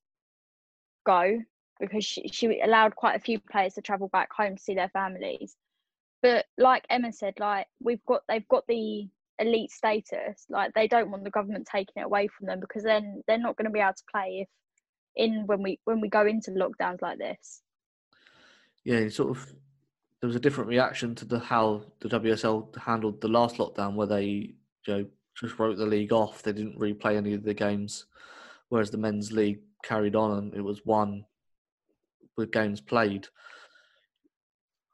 go 1.06 1.40
because 1.80 2.04
she, 2.04 2.28
she 2.28 2.60
allowed 2.60 2.96
quite 2.96 3.16
a 3.16 3.22
few 3.22 3.40
players 3.40 3.76
to 3.76 3.82
travel 3.82 4.10
back 4.10 4.34
home 4.34 4.58
to 4.58 4.62
see 4.62 4.76
their 4.76 4.90
families. 4.90 5.56
But 6.22 6.46
like 6.58 6.86
Emma 6.90 7.14
said, 7.14 7.36
like 7.40 7.68
we've 7.80 8.04
got 8.06 8.24
they've 8.28 8.48
got 8.48 8.66
the 8.68 9.08
elite 9.40 9.72
status. 9.72 10.46
Like 10.50 10.74
they 10.74 10.88
don't 10.88 11.12
want 11.12 11.24
the 11.24 11.30
government 11.30 11.68
taking 11.72 12.02
it 12.02 12.06
away 12.06 12.28
from 12.28 12.48
them 12.48 12.60
because 12.60 12.84
then 12.84 13.24
they're 13.28 13.38
not 13.38 13.58
going 13.58 13.66
to 13.66 13.72
be 13.72 13.80
able 13.80 13.94
to 13.94 14.04
play 14.12 14.40
if 14.42 14.50
in 15.16 15.46
when 15.46 15.62
we 15.62 15.80
when 15.86 16.02
we 16.02 16.10
go 16.10 16.26
into 16.26 16.52
lockdowns 16.52 17.02
like 17.02 17.18
this. 17.18 17.62
Yeah, 18.84 19.08
sort 19.10 19.38
of. 19.38 19.54
There 20.22 20.28
was 20.28 20.36
a 20.36 20.42
different 20.42 20.70
reaction 20.70 21.16
to 21.16 21.26
the 21.26 21.40
how 21.40 21.86
the 22.02 22.10
WSL 22.10 22.78
handled 22.78 23.22
the 23.22 23.30
last 23.30 23.56
lockdown, 23.56 23.96
where 23.96 24.08
they 24.08 24.54
you 24.86 24.94
know 24.94 25.06
just 25.40 25.58
wrote 25.58 25.78
the 25.78 25.86
league 25.86 26.12
off. 26.12 26.44
They 26.44 26.52
didn't 26.52 26.80
replay 26.80 27.16
any 27.16 27.34
of 27.34 27.44
the 27.44 27.54
games, 27.54 28.06
whereas 28.68 28.92
the 28.92 28.98
men's 28.98 29.32
league 29.32 29.60
carried 29.84 30.16
on 30.16 30.38
and 30.38 30.54
it 30.54 30.62
was 30.62 30.86
one 30.86 31.24
with 32.36 32.52
games 32.52 32.82
played. 32.82 33.28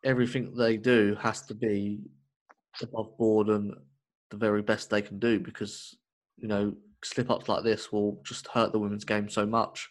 Everything 0.05 0.53
they 0.55 0.77
do 0.77 1.17
has 1.19 1.41
to 1.43 1.53
be 1.53 1.99
above 2.81 3.17
board 3.17 3.49
and 3.49 3.73
the 4.31 4.37
very 4.37 4.61
best 4.61 4.89
they 4.89 5.01
can 5.01 5.19
do 5.19 5.39
because 5.39 5.97
you 6.37 6.47
know 6.47 6.73
slip 7.03 7.29
ups 7.29 7.47
like 7.47 7.63
this 7.63 7.91
will 7.91 8.21
just 8.25 8.47
hurt 8.47 8.71
the 8.71 8.79
women's 8.79 9.05
game 9.05 9.29
so 9.29 9.45
much 9.45 9.89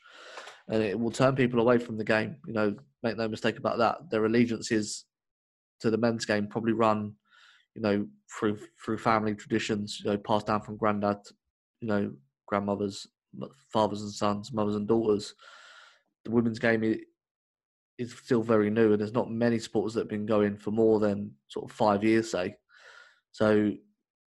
and 0.68 0.82
it 0.82 0.98
will 0.98 1.10
turn 1.10 1.34
people 1.34 1.60
away 1.60 1.78
from 1.78 1.96
the 1.96 2.04
game. 2.04 2.36
You 2.46 2.54
know, 2.54 2.76
make 3.02 3.16
no 3.16 3.28
mistake 3.28 3.58
about 3.58 3.78
that. 3.78 4.10
Their 4.10 4.24
allegiances 4.24 5.04
to 5.80 5.90
the 5.90 5.98
men's 5.98 6.24
game 6.24 6.46
probably 6.46 6.72
run, 6.72 7.14
you 7.74 7.82
know, 7.82 8.06
through 8.38 8.58
through 8.82 8.98
family 8.98 9.34
traditions, 9.34 10.00
you 10.02 10.10
know, 10.10 10.16
passed 10.16 10.46
down 10.46 10.62
from 10.62 10.76
granddad, 10.76 11.18
you 11.80 11.88
know, 11.88 12.12
grandmothers, 12.46 13.06
fathers 13.72 14.02
and 14.02 14.12
sons, 14.12 14.52
mothers 14.52 14.76
and 14.76 14.88
daughters. 14.88 15.34
The 16.24 16.30
women's 16.30 16.58
game 16.58 16.82
is, 17.98 18.12
still 18.12 18.42
very 18.42 18.70
new, 18.70 18.92
and 18.92 19.00
there's 19.00 19.12
not 19.12 19.30
many 19.30 19.58
sports 19.58 19.94
that 19.94 20.00
have 20.00 20.08
been 20.08 20.26
going 20.26 20.56
for 20.56 20.70
more 20.70 21.00
than 21.00 21.32
sort 21.48 21.70
of 21.70 21.76
five 21.76 22.04
years, 22.04 22.30
say. 22.30 22.56
So, 23.32 23.72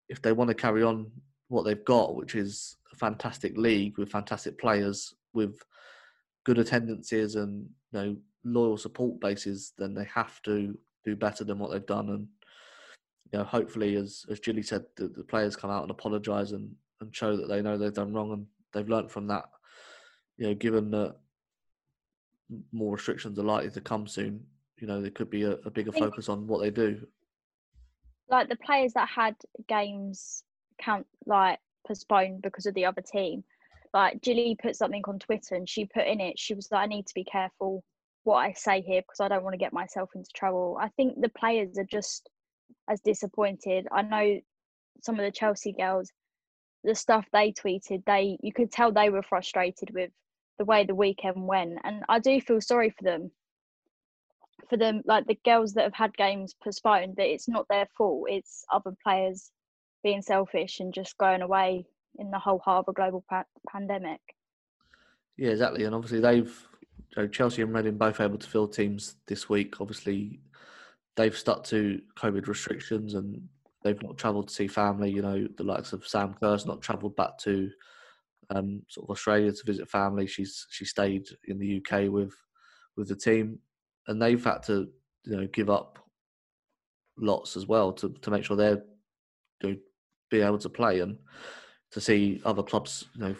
if 0.10 0.21
they 0.21 0.32
want 0.32 0.49
to 0.49 0.53
carry 0.53 0.84
on 0.84 1.12
what 1.49 1.63
they've 1.63 1.86
got, 1.86 2.15
which 2.15 2.36
is 2.36 2.75
a 2.91 2.95
fantastic 2.95 3.58
league 3.58 3.97
with 3.97 4.12
fantastic 4.12 4.58
players, 4.58 5.13
with 5.34 5.62
good 6.45 6.58
attendances 6.58 7.36
and 7.36 7.67
you 7.91 7.99
know 7.99 8.17
loyal 8.43 8.77
support 8.77 9.19
bases, 9.19 9.73
then 9.77 9.93
they 9.93 10.06
have 10.06 10.41
to 10.43 10.77
do 11.06 11.15
better 11.15 11.43
than 11.43 11.60
what 11.60 11.71
they've 11.71 11.86
done. 11.86 12.10
And 12.10 12.27
you 13.32 13.39
know, 13.39 13.45
hopefully, 13.45 13.95
as 13.95 14.25
as 14.30 14.39
Julie 14.39 14.63
said, 14.63 14.86
the, 14.95 15.08
the 15.10 15.23
players 15.23 15.56
come 15.56 15.69
out 15.69 15.84
and 15.84 15.91
apologise 15.91 16.51
and 16.51 16.73
and 17.01 17.15
show 17.15 17.38
that 17.38 17.47
they 17.47 17.62
know 17.62 17.77
they've 17.77 17.93
done 17.93 18.13
wrong 18.13 18.32
and 18.32 18.45
they've 18.73 18.89
learnt 18.89 19.12
from 19.12 19.27
that. 19.27 19.45
You 20.38 20.47
know, 20.47 20.56
given 20.56 20.91
that 20.91 21.15
more 22.71 22.93
restrictions 22.93 23.38
are 23.39 23.43
likely 23.43 23.71
to 23.71 23.81
come 23.81 24.07
soon, 24.07 24.43
you 24.77 24.88
know, 24.88 25.01
there 25.01 25.12
could 25.12 25.29
be 25.29 25.43
a, 25.43 25.51
a 25.65 25.71
bigger 25.71 25.91
focus 25.91 26.29
on 26.29 26.47
what 26.47 26.62
they 26.62 26.69
do. 26.69 27.05
Like 28.29 28.49
the 28.49 28.57
players 28.57 28.93
that 28.93 29.10
had 29.10 29.36
games 29.67 30.43
count 30.79 31.05
like 31.25 31.60
postponed 31.88 32.41
because 32.41 32.65
of 32.65 32.73
the 32.73 32.86
other 32.86 33.01
team. 33.01 33.43
Like 33.93 34.21
Julie 34.21 34.57
put 34.62 34.75
something 34.75 35.03
on 35.07 35.19
Twitter 35.19 35.55
and 35.55 35.67
she 35.67 35.86
put 35.86 36.05
in 36.05 36.19
it, 36.19 36.38
she 36.38 36.53
was 36.53 36.67
like, 36.71 36.83
I 36.83 36.88
need 36.88 37.07
to 37.07 37.13
be 37.13 37.23
careful 37.23 37.83
what 38.23 38.38
I 38.38 38.53
say 38.53 38.81
here 38.81 39.01
because 39.01 39.21
I 39.21 39.29
don't 39.29 39.43
want 39.43 39.53
to 39.53 39.57
get 39.57 39.73
myself 39.73 40.10
into 40.13 40.29
trouble. 40.36 40.77
I 40.79 40.89
think 40.89 41.19
the 41.19 41.29
players 41.29 41.77
are 41.77 41.86
just 41.86 42.29
as 42.89 42.99
disappointed. 43.01 43.88
I 43.91 44.01
know 44.01 44.39
some 45.01 45.15
of 45.15 45.25
the 45.25 45.31
Chelsea 45.31 45.71
girls, 45.71 46.12
the 46.83 46.93
stuff 46.93 47.25
they 47.31 47.53
tweeted, 47.53 48.03
they 48.05 48.38
you 48.41 48.51
could 48.51 48.71
tell 48.71 48.91
they 48.91 49.10
were 49.10 49.23
frustrated 49.23 49.91
with 49.93 50.12
the 50.58 50.65
way 50.65 50.84
the 50.84 50.96
weekend 50.96 51.48
went. 51.48 51.80
And 51.84 52.04
I 52.10 52.20
do 52.20 52.39
feel 52.41 52.62
sorry 52.62 52.89
for 52.89 53.04
them. 53.04 53.32
For 54.70 54.78
them, 54.78 55.02
like 55.06 55.28
the 55.28 55.39
girls 55.46 55.74
that 55.74 55.84
have 55.84 55.93
had 55.93 56.17
games 56.17 56.56
postponed, 56.63 57.15
that 57.17 57.32
it's 57.32 57.48
not 57.48 57.67
their 57.70 57.88
fault. 57.98 58.28
It's 58.30 58.65
other 58.72 58.93
players 59.04 59.52
being 60.04 60.22
selfish 60.22 60.80
and 60.80 60.93
just 60.93 61.17
going 61.17 61.41
away 61.41 61.86
in 62.17 62.32
the 62.32 62.39
whole 62.39 62.60
heart 62.60 62.86
of 62.88 62.91
a 62.91 62.93
global 62.93 63.24
pa- 63.30 63.43
pandemic. 63.70 64.20
Yeah, 65.38 65.52
exactly. 65.52 65.84
And 65.84 65.93
obviously 65.93 66.20
they've 66.20 66.67
so 67.13 67.28
Chelsea 67.28 67.62
and 67.62 67.74
Reading 67.74 67.98
both 67.98 68.20
able 68.20 68.38
to 68.38 68.48
field 68.48 68.74
teams 68.74 69.15
this 69.28 69.50
week. 69.50 69.80
Obviously, 69.82 70.39
they've 71.15 71.36
stuck 71.36 71.63
to 71.65 72.02
COVID 72.15 72.48
restrictions 72.48 73.13
and 73.13 73.41
they've 73.84 74.02
not 74.04 74.17
travelled 74.17 74.50
to 74.50 74.54
see 74.54 74.67
family. 74.67 75.12
You 75.12 75.22
know, 75.22 75.48
the 75.58 75.63
likes 75.63 75.93
of 75.93 76.08
Sam 76.08 76.36
Kerr's 76.39 76.65
not 76.65 76.82
travelled 76.82 77.15
back 77.15 77.38
to 77.39 77.72
um, 78.49 78.81
sort 78.88 79.05
of 79.05 79.12
Australia 79.12 79.51
to 79.51 79.63
visit 79.65 79.89
family. 79.89 80.27
She's 80.27 80.65
she 80.69 80.86
stayed 80.86 81.27
in 81.47 81.60
the 81.60 81.77
UK 81.77 82.12
with 82.12 82.33
with 82.95 83.10
the 83.10 83.15
team, 83.15 83.60
and 84.07 84.21
they've 84.21 84.43
had 84.43 84.63
to 84.63 84.88
you 85.25 85.38
know 85.38 85.47
give 85.47 85.69
up 85.69 85.99
lots 87.17 87.57
as 87.57 87.65
well 87.65 87.91
to 87.93 88.10
to 88.21 88.31
make 88.31 88.43
sure 88.43 88.55
they're 88.55 88.83
you 89.62 89.69
know, 89.69 89.75
be 90.29 90.41
able 90.41 90.60
to 90.60 90.69
play 90.69 90.99
and 90.99 91.17
to 91.91 92.01
see 92.01 92.41
other 92.45 92.62
clubs 92.62 93.05
you 93.15 93.21
know 93.21 93.36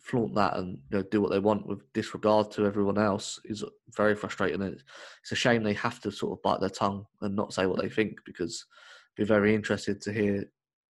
flaunt 0.00 0.34
that 0.34 0.56
and 0.56 0.78
you 0.90 0.98
know, 0.98 1.04
do 1.10 1.20
what 1.20 1.30
they 1.30 1.38
want 1.38 1.66
with 1.66 1.80
disregard 1.92 2.50
to 2.50 2.66
everyone 2.66 2.98
else 2.98 3.38
is 3.44 3.64
very 3.96 4.16
frustrating. 4.16 4.60
It's 4.62 5.32
a 5.32 5.36
shame 5.36 5.62
they 5.62 5.74
have 5.74 6.00
to 6.00 6.10
sort 6.10 6.32
of 6.32 6.42
bite 6.42 6.60
their 6.60 6.70
tongue 6.70 7.04
and 7.20 7.36
not 7.36 7.52
say 7.52 7.66
what 7.66 7.80
they 7.80 7.88
think 7.88 8.18
because 8.24 8.64
I'd 9.12 9.22
be 9.22 9.24
very 9.24 9.54
interested 9.54 10.00
to 10.02 10.12
hear 10.12 10.44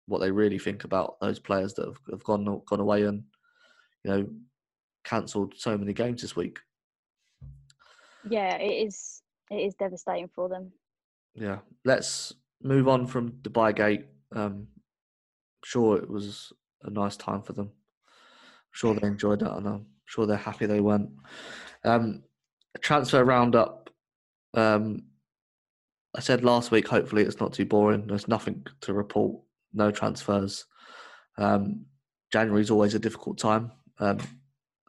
what 0.06 0.20
they 0.20 0.30
really 0.30 0.58
think 0.58 0.84
about 0.84 1.20
those 1.20 1.38
players 1.38 1.74
that 1.74 1.86
have, 1.86 1.98
have 2.10 2.24
gone 2.24 2.62
gone 2.66 2.80
away 2.80 3.02
and 3.02 3.22
you 4.04 4.10
know 4.10 4.26
cancelled 5.04 5.54
so 5.56 5.76
many 5.76 5.92
games 5.92 6.22
this 6.22 6.36
week. 6.36 6.58
Yeah, 8.28 8.56
it 8.56 8.86
is. 8.86 9.22
It 9.50 9.56
is 9.56 9.74
devastating 9.74 10.28
for 10.34 10.48
them. 10.48 10.72
Yeah, 11.34 11.58
let's 11.84 12.34
move 12.62 12.88
on 12.88 13.06
from 13.06 13.32
Dubai 13.42 13.74
Gate. 13.74 14.06
Um, 14.34 14.68
sure, 15.64 15.96
it 15.96 16.08
was 16.08 16.52
a 16.82 16.90
nice 16.90 17.16
time 17.16 17.42
for 17.42 17.52
them 17.52 17.70
sure 18.72 18.94
they 18.94 19.06
enjoyed 19.06 19.42
it, 19.42 19.48
and 19.48 19.66
I'm 19.66 19.86
sure 20.06 20.26
they're 20.26 20.36
happy 20.36 20.66
they 20.66 20.80
went. 20.80 21.10
Um, 21.84 22.22
transfer 22.80 23.24
roundup. 23.24 23.90
Um, 24.54 25.04
I 26.14 26.20
said 26.20 26.44
last 26.44 26.70
week. 26.70 26.88
Hopefully, 26.88 27.22
it's 27.22 27.40
not 27.40 27.52
too 27.52 27.64
boring. 27.64 28.06
There's 28.06 28.28
nothing 28.28 28.66
to 28.82 28.92
report. 28.92 29.40
No 29.72 29.90
transfers. 29.90 30.66
Um, 31.38 31.86
January 32.32 32.62
is 32.62 32.70
always 32.70 32.94
a 32.94 32.98
difficult 32.98 33.38
time. 33.38 33.72
Um, 34.00 34.18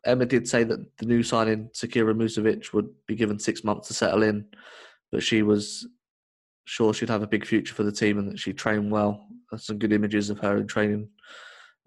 Emma 0.05 0.26
did 0.26 0.47
say 0.47 0.64
that 0.64 0.97
the 0.97 1.05
new 1.05 1.22
signing, 1.22 1.70
Zecira 1.76 2.16
Musovic, 2.16 2.74
would 2.74 2.89
be 3.05 3.16
given 3.16 3.38
six 3.38 3.64
months 3.64 3.88
to 3.89 3.93
settle 3.93 4.24
in, 4.24 4.45
but 5.12 5.22
she 5.22 5.43
was 5.43 5.88
sure 6.66 6.93
she'd 6.93 7.09
have 7.09 7.22
a 7.22 7.28
big 7.28 7.45
future 7.45 7.76
for 7.76 7.84
the 7.84 7.91
team 7.91 8.18
and 8.18 8.32
that 8.32 8.39
she 8.39 8.53
trained 8.53 8.89
well. 8.91 9.28
There's 9.49 9.66
some 9.66 9.78
good 9.78 9.93
images 9.93 10.30
of 10.30 10.39
her 10.39 10.57
in 10.57 10.68
training 10.68 11.09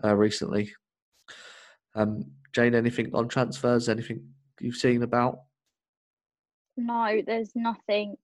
uh, 0.05 0.15
recently. 0.15 0.73
Um, 1.95 2.31
Jane, 2.53 2.75
anything 2.75 3.11
on 3.15 3.29
transfers? 3.29 3.89
Anything 3.89 4.29
you've 4.61 4.77
seen 4.77 5.03
about? 5.03 5.41
No, 6.77 7.23
there's 7.27 7.51
nothing 7.55 8.17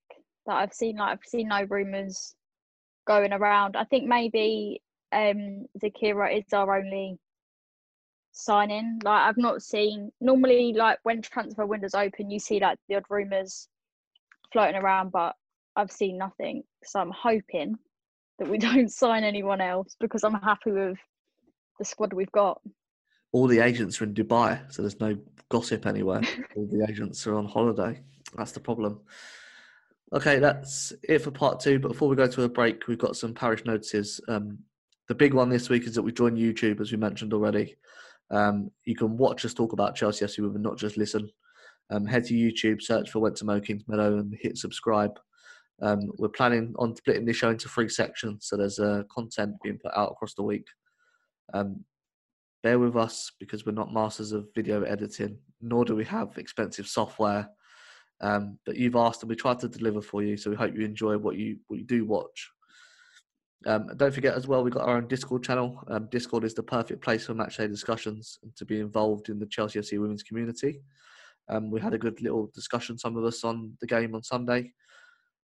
that 0.46 0.54
I've 0.54 0.74
seen. 0.74 0.96
Like 0.96 1.12
I've 1.12 1.26
seen 1.26 1.48
no 1.48 1.64
rumours 1.68 2.34
going 3.06 3.32
around. 3.32 3.76
I 3.76 3.84
think 3.84 4.06
maybe 4.06 4.82
um 5.12 5.66
Zecira 5.82 6.38
is 6.38 6.52
our 6.52 6.78
only 6.78 7.18
signing. 8.32 9.00
Like 9.02 9.28
I've 9.28 9.38
not 9.38 9.62
seen 9.62 10.10
normally 10.20 10.72
like 10.72 10.98
when 11.02 11.22
transfer 11.22 11.66
windows 11.66 11.94
open, 11.94 12.30
you 12.30 12.38
see 12.38 12.60
like 12.60 12.78
the 12.88 12.96
odd 12.96 13.04
rumours 13.08 13.68
floating 14.52 14.76
around, 14.76 15.12
but 15.12 15.34
I've 15.76 15.92
seen 15.92 16.18
nothing. 16.18 16.64
So 16.84 17.00
I'm 17.00 17.12
hoping 17.12 17.76
that 18.38 18.48
we 18.48 18.58
don't 18.68 18.90
sign 18.90 19.24
anyone 19.24 19.60
else 19.60 19.96
because 20.00 20.24
I'm 20.24 20.34
happy 20.34 20.72
with 20.72 20.98
the 21.78 21.84
squad 21.84 22.12
we've 22.12 22.32
got. 22.32 22.60
All 23.32 23.46
the 23.46 23.60
agents 23.60 24.00
are 24.00 24.04
in 24.04 24.14
Dubai, 24.14 24.72
so 24.72 24.82
there's 24.82 25.00
no 25.00 25.16
gossip 25.50 25.86
anywhere. 25.86 26.22
All 26.56 26.66
the 26.66 26.84
agents 26.88 27.24
are 27.28 27.36
on 27.36 27.46
holiday. 27.46 28.00
That's 28.36 28.52
the 28.52 28.60
problem. 28.60 29.00
Okay, 30.12 30.40
that's 30.40 30.92
it 31.04 31.20
for 31.20 31.30
part 31.30 31.60
two. 31.60 31.78
But 31.78 31.88
before 31.88 32.08
we 32.08 32.16
go 32.16 32.26
to 32.26 32.42
a 32.42 32.48
break, 32.48 32.88
we've 32.88 32.98
got 32.98 33.16
some 33.16 33.32
parish 33.32 33.64
notices. 33.64 34.20
Um, 34.26 34.58
the 35.06 35.14
big 35.14 35.32
one 35.32 35.48
this 35.48 35.68
week 35.68 35.84
is 35.84 35.94
that 35.94 36.02
we 36.02 36.10
joined 36.12 36.38
YouTube, 36.38 36.80
as 36.80 36.90
we 36.90 36.98
mentioned 36.98 37.32
already. 37.32 37.76
Um, 38.30 38.70
you 38.84 38.94
can 38.94 39.16
watch 39.16 39.44
us 39.44 39.54
talk 39.54 39.72
about 39.72 39.96
Chelsea 39.96 40.24
FC 40.24 40.38
Women, 40.38 40.62
not 40.62 40.78
just 40.78 40.96
listen. 40.96 41.30
Um, 41.90 42.06
head 42.06 42.24
to 42.26 42.34
YouTube, 42.34 42.80
search 42.80 43.10
for 43.10 43.18
Went 43.18 43.36
to 43.36 43.44
Mow 43.44 43.60
Kings 43.60 43.82
Meadow, 43.88 44.18
and 44.18 44.34
hit 44.40 44.56
subscribe. 44.56 45.18
Um, 45.82 46.12
we're 46.18 46.28
planning 46.28 46.74
on 46.78 46.94
splitting 46.94 47.24
this 47.24 47.36
show 47.36 47.50
into 47.50 47.68
three 47.68 47.88
sections, 47.88 48.46
so 48.46 48.56
there's 48.56 48.78
uh, 48.78 49.02
content 49.10 49.54
being 49.62 49.78
put 49.82 49.96
out 49.96 50.12
across 50.12 50.34
the 50.34 50.42
week. 50.42 50.66
Um, 51.52 51.84
bear 52.62 52.78
with 52.78 52.96
us 52.96 53.32
because 53.40 53.66
we're 53.66 53.72
not 53.72 53.92
masters 53.92 54.32
of 54.32 54.48
video 54.54 54.82
editing, 54.82 55.38
nor 55.60 55.84
do 55.84 55.96
we 55.96 56.04
have 56.04 56.36
expensive 56.36 56.86
software. 56.86 57.48
Um, 58.20 58.58
but 58.66 58.76
you've 58.76 58.96
asked, 58.96 59.22
and 59.22 59.30
we 59.30 59.36
tried 59.36 59.58
to 59.60 59.68
deliver 59.68 60.02
for 60.02 60.22
you, 60.22 60.36
so 60.36 60.50
we 60.50 60.56
hope 60.56 60.74
you 60.74 60.84
enjoy 60.84 61.16
what 61.16 61.36
you 61.36 61.56
what 61.68 61.78
you 61.78 61.86
do 61.86 62.04
watch. 62.04 62.50
Um, 63.66 63.88
don't 63.96 64.14
forget 64.14 64.34
as 64.34 64.46
well, 64.46 64.64
we've 64.64 64.72
got 64.72 64.88
our 64.88 64.96
own 64.96 65.06
Discord 65.06 65.42
channel. 65.42 65.82
Um, 65.88 66.08
Discord 66.10 66.44
is 66.44 66.54
the 66.54 66.62
perfect 66.62 67.02
place 67.02 67.26
for 67.26 67.34
matchday 67.34 67.68
discussions 67.68 68.38
and 68.42 68.54
to 68.56 68.64
be 68.64 68.80
involved 68.80 69.28
in 69.28 69.38
the 69.38 69.46
Chelsea 69.46 69.78
FC 69.78 70.00
women's 70.00 70.22
community. 70.22 70.80
Um, 71.48 71.70
we 71.70 71.80
had 71.80 71.92
a 71.92 71.98
good 71.98 72.22
little 72.22 72.50
discussion, 72.54 72.96
some 72.96 73.16
of 73.16 73.24
us, 73.24 73.44
on 73.44 73.76
the 73.80 73.86
game 73.86 74.14
on 74.14 74.22
Sunday. 74.22 74.72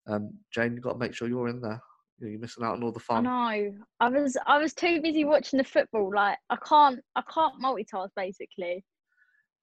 Um, 0.08 0.32
Jane, 0.54 0.74
you've 0.74 0.84
got 0.84 0.94
to 0.94 1.00
make 1.00 1.14
sure 1.14 1.28
you're 1.28 1.50
in 1.50 1.60
there. 1.62 1.82
You're 2.20 2.40
missing 2.40 2.64
out 2.64 2.76
on 2.76 2.84
all 2.84 2.94
the 2.94 3.00
I 3.00 3.04
fun. 3.04 3.24
know. 3.26 3.74
I 4.00 4.10
was 4.10 4.38
I 4.48 4.58
was 4.58 4.74
too 4.74 5.02
busy 5.02 5.26
watching 5.26 5.58
the 5.58 5.66
football. 5.66 6.14
Like 6.16 6.38
I 6.50 6.58
can't 6.66 7.02
I 7.18 7.24
can't 7.30 7.62
multitask 7.62 8.10
basically. 8.16 8.86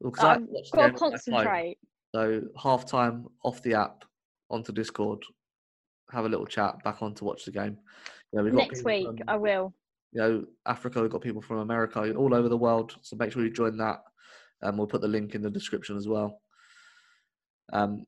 Well, 0.01 0.13
I 0.19 0.35
I've 0.35 0.41
got 0.41 0.65
to 0.65 0.71
game 0.77 0.81
on 0.85 0.93
my 0.93 0.99
phone. 0.99 1.11
concentrate. 1.11 1.79
So 2.15 2.43
half 2.63 2.85
time 2.85 3.27
off 3.43 3.63
the 3.63 3.73
app 3.75 4.05
onto 4.51 4.71
Discord, 4.73 5.23
have 6.11 6.27
a 6.27 6.29
little 6.29 6.45
chat, 6.45 6.75
back 6.85 7.01
on 7.01 7.15
to 7.15 7.25
watch 7.25 7.47
the 7.47 7.53
game. 7.53 7.79
You 8.33 8.39
know, 8.39 8.45
we've 8.45 8.55
Next 8.55 8.85
week 8.85 9.07
from, 9.07 9.19
I 9.29 9.37
will. 9.37 9.75
you 10.13 10.21
know, 10.21 10.45
Africa, 10.67 11.03
we've 11.03 11.11
got 11.11 11.21
people 11.21 11.43
from 11.43 11.59
America, 11.59 12.15
all 12.15 12.35
over 12.35 12.49
the 12.49 12.57
world. 12.57 12.97
So 13.03 13.17
make 13.17 13.33
sure 13.33 13.45
you 13.45 13.51
join 13.51 13.77
that. 13.79 14.03
And 14.63 14.79
we'll 14.79 14.87
put 14.87 15.01
the 15.03 15.09
link 15.09 15.35
in 15.35 15.43
the 15.43 15.51
description 15.51 15.97
as 15.97 16.07
well. 16.09 16.41
Um, 17.73 18.05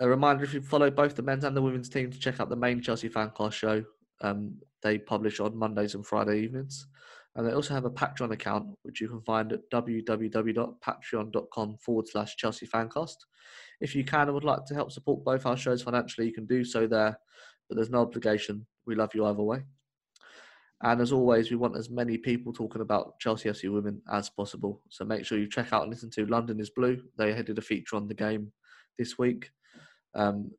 a 0.00 0.08
reminder 0.08 0.42
if 0.44 0.52
you 0.54 0.60
follow 0.60 0.90
both 0.90 1.14
the 1.14 1.22
men's 1.22 1.44
and 1.44 1.56
the 1.56 1.62
women's 1.62 1.88
team 1.88 2.10
to 2.10 2.18
check 2.18 2.40
out 2.40 2.48
the 2.48 2.56
main 2.56 2.82
Chelsea 2.82 3.08
Fancast 3.08 3.52
show. 3.52 3.84
Um, 4.20 4.56
they 4.82 4.98
publish 4.98 5.38
on 5.40 5.56
Mondays 5.56 5.94
and 5.94 6.04
Friday 6.06 6.40
evenings. 6.40 6.86
And 7.36 7.46
they 7.46 7.52
also 7.52 7.74
have 7.74 7.84
a 7.84 7.90
Patreon 7.90 8.32
account, 8.32 8.76
which 8.82 9.00
you 9.00 9.08
can 9.08 9.20
find 9.22 9.52
at 9.52 9.68
www.patreon.com 9.70 11.76
forward 11.78 12.08
slash 12.08 12.36
Chelsea 12.36 12.66
Fancast. 12.66 13.16
If 13.80 13.96
you 13.96 14.04
can 14.04 14.28
and 14.28 14.34
would 14.34 14.44
like 14.44 14.64
to 14.66 14.74
help 14.74 14.92
support 14.92 15.24
both 15.24 15.44
our 15.44 15.56
shows 15.56 15.82
financially, 15.82 16.28
you 16.28 16.32
can 16.32 16.46
do 16.46 16.62
so 16.64 16.86
there, 16.86 17.18
but 17.68 17.76
there's 17.76 17.90
no 17.90 18.00
obligation. 18.00 18.66
We 18.86 18.94
love 18.94 19.14
you 19.14 19.26
either 19.26 19.42
way. 19.42 19.64
And 20.82 21.00
as 21.00 21.12
always, 21.12 21.50
we 21.50 21.56
want 21.56 21.76
as 21.76 21.88
many 21.88 22.18
people 22.18 22.52
talking 22.52 22.82
about 22.82 23.18
Chelsea 23.18 23.48
FC 23.48 23.72
women 23.72 24.02
as 24.12 24.28
possible. 24.28 24.82
So 24.90 25.04
make 25.04 25.24
sure 25.24 25.38
you 25.38 25.48
check 25.48 25.72
out 25.72 25.82
and 25.82 25.90
listen 25.90 26.10
to 26.10 26.26
London 26.26 26.60
is 26.60 26.70
Blue. 26.70 27.00
They 27.16 27.32
did 27.42 27.58
a 27.58 27.62
feature 27.62 27.96
on 27.96 28.06
the 28.06 28.14
game 28.14 28.52
this 28.98 29.18
week. 29.18 29.50
Um, 30.14 30.50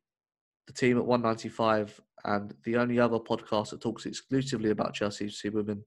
the 0.66 0.72
team 0.72 0.98
at 0.98 1.06
195 1.06 2.00
and 2.24 2.52
the 2.64 2.76
only 2.76 2.98
other 2.98 3.18
podcast 3.18 3.70
that 3.70 3.80
talks 3.80 4.04
exclusively 4.04 4.70
about 4.70 4.94
Chelsea 4.94 5.26
FC 5.26 5.52
women 5.52 5.84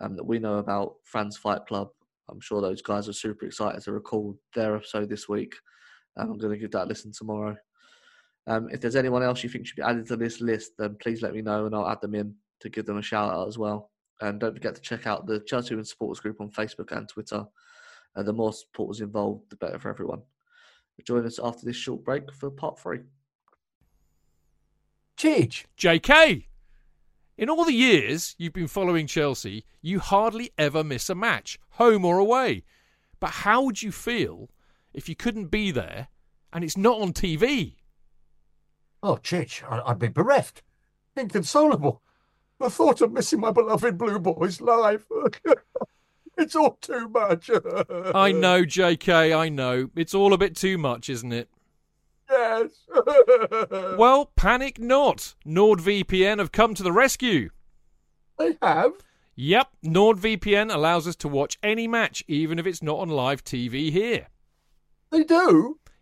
um, 0.00 0.14
that 0.16 0.24
we 0.24 0.38
know 0.38 0.58
about, 0.58 0.94
Fran's 1.04 1.36
Fight 1.36 1.66
Club. 1.66 1.88
I'm 2.30 2.40
sure 2.40 2.60
those 2.60 2.82
guys 2.82 3.08
are 3.08 3.12
super 3.12 3.46
excited 3.46 3.82
to 3.82 3.92
record 3.92 4.36
their 4.54 4.76
episode 4.76 5.08
this 5.08 5.28
week. 5.28 5.54
And 6.16 6.30
I'm 6.30 6.38
going 6.38 6.52
to 6.52 6.58
give 6.58 6.70
that 6.72 6.84
a 6.84 6.88
listen 6.88 7.12
tomorrow. 7.12 7.56
Um, 8.46 8.68
if 8.70 8.80
there's 8.80 8.96
anyone 8.96 9.22
else 9.22 9.42
you 9.42 9.48
think 9.48 9.66
should 9.66 9.76
be 9.76 9.82
added 9.82 10.06
to 10.08 10.16
this 10.16 10.40
list, 10.40 10.72
then 10.78 10.96
please 11.00 11.22
let 11.22 11.34
me 11.34 11.42
know 11.42 11.66
and 11.66 11.74
I'll 11.74 11.88
add 11.88 12.00
them 12.00 12.14
in 12.14 12.34
to 12.60 12.68
give 12.68 12.86
them 12.86 12.98
a 12.98 13.02
shout 13.02 13.32
out 13.32 13.48
as 13.48 13.58
well. 13.58 13.90
And 14.20 14.40
don't 14.40 14.54
forget 14.54 14.74
to 14.74 14.80
check 14.80 15.06
out 15.06 15.26
the 15.26 15.40
Chelsea 15.40 15.74
Women 15.74 15.84
Supporters 15.84 16.20
Group 16.20 16.40
on 16.40 16.50
Facebook 16.50 16.96
and 16.96 17.08
Twitter. 17.08 17.44
Uh, 18.14 18.22
the 18.22 18.32
more 18.32 18.52
supporters 18.52 19.00
involved, 19.00 19.50
the 19.50 19.56
better 19.56 19.78
for 19.78 19.90
everyone. 19.90 20.22
Join 21.04 21.26
us 21.26 21.40
after 21.42 21.66
this 21.66 21.76
short 21.76 22.04
break 22.04 22.32
for 22.32 22.50
part 22.50 22.78
three. 22.78 23.00
Cheech. 25.16 25.64
JK! 25.78 26.44
In 27.38 27.48
all 27.48 27.64
the 27.64 27.72
years 27.72 28.34
you've 28.38 28.52
been 28.52 28.68
following 28.68 29.06
Chelsea, 29.06 29.64
you 29.80 29.98
hardly 29.98 30.50
ever 30.58 30.84
miss 30.84 31.08
a 31.08 31.14
match, 31.14 31.58
home 31.70 32.04
or 32.04 32.18
away. 32.18 32.62
But 33.18 33.30
how 33.30 33.62
would 33.62 33.82
you 33.82 33.90
feel 33.90 34.50
if 34.92 35.08
you 35.08 35.16
couldn't 35.16 35.46
be 35.46 35.70
there 35.70 36.08
and 36.52 36.62
it's 36.62 36.76
not 36.76 37.00
on 37.00 37.12
TV? 37.12 37.76
Oh, 39.02 39.16
Chich, 39.16 39.62
I'd 39.86 39.98
be 39.98 40.08
bereft. 40.08 40.62
Inconsolable. 41.16 42.00
The 42.60 42.70
thought 42.70 43.00
of 43.00 43.12
missing 43.12 43.40
my 43.40 43.50
beloved 43.50 43.98
Blue 43.98 44.18
Boys 44.20 44.60
live. 44.60 45.06
it's 46.38 46.54
all 46.54 46.78
too 46.80 47.08
much. 47.08 47.50
I 48.14 48.30
know, 48.32 48.62
JK, 48.62 49.36
I 49.36 49.48
know. 49.48 49.90
It's 49.96 50.14
all 50.14 50.32
a 50.32 50.38
bit 50.38 50.54
too 50.54 50.78
much, 50.78 51.08
isn't 51.08 51.32
it? 51.32 51.48
Yes. 52.30 52.70
Well, 53.98 54.30
panic 54.36 54.78
not. 54.78 55.34
NordVPN 55.46 56.38
have 56.38 56.52
come 56.52 56.74
to 56.74 56.82
the 56.82 56.92
rescue. 56.92 57.50
they 58.38 58.56
have. 58.62 58.92
Yep, 59.34 59.68
NordVPN 59.84 60.72
allows 60.72 61.06
us 61.06 61.16
to 61.16 61.28
watch 61.28 61.58
any 61.62 61.86
match, 61.88 62.22
even 62.28 62.58
if 62.58 62.66
it's 62.66 62.82
not 62.82 62.98
on 62.98 63.08
live 63.08 63.42
TV 63.44 63.90
here. 63.90 64.28
They 65.10 65.24
do. 65.24 65.78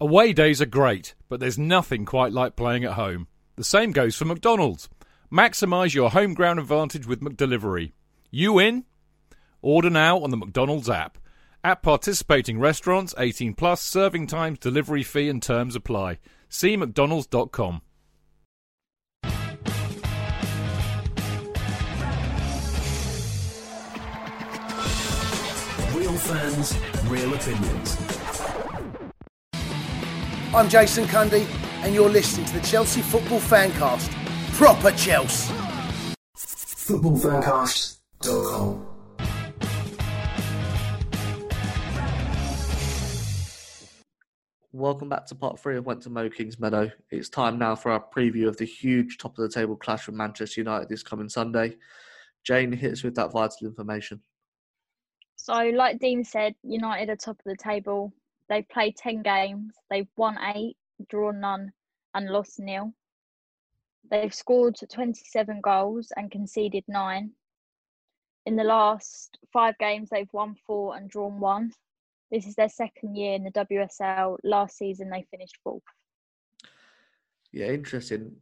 Away 0.00 0.32
days 0.32 0.62
are 0.62 0.66
great, 0.66 1.16
but 1.28 1.40
there's 1.40 1.58
nothing 1.58 2.04
quite 2.04 2.32
like 2.32 2.54
playing 2.54 2.84
at 2.84 2.92
home. 2.92 3.26
The 3.56 3.64
same 3.64 3.90
goes 3.90 4.14
for 4.14 4.26
McDonald's. 4.26 4.88
Maximise 5.32 5.92
your 5.92 6.10
home 6.10 6.34
ground 6.34 6.60
advantage 6.60 7.04
with 7.04 7.20
McDelivery. 7.20 7.90
You 8.30 8.60
in? 8.60 8.84
Order 9.60 9.90
now 9.90 10.20
on 10.20 10.30
the 10.30 10.36
McDonald's 10.36 10.88
app. 10.88 11.18
At 11.64 11.82
participating 11.82 12.60
restaurants, 12.60 13.12
18 13.18 13.54
plus, 13.54 13.82
serving 13.82 14.28
times, 14.28 14.60
delivery 14.60 15.02
fee 15.02 15.28
and 15.28 15.42
terms 15.42 15.74
apply. 15.74 16.18
See 16.48 16.76
mcdonalds.com. 16.76 17.82
Real 25.92 26.16
fans, 26.18 26.78
real 27.08 27.34
opinions. 27.34 28.27
I'm 30.54 30.70
Jason 30.70 31.04
Cundy, 31.04 31.46
and 31.82 31.94
you're 31.94 32.08
listening 32.08 32.46
to 32.46 32.54
the 32.54 32.66
Chelsea 32.66 33.02
Football 33.02 33.38
Fancast. 33.38 34.10
Proper 34.54 34.90
Chelsea. 34.92 35.52
Footballfancast.com. 36.34 38.86
Welcome 44.72 45.10
back 45.10 45.26
to 45.26 45.34
part 45.34 45.60
three 45.60 45.76
of 45.76 45.84
Went 45.84 46.00
to 46.04 46.10
Mo 46.10 46.30
Kings 46.30 46.58
Meadow. 46.58 46.90
It's 47.10 47.28
time 47.28 47.58
now 47.58 47.74
for 47.74 47.92
our 47.92 48.02
preview 48.02 48.48
of 48.48 48.56
the 48.56 48.64
huge 48.64 49.18
top 49.18 49.36
of 49.36 49.42
the 49.42 49.50
table 49.54 49.76
clash 49.76 50.06
with 50.06 50.16
Manchester 50.16 50.62
United 50.62 50.88
this 50.88 51.02
coming 51.02 51.28
Sunday. 51.28 51.76
Jane 52.42 52.72
hits 52.72 53.04
with 53.04 53.14
that 53.16 53.32
vital 53.32 53.66
information. 53.66 54.22
So, 55.36 55.52
like 55.52 55.98
Dean 55.98 56.24
said, 56.24 56.54
United 56.62 57.10
are 57.10 57.16
top 57.16 57.38
of 57.38 57.44
the 57.44 57.58
table. 57.62 58.14
They've 58.48 58.68
played 58.68 58.96
10 58.96 59.22
games, 59.22 59.74
they've 59.90 60.08
won 60.16 60.38
eight, 60.54 60.76
drawn 61.08 61.40
none, 61.40 61.72
and 62.14 62.30
lost 62.30 62.58
nil. 62.58 62.92
They've 64.10 64.34
scored 64.34 64.76
27 64.90 65.60
goals 65.62 66.12
and 66.16 66.30
conceded 66.30 66.84
nine. 66.88 67.32
In 68.46 68.56
the 68.56 68.64
last 68.64 69.38
five 69.52 69.76
games, 69.78 70.08
they've 70.10 70.32
won 70.32 70.54
four 70.66 70.96
and 70.96 71.10
drawn 71.10 71.38
one. 71.38 71.72
This 72.30 72.46
is 72.46 72.54
their 72.54 72.68
second 72.68 73.16
year 73.16 73.34
in 73.34 73.44
the 73.44 73.50
WSL. 73.50 74.38
Last 74.44 74.78
season, 74.78 75.10
they 75.10 75.26
finished 75.30 75.58
fourth. 75.62 75.82
Yeah, 77.52 77.66
interesting. 77.66 78.36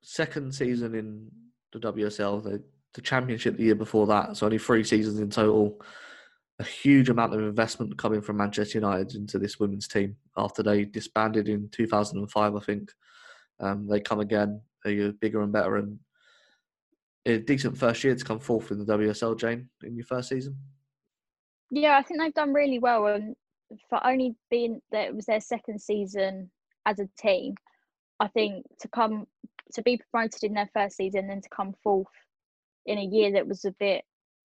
Second 0.00 0.54
season 0.54 0.94
in 0.94 1.30
the 1.72 1.78
WSL, 1.78 2.42
the, 2.42 2.62
the 2.94 3.00
championship 3.00 3.56
the 3.56 3.64
year 3.64 3.74
before 3.74 4.06
that. 4.08 4.36
So 4.36 4.46
only 4.46 4.58
three 4.58 4.84
seasons 4.84 5.20
in 5.20 5.30
total. 5.30 5.80
A 6.62 6.64
huge 6.64 7.08
amount 7.08 7.34
of 7.34 7.40
investment 7.40 7.98
coming 7.98 8.20
from 8.22 8.36
Manchester 8.36 8.78
United 8.78 9.16
into 9.16 9.36
this 9.36 9.58
women's 9.58 9.88
team 9.88 10.16
after 10.36 10.62
they 10.62 10.84
disbanded 10.84 11.48
in 11.48 11.68
2005, 11.72 12.54
I 12.54 12.60
think. 12.60 12.92
Um, 13.58 13.88
they 13.88 13.98
come 13.98 14.20
again, 14.20 14.60
they're 14.84 15.10
bigger 15.10 15.42
and 15.42 15.52
better, 15.52 15.74
and 15.74 15.98
a 17.26 17.38
decent 17.38 17.76
first 17.76 18.04
year 18.04 18.14
to 18.14 18.24
come 18.24 18.38
fourth 18.38 18.70
in 18.70 18.78
the 18.78 18.96
WSL, 18.96 19.36
Jane, 19.36 19.70
in 19.82 19.96
your 19.96 20.06
first 20.06 20.28
season. 20.28 20.56
Yeah, 21.72 21.98
I 21.98 22.02
think 22.02 22.20
they've 22.20 22.32
done 22.32 22.52
really 22.52 22.78
well, 22.78 23.06
and 23.06 23.34
for 23.88 24.04
only 24.06 24.36
being 24.48 24.80
that 24.92 25.08
it 25.08 25.16
was 25.16 25.26
their 25.26 25.40
second 25.40 25.80
season 25.80 26.48
as 26.86 27.00
a 27.00 27.08
team, 27.18 27.56
I 28.20 28.28
think 28.28 28.66
to 28.82 28.88
come 28.88 29.26
to 29.72 29.82
be 29.82 30.00
promoted 30.12 30.44
in 30.44 30.54
their 30.54 30.70
first 30.72 30.96
season 30.96 31.28
and 31.28 31.42
to 31.42 31.48
come 31.48 31.74
fourth 31.82 32.06
in 32.86 32.98
a 32.98 33.04
year 33.04 33.32
that 33.32 33.48
was 33.48 33.64
a 33.64 33.74
bit 33.80 34.04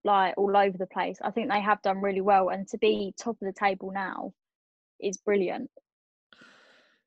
like 0.03 0.33
all 0.37 0.55
over 0.55 0.77
the 0.77 0.87
place, 0.87 1.17
I 1.21 1.31
think 1.31 1.49
they 1.49 1.61
have 1.61 1.81
done 1.81 2.01
really 2.01 2.21
well, 2.21 2.49
and 2.49 2.67
to 2.69 2.77
be 2.77 3.13
top 3.17 3.37
of 3.41 3.47
the 3.47 3.53
table 3.53 3.91
now 3.93 4.33
is 4.99 5.17
brilliant. 5.17 5.69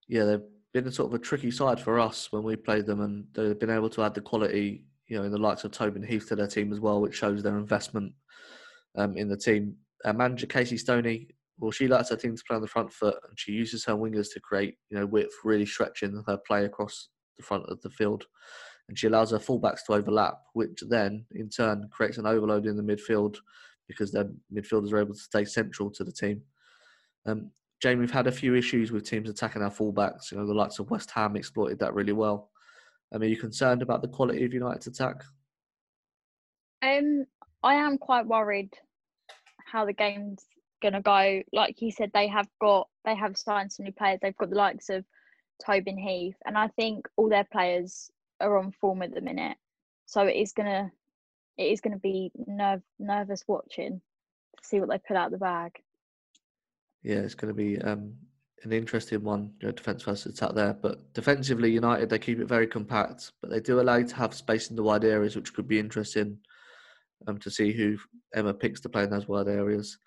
Yeah, 0.08 0.24
they've 0.24 0.42
been 0.72 0.86
a 0.86 0.92
sort 0.92 1.12
of 1.12 1.14
a 1.14 1.22
tricky 1.22 1.50
side 1.50 1.80
for 1.80 1.98
us 1.98 2.30
when 2.30 2.42
we 2.42 2.56
played 2.56 2.86
them, 2.86 3.00
and 3.00 3.26
they've 3.34 3.58
been 3.58 3.70
able 3.70 3.90
to 3.90 4.02
add 4.02 4.14
the 4.14 4.20
quality, 4.20 4.84
you 5.08 5.18
know, 5.18 5.24
in 5.24 5.32
the 5.32 5.38
likes 5.38 5.64
of 5.64 5.72
Tobin 5.72 6.02
Heath 6.02 6.28
to 6.28 6.36
their 6.36 6.46
team 6.46 6.72
as 6.72 6.80
well, 6.80 7.00
which 7.00 7.16
shows 7.16 7.42
their 7.42 7.58
investment 7.58 8.12
um, 8.96 9.16
in 9.16 9.28
the 9.28 9.36
team. 9.36 9.76
Uh, 10.04 10.12
manager 10.12 10.46
Casey 10.46 10.76
Stoney, 10.76 11.28
well, 11.58 11.70
she 11.70 11.88
likes 11.88 12.10
her 12.10 12.16
team 12.16 12.36
to 12.36 12.42
play 12.46 12.56
on 12.56 12.62
the 12.62 12.68
front 12.68 12.92
foot, 12.92 13.16
and 13.28 13.38
she 13.38 13.52
uses 13.52 13.84
her 13.84 13.94
wingers 13.94 14.32
to 14.32 14.40
create, 14.40 14.76
you 14.90 14.98
know, 14.98 15.06
width, 15.06 15.32
really 15.44 15.66
stretching 15.66 16.22
her 16.26 16.38
play 16.46 16.64
across 16.64 17.08
the 17.38 17.44
front 17.44 17.64
of 17.66 17.80
the 17.82 17.90
field, 17.90 18.24
and 18.88 18.98
she 18.98 19.06
allows 19.06 19.30
her 19.30 19.38
fullbacks 19.38 19.84
to 19.86 19.94
overlap, 19.94 20.38
which 20.52 20.82
then 20.88 21.24
in 21.32 21.48
turn 21.48 21.88
creates 21.90 22.18
an 22.18 22.26
overload 22.26 22.66
in 22.66 22.76
the 22.76 22.82
midfield 22.82 23.36
because 23.88 24.12
their 24.12 24.28
midfielders 24.52 24.92
are 24.92 25.00
able 25.00 25.14
to 25.14 25.20
stay 25.20 25.44
central 25.44 25.90
to 25.90 26.04
the 26.04 26.12
team. 26.12 26.42
Um, 27.26 27.50
Jane, 27.82 27.98
we've 27.98 28.10
had 28.10 28.26
a 28.26 28.32
few 28.32 28.54
issues 28.54 28.90
with 28.90 29.08
teams 29.08 29.28
attacking 29.28 29.62
our 29.62 29.70
fullbacks. 29.70 30.30
You 30.30 30.38
know, 30.38 30.46
the 30.46 30.54
likes 30.54 30.78
of 30.78 30.90
West 30.90 31.10
Ham 31.10 31.36
exploited 31.36 31.78
that 31.80 31.94
really 31.94 32.12
well. 32.12 32.50
Um, 33.12 33.22
are 33.22 33.26
you 33.26 33.36
concerned 33.36 33.82
about 33.82 34.02
the 34.02 34.08
quality 34.08 34.44
of 34.44 34.54
United's 34.54 34.86
attack? 34.86 35.22
Um, 36.82 37.24
I 37.62 37.74
am 37.74 37.98
quite 37.98 38.26
worried 38.26 38.72
how 39.66 39.84
the 39.84 39.92
game's 39.92 40.44
gonna 40.82 41.02
go. 41.02 41.42
Like 41.52 41.80
you 41.80 41.90
said, 41.90 42.10
they 42.14 42.28
have 42.28 42.48
got 42.60 42.88
they 43.04 43.14
have 43.14 43.36
signed 43.36 43.72
some 43.72 43.84
new 43.84 43.92
players. 43.92 44.18
They've 44.22 44.36
got 44.36 44.50
the 44.50 44.56
likes 44.56 44.88
of 44.88 45.04
Tobin 45.64 45.98
Heath, 45.98 46.36
and 46.46 46.56
I 46.56 46.68
think 46.68 47.06
all 47.16 47.28
their 47.28 47.46
players 47.52 48.10
are 48.40 48.58
on 48.58 48.72
form 48.72 49.02
at 49.02 49.14
the 49.14 49.20
minute. 49.20 49.56
So 50.06 50.22
it 50.22 50.36
is 50.36 50.52
gonna 50.52 50.90
it 51.58 51.72
is 51.72 51.80
gonna 51.80 51.98
be 51.98 52.32
nervous 52.98 53.44
watching 53.46 54.00
to 54.56 54.68
see 54.68 54.80
what 54.80 54.88
they 54.88 54.98
put 54.98 55.16
out 55.16 55.30
the 55.30 55.38
bag. 55.38 55.72
Yeah, 57.02 57.18
it's 57.18 57.36
going 57.36 57.54
to 57.54 57.56
be 57.56 57.80
um, 57.82 58.14
an 58.64 58.72
interesting 58.72 59.22
one, 59.22 59.52
you 59.60 59.68
know, 59.68 59.72
defence 59.72 60.02
versus 60.02 60.34
attack 60.34 60.56
there. 60.56 60.74
But 60.74 61.12
defensively, 61.14 61.70
United 61.70 62.10
they 62.10 62.18
keep 62.18 62.40
it 62.40 62.48
very 62.48 62.66
compact, 62.66 63.30
but 63.40 63.48
they 63.48 63.60
do 63.60 63.80
allow 63.80 63.96
you 63.96 64.06
to 64.06 64.16
have 64.16 64.34
space 64.34 64.70
in 64.70 64.76
the 64.76 64.82
wide 64.82 65.04
areas, 65.04 65.36
which 65.36 65.54
could 65.54 65.68
be 65.68 65.78
interesting 65.78 66.38
um, 67.28 67.38
to 67.38 67.48
see 67.48 67.72
who 67.72 67.96
Emma 68.34 68.52
picks 68.52 68.80
to 68.80 68.88
play 68.88 69.04
in 69.04 69.10
those 69.10 69.28
wide 69.28 69.46
areas. 69.46 69.98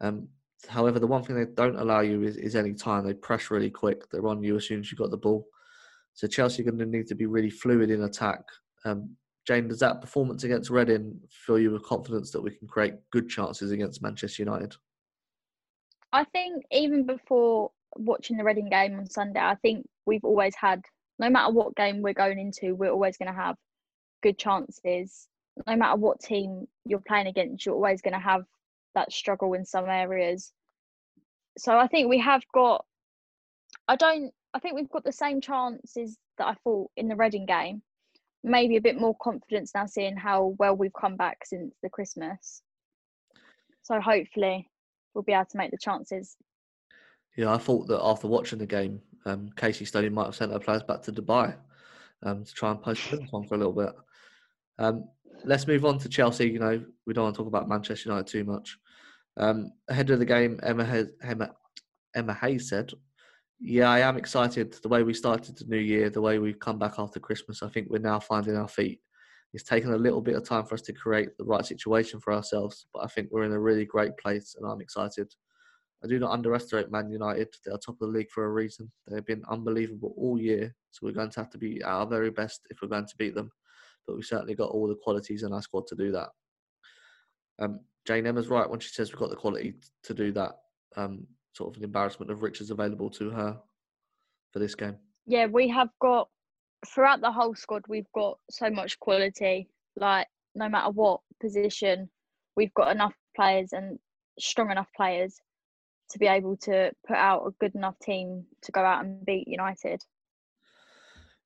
Um, 0.00 0.28
however, 0.68 1.00
the 1.00 1.08
one 1.08 1.24
thing 1.24 1.34
they 1.34 1.44
don't 1.44 1.74
allow 1.74 2.00
you 2.00 2.22
is, 2.22 2.36
is 2.36 2.54
any 2.54 2.72
time. 2.72 3.04
They 3.04 3.14
press 3.14 3.50
really 3.50 3.70
quick. 3.70 4.08
They're 4.10 4.26
on 4.26 4.42
you 4.42 4.56
as 4.56 4.66
soon 4.68 4.78
as 4.78 4.92
you've 4.92 5.00
got 5.00 5.10
the 5.10 5.16
ball. 5.16 5.44
So 6.14 6.26
Chelsea 6.26 6.62
are 6.62 6.70
going 6.70 6.78
to 6.78 6.86
need 6.86 7.06
to 7.08 7.14
be 7.14 7.26
really 7.26 7.50
fluid 7.50 7.90
in 7.90 8.04
attack. 8.04 8.40
Um, 8.84 9.16
Jane, 9.46 9.68
does 9.68 9.80
that 9.80 10.00
performance 10.00 10.44
against 10.44 10.70
Reading 10.70 11.18
fill 11.28 11.58
you 11.58 11.70
with 11.70 11.82
confidence 11.82 12.30
that 12.30 12.40
we 12.40 12.50
can 12.50 12.66
create 12.66 12.94
good 13.10 13.28
chances 13.28 13.72
against 13.72 14.02
Manchester 14.02 14.42
United? 14.42 14.74
I 16.12 16.24
think 16.24 16.64
even 16.70 17.04
before 17.04 17.72
watching 17.96 18.36
the 18.36 18.44
Reading 18.44 18.70
game 18.70 18.98
on 18.98 19.08
Sunday, 19.10 19.40
I 19.40 19.56
think 19.56 19.86
we've 20.06 20.24
always 20.24 20.54
had, 20.54 20.82
no 21.18 21.28
matter 21.28 21.52
what 21.52 21.76
game 21.76 22.00
we're 22.00 22.14
going 22.14 22.38
into, 22.38 22.74
we're 22.74 22.90
always 22.90 23.16
going 23.16 23.32
to 23.32 23.38
have 23.38 23.56
good 24.22 24.38
chances 24.38 25.28
no 25.66 25.76
matter 25.76 25.96
what 25.96 26.20
team 26.20 26.66
you're 26.84 27.02
playing 27.06 27.26
against, 27.26 27.64
you're 27.64 27.74
always 27.74 28.02
going 28.02 28.14
to 28.14 28.20
have 28.20 28.44
that 28.94 29.12
struggle 29.12 29.54
in 29.54 29.64
some 29.64 29.88
areas. 29.88 30.52
So 31.58 31.76
I 31.76 31.86
think 31.86 32.08
we 32.08 32.18
have 32.18 32.42
got. 32.52 32.84
I 33.88 33.96
don't. 33.96 34.32
I 34.54 34.60
think 34.60 34.76
we've 34.76 34.90
got 34.90 35.04
the 35.04 35.12
same 35.12 35.40
chances 35.40 36.16
that 36.38 36.46
I 36.46 36.54
thought 36.62 36.90
in 36.96 37.08
the 37.08 37.16
Reading 37.16 37.44
game. 37.44 37.82
Maybe 38.44 38.76
a 38.76 38.80
bit 38.80 39.00
more 39.00 39.16
confidence 39.20 39.72
now, 39.74 39.86
seeing 39.86 40.16
how 40.16 40.54
well 40.58 40.76
we've 40.76 40.92
come 40.98 41.16
back 41.16 41.38
since 41.44 41.74
the 41.82 41.88
Christmas. 41.88 42.62
So 43.82 44.00
hopefully, 44.00 44.70
we'll 45.12 45.24
be 45.24 45.32
able 45.32 45.46
to 45.46 45.56
make 45.56 45.70
the 45.70 45.78
chances. 45.78 46.36
Yeah, 47.36 47.52
I 47.52 47.58
thought 47.58 47.88
that 47.88 48.00
after 48.00 48.28
watching 48.28 48.60
the 48.60 48.66
game, 48.66 49.00
um, 49.26 49.50
Casey 49.56 49.84
Stoney 49.84 50.08
might 50.08 50.26
have 50.26 50.36
sent 50.36 50.52
her 50.52 50.58
players 50.60 50.84
back 50.84 51.02
to 51.02 51.12
Dubai 51.12 51.56
um, 52.22 52.44
to 52.44 52.52
try 52.52 52.70
and 52.70 52.80
postpone 52.82 53.26
one 53.30 53.46
for 53.46 53.56
a 53.56 53.58
little 53.58 53.72
bit. 53.72 53.92
Um, 54.78 55.08
let's 55.44 55.66
move 55.66 55.84
on 55.84 55.98
to 55.98 56.08
Chelsea. 56.08 56.48
You 56.48 56.60
know, 56.60 56.84
we 57.06 57.14
don't 57.14 57.24
want 57.24 57.34
to 57.34 57.38
talk 57.38 57.48
about 57.48 57.68
Manchester 57.68 58.10
United 58.10 58.28
too 58.28 58.44
much. 58.44 58.78
Um, 59.36 59.72
ahead 59.88 60.10
of 60.10 60.20
the 60.20 60.24
game, 60.24 60.60
Emma, 60.62 61.06
Emma, 61.22 61.50
Emma 62.14 62.34
Hayes 62.34 62.68
said, 62.68 62.92
"Yeah, 63.60 63.90
I 63.90 64.00
am 64.00 64.16
excited. 64.16 64.72
The 64.74 64.88
way 64.88 65.02
we 65.02 65.14
started 65.14 65.56
the 65.56 65.64
new 65.66 65.78
year, 65.78 66.10
the 66.10 66.20
way 66.20 66.38
we've 66.38 66.58
come 66.58 66.78
back 66.78 66.94
after 66.98 67.20
Christmas, 67.20 67.62
I 67.62 67.68
think 67.68 67.88
we're 67.88 67.98
now 67.98 68.20
finding 68.20 68.56
our 68.56 68.68
feet. 68.68 69.00
It's 69.52 69.64
taken 69.64 69.92
a 69.92 69.98
little 69.98 70.20
bit 70.20 70.34
of 70.34 70.44
time 70.44 70.64
for 70.64 70.74
us 70.74 70.82
to 70.82 70.92
create 70.92 71.36
the 71.38 71.44
right 71.44 71.64
situation 71.64 72.20
for 72.20 72.32
ourselves, 72.32 72.86
but 72.92 73.04
I 73.04 73.06
think 73.06 73.28
we're 73.30 73.44
in 73.44 73.52
a 73.52 73.60
really 73.60 73.84
great 73.84 74.16
place, 74.16 74.56
and 74.58 74.70
I'm 74.70 74.80
excited." 74.80 75.32
I 76.02 76.06
do 76.06 76.18
not 76.18 76.32
underestimate 76.32 76.90
Man 76.90 77.08
United. 77.08 77.48
They 77.64 77.72
are 77.72 77.78
top 77.78 77.94
of 77.94 78.00
the 78.00 78.18
league 78.18 78.30
for 78.30 78.44
a 78.44 78.50
reason. 78.50 78.92
They've 79.06 79.24
been 79.24 79.42
unbelievable 79.48 80.14
all 80.18 80.38
year, 80.38 80.74
so 80.90 81.00
we're 81.02 81.12
going 81.12 81.30
to 81.30 81.40
have 81.40 81.48
to 81.50 81.58
be 81.58 81.82
our 81.82 82.06
very 82.06 82.30
best 82.30 82.60
if 82.68 82.82
we're 82.82 82.88
going 82.88 83.06
to 83.06 83.16
beat 83.16 83.34
them 83.34 83.50
but 84.06 84.16
we've 84.16 84.24
certainly 84.24 84.54
got 84.54 84.70
all 84.70 84.88
the 84.88 84.94
qualities 84.94 85.42
in 85.42 85.52
our 85.52 85.62
squad 85.62 85.86
to 85.88 85.94
do 85.94 86.12
that. 86.12 86.28
Um, 87.58 87.80
Jane 88.06 88.26
Emma's 88.26 88.48
right 88.48 88.68
when 88.68 88.80
she 88.80 88.90
says 88.90 89.10
we've 89.10 89.18
got 89.18 89.30
the 89.30 89.36
quality 89.36 89.74
to 90.04 90.14
do 90.14 90.32
that. 90.32 90.52
Um, 90.96 91.26
sort 91.54 91.70
of 91.70 91.78
an 91.78 91.84
embarrassment 91.84 92.30
of 92.30 92.42
riches 92.42 92.70
available 92.70 93.08
to 93.10 93.30
her 93.30 93.58
for 94.52 94.58
this 94.58 94.74
game. 94.74 94.96
Yeah, 95.26 95.46
we 95.46 95.68
have 95.68 95.88
got 96.00 96.28
throughout 96.86 97.20
the 97.20 97.32
whole 97.32 97.54
squad. 97.54 97.84
We've 97.88 98.10
got 98.14 98.38
so 98.50 98.68
much 98.70 98.98
quality. 98.98 99.68
Like 99.96 100.26
no 100.54 100.68
matter 100.68 100.90
what 100.90 101.20
position, 101.40 102.10
we've 102.56 102.74
got 102.74 102.92
enough 102.92 103.14
players 103.34 103.72
and 103.72 103.98
strong 104.38 104.70
enough 104.70 104.88
players 104.96 105.38
to 106.10 106.18
be 106.18 106.26
able 106.26 106.56
to 106.56 106.92
put 107.06 107.16
out 107.16 107.46
a 107.46 107.50
good 107.60 107.74
enough 107.74 107.98
team 108.00 108.44
to 108.62 108.72
go 108.72 108.80
out 108.80 109.04
and 109.04 109.24
beat 109.24 109.48
United. 109.48 110.02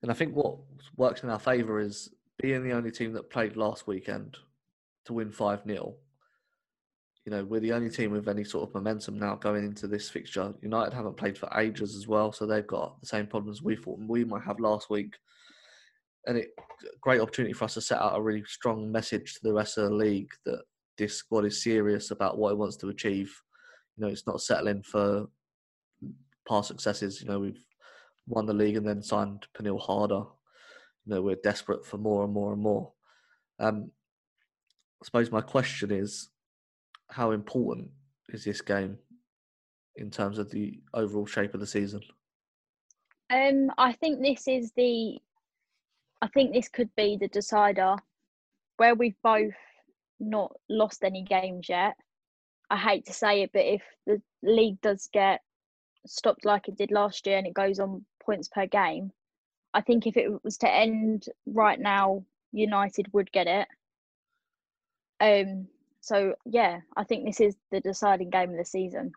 And 0.03 0.11
I 0.11 0.15
think 0.15 0.35
what 0.35 0.57
works 0.97 1.23
in 1.23 1.31
our 1.31 1.39
favour 1.39 1.81
is 1.81 2.11
being 2.41 2.63
the 2.63 2.73
only 2.73 2.91
team 2.91 3.13
that 3.13 3.31
played 3.31 3.57
last 3.57 3.87
weekend 3.87 4.37
to 5.07 5.13
win 5.13 5.31
5 5.31 5.63
0, 5.67 5.95
you 7.25 7.33
know, 7.33 7.45
we're 7.45 7.61
the 7.61 7.73
only 7.73 7.91
team 7.91 8.11
with 8.11 8.29
any 8.29 8.45
sort 8.45 8.69
of 8.69 8.75
momentum 8.75 9.19
now 9.19 9.35
going 9.35 9.65
into 9.65 9.87
this 9.87 10.09
fixture. 10.09 10.55
United 10.63 10.95
haven't 10.95 11.17
played 11.17 11.37
for 11.37 11.51
ages 11.59 11.95
as 11.95 12.07
well, 12.07 12.33
so 12.33 12.47
they've 12.47 12.67
got 12.67 13.01
the 13.01 13.07
same 13.07 13.27
problems 13.27 13.63
we 13.63 13.77
thought 13.77 13.99
we 13.99 14.25
might 14.25 14.45
have 14.45 14.61
last 14.61 14.89
week. 14.89 15.15
And 16.27 16.39
it 16.39 16.49
a 16.83 16.99
great 17.01 17.21
opportunity 17.21 17.53
for 17.53 17.65
us 17.65 17.75
to 17.75 17.81
set 17.81 18.01
out 18.01 18.17
a 18.17 18.23
really 18.23 18.45
strong 18.47 18.91
message 18.91 19.35
to 19.35 19.41
the 19.43 19.53
rest 19.53 19.79
of 19.79 19.85
the 19.89 19.95
league 19.95 20.31
that 20.47 20.63
this 20.97 21.15
squad 21.15 21.45
is 21.45 21.63
serious 21.63 22.11
about 22.11 22.39
what 22.39 22.53
it 22.53 22.59
wants 22.59 22.77
to 22.77 22.89
achieve. 22.89 23.33
You 23.97 24.05
know, 24.05 24.11
it's 24.11 24.27
not 24.27 24.41
settling 24.41 24.83
for 24.83 25.27
past 26.49 26.69
successes. 26.69 27.21
You 27.21 27.29
know, 27.29 27.41
we've 27.41 27.61
won 28.27 28.47
the 28.47 28.53
league 28.53 28.77
and 28.77 28.87
then 28.87 29.03
signed 29.03 29.47
Pernille 29.57 29.81
Harder 29.81 30.25
you 31.09 31.15
know, 31.15 31.23
we're 31.23 31.37
desperate 31.37 31.87
for 31.87 31.97
more 31.97 32.25
and 32.25 32.33
more 32.33 32.53
and 32.53 32.61
more. 32.61 32.93
Um, 33.59 33.91
I 35.01 35.05
suppose 35.05 35.33
my 35.33 35.41
question 35.41 35.91
is, 35.91 36.29
how 37.11 37.31
important 37.33 37.91
is 38.31 38.45
this 38.45 38.61
game 38.61 38.99
in 39.97 40.11
terms 40.11 40.39
of 40.39 40.51
the 40.51 40.81
overall 40.95 41.27
shape 41.27 41.55
of 41.55 41.61
the 41.61 41.67
season? 41.67 42.01
Um, 43.31 43.71
I 43.77 43.93
think 43.93 44.21
this 44.21 44.47
is 44.47 44.73
the, 44.77 45.19
I 46.23 46.29
think 46.29 46.53
this 46.53 46.69
could 46.69 46.91
be 46.97 47.17
the 47.21 47.29
decider, 47.29 47.97
where 48.77 48.95
we've 48.95 49.21
both 49.23 49.55
not 50.21 50.53
lost 50.69 51.05
any 51.05 51.23
games 51.23 51.69
yet. 51.69 51.95
I 52.71 52.77
hate 52.77 53.07
to 53.07 53.13
say 53.13 53.43
it, 53.43 53.51
but 53.53 53.65
if 53.65 53.83
the 54.07 54.21
league 54.43 54.81
does 54.81 55.09
get 55.13 55.41
stopped 56.07 56.45
like 56.45 56.69
it 56.69 56.77
did 56.77 56.91
last 56.91 57.27
year 57.27 57.39
and 57.39 57.47
it 57.47 57.55
goes 57.55 57.81
on 57.81 58.05
points 58.21 58.49
per 58.49 58.67
game, 58.67 59.13
I 59.75 59.81
think 59.81 60.07
if 60.07 60.17
it 60.17 60.43
was 60.45 60.59
to 60.59 60.71
end 60.71 61.27
right 61.47 61.79
now, 61.79 62.25
United 62.53 63.13
would 63.13 63.33
get 63.33 63.47
it. 63.47 63.69
Um. 65.21 65.69
So 66.09 66.35
yeah, 66.47 66.81
I 66.97 67.05
think 67.05 67.27
this 67.27 67.39
is 67.39 67.55
the 67.71 67.81
deciding 67.81 68.31
game 68.31 68.51
of 68.51 68.57
the 68.57 68.65
season. 68.65 69.13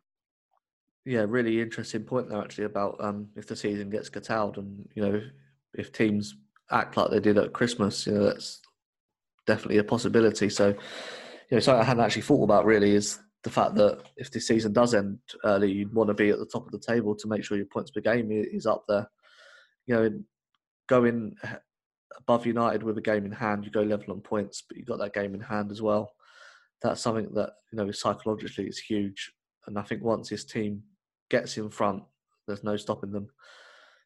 Yeah, 1.05 1.25
really 1.25 1.61
interesting 1.61 2.03
point 2.03 2.29
there 2.29 2.41
actually 2.41 2.65
about 2.65 2.97
um, 2.99 3.29
if 3.37 3.47
the 3.47 3.55
season 3.55 3.89
gets 3.89 4.09
curtailed 4.09 4.57
and 4.57 4.87
you 4.93 5.01
know 5.01 5.21
if 5.73 5.93
teams 5.93 6.35
act 6.69 6.97
like 6.97 7.09
they 7.09 7.21
did 7.21 7.37
at 7.37 7.53
Christmas, 7.53 8.05
you 8.05 8.13
know 8.13 8.25
that's 8.25 8.59
definitely 9.47 9.77
a 9.77 9.85
possibility. 9.85 10.49
So 10.49 10.67
you 10.67 10.75
know 11.51 11.59
something 11.61 11.81
I 11.81 11.85
hadn't 11.85 12.03
actually 12.03 12.23
thought 12.23 12.43
about 12.43 12.65
really 12.65 12.93
is 12.93 13.19
the 13.43 13.49
fact 13.49 13.75
that 13.75 14.03
if 14.17 14.29
the 14.29 14.41
season 14.41 14.73
does 14.73 14.93
end 14.93 15.17
early, 15.45 15.71
you'd 15.71 15.93
want 15.93 16.09
to 16.09 16.13
be 16.13 16.29
at 16.29 16.39
the 16.39 16.45
top 16.45 16.65
of 16.65 16.73
the 16.73 16.93
table 16.93 17.15
to 17.15 17.27
make 17.29 17.45
sure 17.45 17.55
your 17.55 17.67
points 17.67 17.91
per 17.91 18.01
game 18.01 18.27
is 18.31 18.65
up 18.65 18.83
there. 18.89 19.09
You 19.87 19.95
know, 19.95 20.23
going 20.87 21.37
above 22.17 22.45
United 22.45 22.83
with 22.83 22.97
a 22.97 23.01
game 23.01 23.25
in 23.25 23.31
hand, 23.31 23.63
you 23.63 23.71
go 23.71 23.81
level 23.81 24.11
on 24.11 24.19
points, 24.19 24.61
but 24.67 24.75
you've 24.75 24.87
got 24.87 24.99
that 24.99 25.13
game 25.13 25.33
in 25.33 25.39
hand 25.39 25.71
as 25.71 25.81
well. 25.81 26.11
That's 26.81 27.01
something 27.01 27.29
that 27.33 27.51
you 27.71 27.77
know 27.77 27.91
psychologically 27.91 28.67
is 28.67 28.79
huge, 28.79 29.31
and 29.67 29.77
I 29.77 29.83
think 29.83 30.03
once 30.03 30.29
this 30.29 30.45
team 30.45 30.83
gets 31.29 31.57
in 31.57 31.69
front, 31.69 32.03
there's 32.47 32.63
no 32.63 32.77
stopping 32.77 33.11
them. 33.11 33.27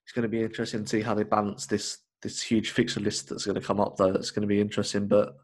It's 0.03 0.11
going 0.11 0.23
to 0.23 0.29
be 0.29 0.43
interesting 0.43 0.83
to 0.83 0.89
see 0.89 1.01
how 1.01 1.15
they 1.15 1.23
balance 1.23 1.65
this 1.65 1.99
this 2.21 2.41
huge 2.41 2.71
fixture 2.71 2.99
list 2.99 3.29
that's 3.29 3.45
going 3.45 3.59
to 3.59 3.65
come 3.65 3.79
up. 3.79 3.97
Though 3.97 4.11
that's 4.11 4.31
going 4.31 4.41
to 4.41 4.47
be 4.47 4.61
interesting, 4.61 5.07
but 5.07 5.35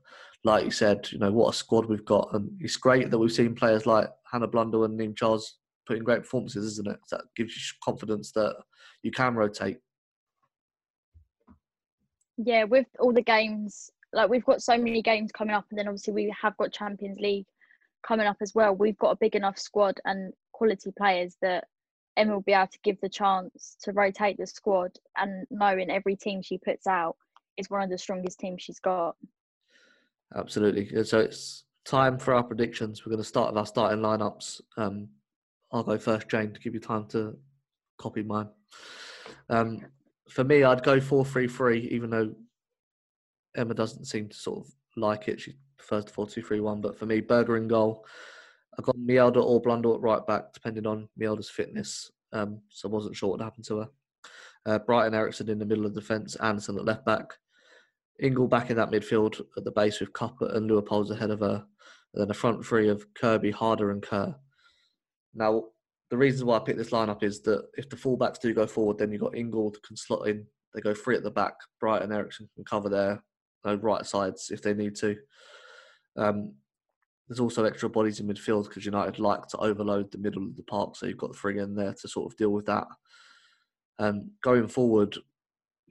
like 0.44 0.66
you 0.66 0.72
said, 0.72 1.08
you 1.12 1.20
know 1.20 1.32
what 1.32 1.54
a 1.54 1.58
squad 1.58 1.86
we've 1.86 2.06
got, 2.06 2.30
and 2.34 2.50
it's 2.60 2.78
great 2.78 3.10
that 3.10 3.18
we've 3.18 3.32
seen 3.32 3.56
players 3.56 3.86
like 3.86 4.10
Hannah 4.32 4.48
Blundell 4.48 4.84
and 4.84 5.00
Niamh 5.00 5.16
Charles 5.16 5.58
putting 5.88 6.04
great 6.04 6.22
performances, 6.22 6.66
isn't 6.66 6.88
it? 6.88 7.00
That 7.12 7.22
gives 7.36 7.56
you 7.56 7.62
confidence 7.84 8.32
that 8.34 8.56
you 9.04 9.12
can 9.12 9.36
rotate. 9.36 9.78
Yeah, 12.38 12.64
with 12.64 12.88
all 13.00 13.14
the 13.14 13.22
games, 13.22 13.90
like 14.14 14.30
we've 14.30 14.46
got 14.46 14.62
so 14.62 14.78
many 14.78 15.02
games 15.02 15.32
coming 15.32 15.56
up, 15.56 15.66
and 15.70 15.80
then 15.80 15.88
obviously 15.88 16.14
we 16.14 16.36
have 16.42 16.58
got 16.58 16.72
Champions 16.72 17.20
League 17.20 17.46
coming 18.06 18.28
up 18.28 18.38
as 18.42 18.54
well. 18.54 18.74
We've 18.74 18.98
got 18.98 19.12
a 19.12 19.18
big 19.18 19.36
enough 19.36 19.58
squad 19.58 20.00
and 20.06 20.34
quality 20.54 20.92
players 20.98 21.38
that 21.42 21.66
Emma 22.18 22.34
will 22.34 22.42
be 22.42 22.54
able 22.54 22.68
to 22.68 22.80
give 22.84 23.00
the 23.02 23.10
chance 23.10 23.78
to 23.84 23.94
rotate 23.94 24.38
the 24.38 24.48
squad, 24.48 24.92
and 25.18 25.46
knowing 25.50 25.90
every 25.90 26.16
team 26.16 26.42
she 26.42 26.58
puts 26.58 26.88
out 26.88 27.16
is 27.58 27.70
one 27.70 27.82
of 27.82 27.90
the 27.90 27.98
strongest 27.98 28.40
teams 28.40 28.62
she's 28.62 28.80
got. 28.80 29.16
Absolutely. 30.36 31.04
So 31.04 31.20
it's 31.20 31.66
time 31.86 32.18
for 32.18 32.34
our 32.34 32.44
predictions. 32.44 33.06
We're 33.06 33.12
going 33.12 33.24
to 33.24 33.28
start 33.28 33.52
with 33.52 33.58
our 33.58 33.66
starting 33.66 34.00
lineups. 34.00 34.62
Um, 34.78 35.10
I'll 35.72 35.84
go 35.84 35.98
first, 35.98 36.30
Jane, 36.30 36.54
to 36.54 36.60
give 36.60 36.74
you 36.74 36.80
time 36.80 37.06
to 37.10 37.38
copy 37.98 38.24
mine. 38.24 38.50
Um, 39.50 39.86
for 40.30 40.44
me, 40.44 40.64
I'd 40.64 40.84
go 40.84 41.00
4 41.00 41.26
3 41.26 41.48
3, 41.48 41.90
even 41.92 42.10
though 42.10 42.34
Emma 43.56 43.74
doesn't 43.74 44.06
seem 44.06 44.30
to 44.30 44.36
sort 44.36 44.66
of 44.66 44.72
like 44.96 45.28
it. 45.28 45.40
She 45.42 45.56
prefers 45.78 46.06
the 46.06 46.12
4 46.12 46.28
2 46.28 46.42
3 46.42 46.60
1. 46.60 46.82
But 46.82 46.98
for 46.98 47.06
me, 47.06 47.22
Berger 47.22 47.58
in 47.58 47.68
goal. 47.68 48.06
I've 48.78 48.86
got 48.86 48.96
Mjelde 48.98 49.44
or 49.44 49.62
Blundell 49.62 49.96
at 49.96 50.02
right 50.02 50.26
back, 50.26 50.54
depending 50.54 50.88
on 50.88 51.10
Mjelde's 51.20 51.50
fitness. 51.50 52.12
Um, 52.32 52.62
so 52.70 52.88
I 52.88 52.92
wasn't 52.92 53.16
sure 53.16 53.32
what 53.32 53.42
happened 53.42 53.66
to 53.66 53.80
her. 53.80 53.90
Uh, 54.66 54.80
Bright 54.80 55.08
and 55.08 55.16
Eriksson 55.16 55.50
in 55.50 55.60
the 55.60 55.66
middle 55.66 55.86
of 55.86 55.94
the 55.94 56.00
defence, 56.00 56.36
Andersson 56.38 56.78
at 56.78 56.86
left 56.86 57.06
back. 57.06 57.34
Ingle 58.22 58.48
back 58.48 58.70
in 58.70 58.78
that 58.78 58.92
midfield 58.92 59.42
at 59.58 59.64
the 59.64 59.72
base 59.72 60.00
with 60.00 60.14
Cuthbert 60.14 60.56
and 60.56 60.70
Leupolz 60.70 61.10
ahead 61.10 61.32
of 61.32 61.40
her. 61.40 61.66
And 62.14 62.22
then 62.22 62.30
a 62.30 62.34
front 62.34 62.66
three 62.66 62.88
of 62.88 63.06
Kirby, 63.16 63.52
Harder, 63.52 63.92
and 63.92 64.02
Kerr. 64.02 64.36
Now, 65.34 65.66
the 66.10 66.18
reason 66.18 66.46
why 66.46 66.58
I 66.58 66.60
picked 66.60 66.78
this 66.78 66.92
lineup 66.92 67.24
is 67.24 67.42
that 67.42 67.68
if 67.78 67.90
the 67.90 67.96
fullbacks 67.96 68.40
do 68.40 68.54
go 68.54 68.68
forward, 68.68 68.98
then 68.98 69.12
you've 69.12 69.22
got 69.22 69.36
Ingle 69.36 69.72
can 69.86 69.96
slot 69.96 70.28
in. 70.28 70.46
They 70.74 70.82
go 70.82 70.94
free 70.94 71.16
at 71.16 71.24
the 71.24 71.32
back. 71.32 71.56
Bright 71.80 72.04
and 72.04 72.14
Eriksson 72.14 72.50
can 72.56 72.64
cover 72.64 72.90
their 72.90 73.24
right 73.64 74.06
sides 74.06 74.50
if 74.52 74.62
they 74.62 74.74
need 74.74 74.96
to. 74.98 75.16
Um, 76.18 76.54
there's 77.28 77.40
also 77.40 77.64
extra 77.64 77.90
bodies 77.90 78.20
in 78.20 78.28
midfield 78.28 78.68
because 78.68 78.86
United 78.86 79.18
like 79.18 79.48
to 79.48 79.58
overload 79.58 80.12
the 80.12 80.18
middle 80.18 80.44
of 80.44 80.56
the 80.58 80.64
park, 80.64 80.96
so 80.96 81.06
you've 81.06 81.18
got 81.18 81.36
three 81.36 81.60
in 81.60 81.76
there 81.76 81.94
to 81.94 82.08
sort 82.08 82.32
of 82.32 82.38
deal 82.38 82.50
with 82.50 82.66
that. 82.66 82.88
Um, 84.00 84.32
going 84.44 84.68
forward, 84.68 85.18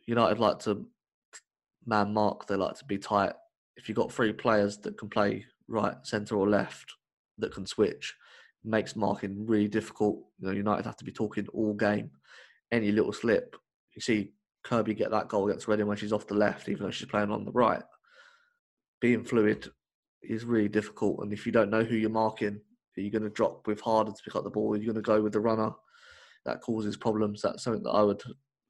United 0.06 0.38
like 0.38 0.58
to 0.60 0.86
man 1.86 2.12
mark. 2.12 2.46
They 2.46 2.56
like 2.56 2.76
to 2.78 2.84
be 2.84 2.98
tight. 2.98 3.32
If 3.76 3.88
you've 3.88 3.96
got 3.96 4.12
three 4.12 4.32
players 4.32 4.78
that 4.78 4.98
can 4.98 5.08
play 5.08 5.46
right, 5.68 5.94
centre, 6.02 6.36
or 6.36 6.48
left 6.48 6.92
that 7.38 7.54
can 7.54 7.64
switch, 7.64 8.14
makes 8.64 8.96
marking 8.96 9.46
really 9.46 9.68
difficult. 9.68 10.22
You 10.40 10.48
know, 10.48 10.52
United 10.52 10.84
have 10.84 10.96
to 10.96 11.04
be 11.04 11.12
talking 11.12 11.46
all 11.54 11.72
game. 11.74 12.10
Any 12.72 12.92
little 12.92 13.12
slip, 13.12 13.56
you 13.94 14.02
see 14.02 14.32
Kirby 14.62 14.94
get 14.94 15.10
that 15.10 15.28
goal 15.28 15.48
against 15.48 15.68
Reading 15.68 15.86
when 15.86 15.96
she's 15.96 16.12
off 16.12 16.26
the 16.26 16.34
left, 16.34 16.68
even 16.68 16.84
though 16.84 16.90
she's 16.90 17.08
playing 17.08 17.30
on 17.30 17.44
the 17.44 17.52
right. 17.52 17.82
Being 19.00 19.24
fluid 19.24 19.70
is 20.22 20.44
really 20.44 20.68
difficult, 20.68 21.20
and 21.22 21.32
if 21.32 21.46
you 21.46 21.52
don't 21.52 21.70
know 21.70 21.82
who 21.82 21.96
you're 21.96 22.10
marking, 22.10 22.60
are 22.96 23.00
you 23.00 23.10
going 23.10 23.22
to 23.22 23.30
drop 23.30 23.66
with 23.66 23.80
harder 23.80 24.10
to 24.10 24.22
pick 24.24 24.36
up 24.36 24.44
the 24.44 24.50
ball? 24.50 24.74
Are 24.74 24.76
you 24.76 24.84
going 24.84 24.96
to 24.96 25.02
go 25.02 25.22
with 25.22 25.32
the 25.32 25.40
runner? 25.40 25.70
That 26.44 26.60
causes 26.60 26.96
problems. 26.96 27.40
That's 27.42 27.62
something 27.62 27.82
that 27.84 27.90
I 27.90 28.02
would 28.02 28.22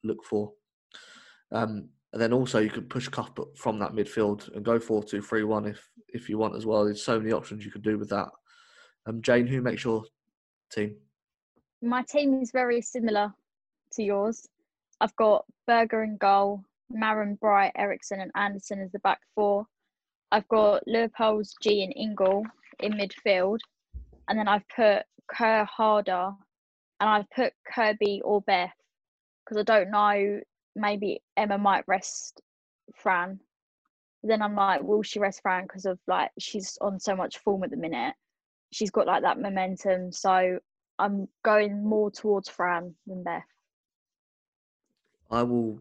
look 0.05 0.25
for. 0.25 0.53
Um, 1.53 1.89
and 2.13 2.21
then 2.21 2.33
also 2.33 2.59
you 2.59 2.71
could 2.71 2.91
push 2.91 3.09
Cuthbert 3.09 3.57
from 3.57 3.79
that 3.79 3.93
midfield 3.93 4.55
and 4.55 4.65
go 4.65 4.79
4 4.79 5.05
2 5.05 5.23
3 5.23 5.45
1 5.45 5.67
if, 5.67 5.89
if 6.09 6.29
you 6.29 6.39
want 6.39 6.57
as 6.57 6.67
well. 6.67 6.85
There's 6.85 7.05
so 7.05 7.19
many 7.19 7.33
options 7.33 7.65
you 7.65 7.71
could 7.71 7.83
do 7.83 7.99
with 7.99 8.09
that. 8.11 8.29
Um, 9.07 9.23
Jane, 9.23 9.47
who 9.47 9.61
makes 9.61 9.85
your 9.85 10.05
team? 10.73 10.97
My 11.83 12.03
team 12.03 12.41
is 12.41 12.51
very 12.51 12.81
similar 12.81 13.33
to 13.93 14.03
yours. 14.03 14.47
I've 15.01 15.17
got 15.17 15.45
Berger 15.67 16.03
and 16.03 16.19
goal, 16.19 16.63
Maren, 16.91 17.37
Bright, 17.41 17.73
Eriksson, 17.77 18.21
and 18.21 18.31
Andersson 18.35 18.81
as 18.81 18.93
the 18.93 18.99
back 19.01 19.21
four. 19.35 19.67
I've 20.33 20.49
got 20.49 20.85
Leupolz 20.87 21.53
Ji, 21.63 21.83
and 21.83 21.93
Ingle 21.97 22.45
in 22.81 22.93
midfield. 22.93 23.59
And 24.29 24.39
then 24.39 24.47
I've 24.47 24.69
put 24.75 25.03
Kerr 25.29 25.65
Harder 25.65 26.31
and 27.01 27.09
I've 27.11 27.31
put 27.31 27.53
Kirby 27.73 28.21
or 28.25 28.43
Beth 28.43 28.73
because 29.45 29.59
I 29.59 29.63
don't 29.63 29.91
know. 29.91 30.41
Maybe 30.77 31.23
Emma 31.37 31.59
might 31.59 31.85
rest 31.89 32.41
Fran. 32.95 33.41
Then 34.23 34.43
I'm 34.43 34.55
like, 34.55 34.83
will 34.83 35.03
she 35.03 35.19
rest 35.19 35.41
Fran 35.43 35.65
because 35.65 35.87
of 35.87 35.99
like 36.07 36.31
she's 36.39 36.77
on 36.81 37.01
so 37.01 37.17
much 37.17 37.39
form 37.39 37.65
at 37.65 37.71
the 37.71 37.77
minute? 37.77 38.15
She's 38.73 38.91
got 38.91 39.07
like 39.07 39.23
that 39.23 39.41
momentum. 39.41 40.13
So 40.13 40.59
I'm 40.99 41.27
going 41.43 41.83
more 41.83 42.11
towards 42.11 42.49
Fran 42.49 42.95
than 43.07 43.25
Beth. 43.25 43.43
I 45.31 45.43
will 45.43 45.81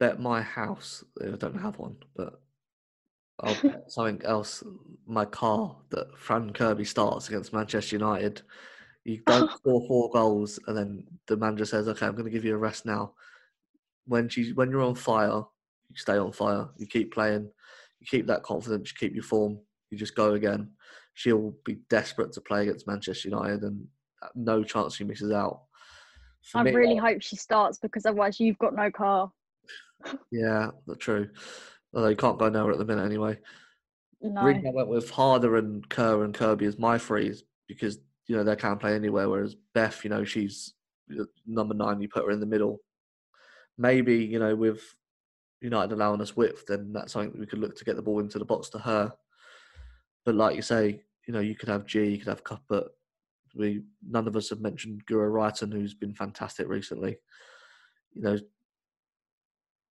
bet 0.00 0.20
my 0.20 0.42
house. 0.42 1.04
I 1.22 1.36
don't 1.36 1.60
have 1.60 1.78
one, 1.78 1.96
but 2.16 2.40
I'll 3.40 3.54
bet 3.62 3.90
something 3.90 4.20
else. 4.24 4.62
My 5.06 5.24
car 5.24 5.76
that 5.90 6.18
Fran 6.18 6.52
Kirby 6.52 6.84
starts 6.84 7.28
against 7.28 7.52
Manchester 7.52 7.96
United. 7.96 8.42
You 9.04 9.22
don't 9.26 9.50
score 9.56 9.86
four 9.86 10.10
goals, 10.10 10.58
and 10.66 10.76
then 10.76 11.04
the 11.26 11.36
manager 11.36 11.64
says, 11.64 11.88
"Okay, 11.88 12.06
I'm 12.06 12.12
going 12.12 12.24
to 12.24 12.30
give 12.30 12.44
you 12.44 12.54
a 12.54 12.58
rest 12.58 12.84
now." 12.86 13.14
When 14.06 14.28
she's 14.28 14.54
when 14.54 14.70
you're 14.70 14.82
on 14.82 14.96
fire, 14.96 15.44
you 15.88 15.96
stay 15.96 16.18
on 16.18 16.32
fire. 16.32 16.68
You 16.76 16.86
keep 16.86 17.12
playing. 17.14 17.48
You 18.00 18.06
keep 18.08 18.26
that 18.26 18.42
confidence. 18.42 18.90
You 18.90 18.96
keep 18.98 19.14
your 19.14 19.24
form. 19.24 19.60
You 19.90 19.98
just 19.98 20.16
go 20.16 20.34
again. 20.34 20.70
She'll 21.14 21.54
be 21.64 21.78
desperate 21.88 22.32
to 22.32 22.40
play 22.40 22.62
against 22.62 22.86
Manchester 22.88 23.28
United, 23.28 23.62
and 23.62 23.86
uh, 24.22 24.28
no 24.34 24.64
chance 24.64 24.96
she 24.96 25.04
misses 25.04 25.30
out. 25.30 25.62
I 26.54 26.62
really 26.62 26.96
hope 26.96 27.22
she 27.22 27.36
starts 27.36 27.78
because 27.78 28.06
otherwise 28.06 28.40
you've 28.40 28.58
got 28.58 28.74
no 28.74 28.90
car. 28.90 29.30
Yeah, 30.32 30.70
that's 30.86 30.98
true. 30.98 31.28
Although 31.94 32.08
you 32.08 32.16
can't 32.16 32.38
go 32.38 32.48
nowhere 32.48 32.72
at 32.72 32.78
the 32.78 32.84
minute 32.84 33.04
anyway. 33.04 33.38
No. 34.20 34.42
reason 34.42 34.66
I 34.66 34.70
went 34.70 34.88
with 34.88 35.10
Harder 35.10 35.56
and 35.56 35.88
Kerr 35.88 36.24
and 36.24 36.34
Kirby 36.34 36.66
as 36.66 36.76
my 36.76 36.98
threes 36.98 37.44
because 37.68 37.98
you 38.26 38.36
know 38.36 38.42
they 38.42 38.56
can't 38.56 38.80
play 38.80 38.96
anywhere. 38.96 39.28
Whereas 39.28 39.54
Beth, 39.74 40.02
you 40.02 40.10
know, 40.10 40.24
she's 40.24 40.74
number 41.46 41.74
nine. 41.74 42.00
You 42.00 42.08
put 42.08 42.24
her 42.24 42.32
in 42.32 42.40
the 42.40 42.46
middle. 42.46 42.80
Maybe 43.78 44.24
you 44.24 44.40
know 44.40 44.56
with 44.56 44.82
United 45.60 45.92
allowing 45.92 46.20
us 46.20 46.36
width, 46.36 46.66
then 46.66 46.92
that's 46.92 47.12
something 47.12 47.30
that 47.32 47.40
we 47.40 47.46
could 47.46 47.60
look 47.60 47.76
to 47.76 47.84
get 47.84 47.96
the 47.96 48.02
ball 48.02 48.18
into 48.18 48.38
the 48.38 48.44
box 48.44 48.68
to 48.70 48.78
her. 48.78 49.12
But 50.24 50.34
like 50.34 50.56
you 50.56 50.62
say, 50.62 51.02
you 51.26 51.32
know, 51.32 51.40
you 51.40 51.54
could 51.54 51.68
have 51.68 51.86
Ji, 51.86 52.06
you 52.06 52.18
could 52.18 52.28
have 52.28 52.44
Cuthbert. 52.44 52.88
We 53.54 53.82
none 54.06 54.26
of 54.26 54.36
us 54.36 54.50
have 54.50 54.60
mentioned 54.60 55.04
Guro 55.06 55.30
Reiten, 55.30 55.72
who's 55.72 55.94
been 55.94 56.14
fantastic 56.14 56.68
recently. 56.68 57.18
You 58.14 58.22
know, 58.22 58.38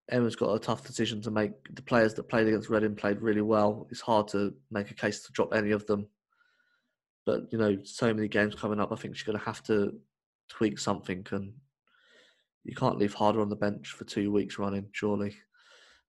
Emma's 0.09 0.35
got 0.35 0.53
a 0.53 0.59
tough 0.59 0.85
decision 0.85 1.21
to 1.21 1.31
make. 1.31 1.51
The 1.73 1.81
players 1.81 2.13
that 2.15 2.29
played 2.29 2.47
against 2.47 2.69
Reading 2.69 2.95
played 2.95 3.21
really 3.21 3.41
well. 3.41 3.87
It's 3.91 4.01
hard 4.01 4.27
to 4.29 4.53
make 4.69 4.91
a 4.91 4.95
case 4.95 5.23
to 5.23 5.31
drop 5.31 5.53
any 5.53 5.71
of 5.71 5.85
them. 5.85 6.07
But 7.25 7.51
you 7.51 7.57
know, 7.57 7.77
so 7.83 8.13
many 8.13 8.27
games 8.27 8.55
coming 8.55 8.79
up. 8.79 8.91
I 8.91 8.95
think 8.95 9.15
she's 9.15 9.25
going 9.25 9.37
to 9.37 9.45
have 9.45 9.63
to 9.63 9.93
tweak 10.49 10.79
something, 10.79 11.25
and 11.31 11.53
you 12.63 12.75
can't 12.75 12.97
leave 12.97 13.13
Harder 13.13 13.41
on 13.41 13.49
the 13.49 13.55
bench 13.55 13.91
for 13.91 14.03
two 14.03 14.31
weeks 14.31 14.59
running. 14.59 14.87
Surely, 14.91 15.35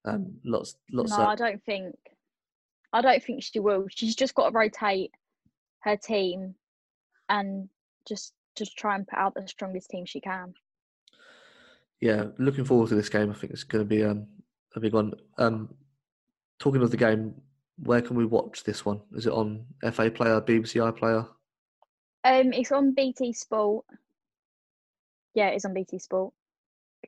um, 0.05 0.35
lots, 0.45 0.77
lots. 0.91 1.11
No, 1.11 1.19
of, 1.19 1.29
I 1.29 1.35
don't 1.37 1.63
think. 1.65 1.95
I 2.93 3.03
don't 3.03 3.23
think 3.23 3.43
she 3.43 3.61
will. 3.61 3.87
She's 3.91 4.17
just 4.17 4.35
got 4.35 4.51
to 4.51 4.57
rotate 4.57 5.13
her 5.81 5.97
team 5.97 6.55
and 7.33 7.69
just 8.07 8.35
just 8.57 8.77
try 8.77 8.95
and 8.95 9.09
put 9.09 9.19
out 9.19 9.35
the 9.35 9.49
strongest 9.49 9.91
team 9.91 10.05
she 10.05 10.21
can. 10.21 10.55
Yeah, 12.01 12.27
looking 12.39 12.65
forward 12.65 12.91
to 12.91 12.95
this 12.95 13.09
game. 13.09 13.31
I 13.31 13.35
think 13.35 13.53
it's 13.53 13.65
going 13.65 13.83
to 13.83 13.89
be 13.89 14.05
um, 14.05 14.27
a 14.77 14.81
big 14.81 14.93
one. 14.93 15.15
Um, 15.39 15.75
talking 16.59 16.83
of 16.83 16.91
the 16.91 16.97
game, 16.97 17.35
where 17.83 18.03
can 18.03 18.17
we 18.17 18.27
watch 18.27 18.65
this 18.65 18.85
one? 18.85 19.01
Is 19.15 19.27
it 19.27 19.33
on 19.33 19.65
FA 19.93 20.11
Player, 20.11 20.41
BBC 20.41 20.93
iPlayer? 20.93 21.27
Um, 22.25 22.53
it's 22.53 22.71
on 22.71 22.93
BT 22.93 23.33
Sport. 23.33 23.87
Yeah, 25.35 25.49
it's 25.49 25.65
on 25.65 25.73
BT 25.73 25.99
Sport. 25.99 26.35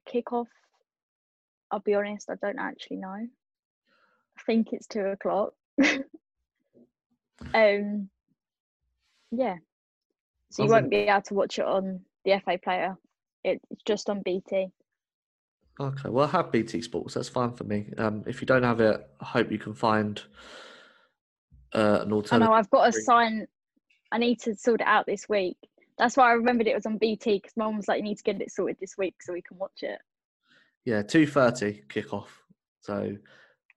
Kickoff. 0.08 0.46
I'll 1.70 1.80
be 1.80 1.94
honest, 1.94 2.30
I 2.30 2.36
don't 2.40 2.58
actually 2.58 2.96
know. 2.98 3.08
I 3.08 4.42
think 4.46 4.72
it's 4.72 4.86
two 4.86 5.00
o'clock. 5.00 5.52
um, 7.52 8.08
yeah. 9.30 9.56
So 10.54 10.62
you 10.62 10.70
won't 10.70 10.88
be 10.88 10.98
able 10.98 11.20
to 11.22 11.34
watch 11.34 11.58
it 11.58 11.64
on 11.64 12.00
the 12.24 12.40
FA 12.44 12.56
Player. 12.62 12.96
It's 13.42 13.64
just 13.84 14.08
on 14.08 14.22
BT. 14.22 14.68
Okay, 15.80 16.08
well, 16.08 16.28
I 16.28 16.30
have 16.30 16.52
BT 16.52 16.80
Sports. 16.80 17.14
That's 17.14 17.28
fine 17.28 17.52
for 17.54 17.64
me. 17.64 17.86
Um, 17.98 18.22
if 18.28 18.40
you 18.40 18.46
don't 18.46 18.62
have 18.62 18.78
it, 18.78 19.04
I 19.20 19.24
hope 19.24 19.50
you 19.50 19.58
can 19.58 19.74
find 19.74 20.22
uh, 21.74 22.02
an 22.02 22.12
I 22.12 22.14
alternative. 22.14 22.48
know 22.48 22.54
I've 22.54 22.70
got 22.70 22.88
a 22.88 22.92
sign. 22.92 23.48
I 24.12 24.18
need 24.18 24.40
to 24.42 24.54
sort 24.54 24.80
it 24.80 24.86
out 24.86 25.06
this 25.06 25.28
week. 25.28 25.56
That's 25.98 26.16
why 26.16 26.30
I 26.30 26.34
remembered 26.34 26.68
it 26.68 26.76
was 26.76 26.86
on 26.86 26.98
BT 26.98 27.38
because 27.38 27.56
mum 27.56 27.76
was 27.76 27.88
like, 27.88 27.98
"You 27.98 28.04
need 28.04 28.18
to 28.18 28.22
get 28.22 28.40
it 28.40 28.52
sorted 28.52 28.76
this 28.80 28.94
week 28.96 29.16
so 29.22 29.32
we 29.32 29.42
can 29.42 29.58
watch 29.58 29.82
it." 29.82 29.98
Yeah, 30.84 31.02
two 31.02 31.26
thirty 31.26 31.82
kickoff. 31.88 32.28
So 32.80 33.16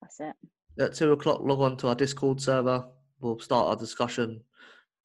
That's 0.04 0.20
it. 0.20 0.36
at 0.80 0.94
two 0.94 1.12
o'clock, 1.12 1.42
log 1.42 1.62
on 1.62 1.78
to 1.78 1.88
our 1.88 1.96
Discord 1.96 2.40
server. 2.40 2.86
We'll 3.20 3.40
start 3.40 3.66
our 3.66 3.76
discussion. 3.76 4.42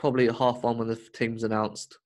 Probably 0.03 0.26
at 0.26 0.34
half 0.34 0.64
one 0.64 0.78
when 0.78 0.88
the 0.88 0.96
team's 0.96 1.44
announced. 1.44 1.96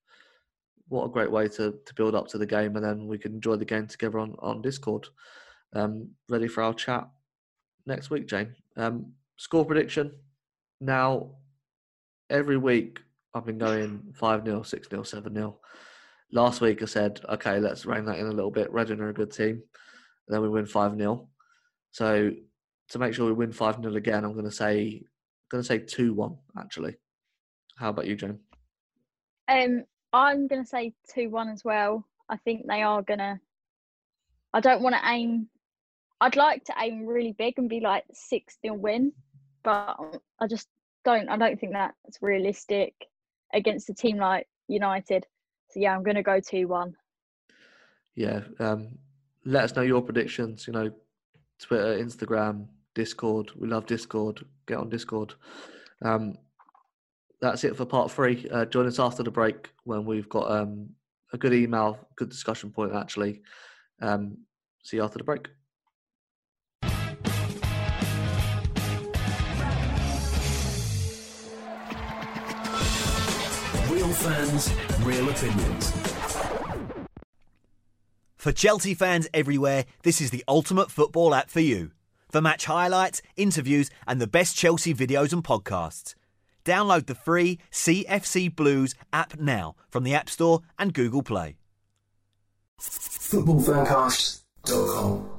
What 0.88 1.06
a 1.06 1.08
great 1.08 1.30
way 1.30 1.48
to, 1.48 1.78
to 1.86 1.94
build 1.94 2.14
up 2.14 2.28
to 2.28 2.36
the 2.36 2.44
game, 2.44 2.76
and 2.76 2.84
then 2.84 3.06
we 3.06 3.16
can 3.16 3.32
enjoy 3.32 3.56
the 3.56 3.64
game 3.64 3.86
together 3.86 4.18
on, 4.18 4.36
on 4.40 4.60
Discord. 4.60 5.08
Um, 5.72 6.10
ready 6.28 6.46
for 6.46 6.62
our 6.62 6.74
chat 6.74 7.08
next 7.86 8.10
week, 8.10 8.26
Jane. 8.26 8.54
Um, 8.76 9.14
score 9.38 9.64
prediction. 9.64 10.12
Now, 10.78 11.36
every 12.28 12.58
week 12.58 12.98
I've 13.32 13.46
been 13.46 13.56
going 13.56 14.12
5 14.14 14.44
0, 14.44 14.62
6 14.62 14.88
0, 14.90 15.02
7 15.02 15.34
0. 15.34 15.58
Last 16.32 16.60
week 16.60 16.82
I 16.82 16.84
said, 16.84 17.22
okay, 17.30 17.60
let's 17.60 17.86
rein 17.86 18.04
that 18.04 18.18
in 18.18 18.26
a 18.26 18.30
little 18.30 18.50
bit. 18.50 18.70
Reading 18.74 19.00
are 19.00 19.08
a 19.08 19.14
good 19.14 19.32
team. 19.32 19.62
And 20.28 20.34
then 20.34 20.42
we 20.42 20.50
win 20.50 20.66
5 20.66 20.98
0. 20.98 21.28
So 21.92 22.30
to 22.90 22.98
make 22.98 23.14
sure 23.14 23.24
we 23.24 23.32
win 23.32 23.52
5 23.52 23.76
0 23.82 23.94
again, 23.96 24.22
I'm 24.22 24.34
going 24.34 24.44
to 24.44 24.50
say 24.50 25.02
going 25.50 25.62
to 25.62 25.66
say 25.66 25.78
2 25.78 26.12
1, 26.12 26.36
actually. 26.58 26.96
How 27.76 27.90
about 27.90 28.06
you, 28.06 28.16
Jane? 28.16 28.38
Um, 29.48 29.84
I'm 30.12 30.48
gonna 30.48 30.66
say 30.66 30.94
two 31.12 31.30
one 31.30 31.48
as 31.48 31.64
well. 31.64 32.04
I 32.28 32.36
think 32.38 32.66
they 32.66 32.82
are 32.82 33.02
gonna. 33.02 33.40
I 34.52 34.60
don't 34.60 34.82
want 34.82 34.94
to 34.96 35.08
aim. 35.08 35.48
I'd 36.20 36.36
like 36.36 36.64
to 36.64 36.74
aim 36.80 37.06
really 37.06 37.32
big 37.32 37.54
and 37.58 37.68
be 37.68 37.80
like 37.80 38.04
six 38.14 38.56
0 38.62 38.76
win, 38.76 39.12
but 39.62 39.96
I 40.40 40.46
just 40.48 40.68
don't. 41.04 41.28
I 41.28 41.36
don't 41.36 41.60
think 41.60 41.74
that's 41.74 42.18
realistic 42.22 42.94
against 43.52 43.90
a 43.90 43.94
team 43.94 44.16
like 44.16 44.48
United. 44.68 45.26
So 45.70 45.80
yeah, 45.80 45.94
I'm 45.94 46.02
gonna 46.02 46.22
go 46.22 46.40
two 46.40 46.68
one. 46.68 46.94
Yeah. 48.14 48.40
Um, 48.58 48.98
let 49.44 49.64
us 49.64 49.76
know 49.76 49.82
your 49.82 50.00
predictions. 50.00 50.66
You 50.66 50.72
know, 50.72 50.90
Twitter, 51.60 51.98
Instagram, 52.02 52.68
Discord. 52.94 53.50
We 53.54 53.68
love 53.68 53.84
Discord. 53.86 54.44
Get 54.66 54.78
on 54.78 54.88
Discord. 54.88 55.34
Um, 56.02 56.38
that's 57.40 57.64
it 57.64 57.76
for 57.76 57.84
part 57.84 58.10
three. 58.10 58.48
Uh, 58.50 58.64
join 58.64 58.86
us 58.86 58.98
after 58.98 59.22
the 59.22 59.30
break 59.30 59.70
when 59.84 60.04
we've 60.04 60.28
got 60.28 60.50
um, 60.50 60.88
a 61.32 61.38
good 61.38 61.52
email, 61.52 61.98
good 62.16 62.28
discussion 62.28 62.70
point, 62.70 62.94
actually. 62.94 63.42
Um, 64.00 64.38
see 64.82 64.96
you 64.96 65.04
after 65.04 65.18
the 65.18 65.24
break. 65.24 65.48
Real 73.90 74.12
fans, 74.12 74.72
real 75.00 75.28
opinions. 75.28 75.92
For 78.36 78.52
Chelsea 78.52 78.94
fans 78.94 79.26
everywhere, 79.34 79.86
this 80.02 80.20
is 80.20 80.30
the 80.30 80.44
ultimate 80.46 80.90
football 80.90 81.34
app 81.34 81.50
for 81.50 81.60
you. 81.60 81.90
For 82.30 82.40
match 82.40 82.66
highlights, 82.66 83.20
interviews, 83.36 83.90
and 84.06 84.20
the 84.20 84.26
best 84.26 84.56
Chelsea 84.56 84.94
videos 84.94 85.32
and 85.32 85.42
podcasts. 85.42 86.14
Download 86.66 87.06
the 87.06 87.14
free 87.14 87.58
CFC 87.70 88.54
Blues 88.54 88.94
app 89.12 89.38
now 89.38 89.76
from 89.88 90.02
the 90.02 90.14
App 90.14 90.28
Store 90.28 90.62
and 90.76 90.92
Google 90.92 91.22
Play. 91.22 91.58
Footballfancast.com. 92.80 95.30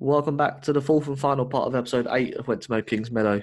Welcome 0.00 0.36
back 0.36 0.62
to 0.62 0.72
the 0.72 0.82
fourth 0.82 1.06
and 1.06 1.16
final 1.16 1.46
part 1.46 1.68
of 1.68 1.76
episode 1.76 2.08
eight 2.10 2.34
of 2.34 2.48
Wentworth 2.48 2.86
Kings 2.86 3.12
Meadow. 3.12 3.42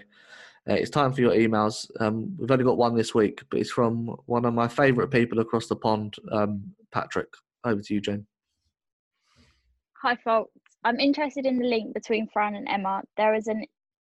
Uh, 0.70 0.74
it's 0.74 0.90
time 0.90 1.14
for 1.14 1.22
your 1.22 1.32
emails. 1.32 1.90
Um, 2.02 2.36
we've 2.38 2.52
only 2.52 2.66
got 2.66 2.78
one 2.78 2.98
this 2.98 3.16
week, 3.16 3.44
but 3.50 3.62
it's 3.62 3.72
from 3.72 4.08
one 4.26 4.44
of 4.44 4.54
my 4.54 4.68
favourite 4.68 5.10
people 5.10 5.40
across 5.40 5.68
the 5.68 5.78
pond, 5.78 6.18
um, 6.34 6.74
Patrick. 6.92 7.30
Over 7.64 7.82
to 7.82 7.94
you, 7.94 8.02
Jane. 8.02 8.26
Hi, 10.02 10.18
folks. 10.18 10.52
I'm 10.84 11.00
interested 11.00 11.46
in 11.46 11.60
the 11.60 11.68
link 11.68 11.94
between 11.94 12.28
Fran 12.28 12.56
and 12.56 12.68
Emma. 12.70 13.04
There 13.18 13.36
is 13.36 13.48
an 13.48 13.66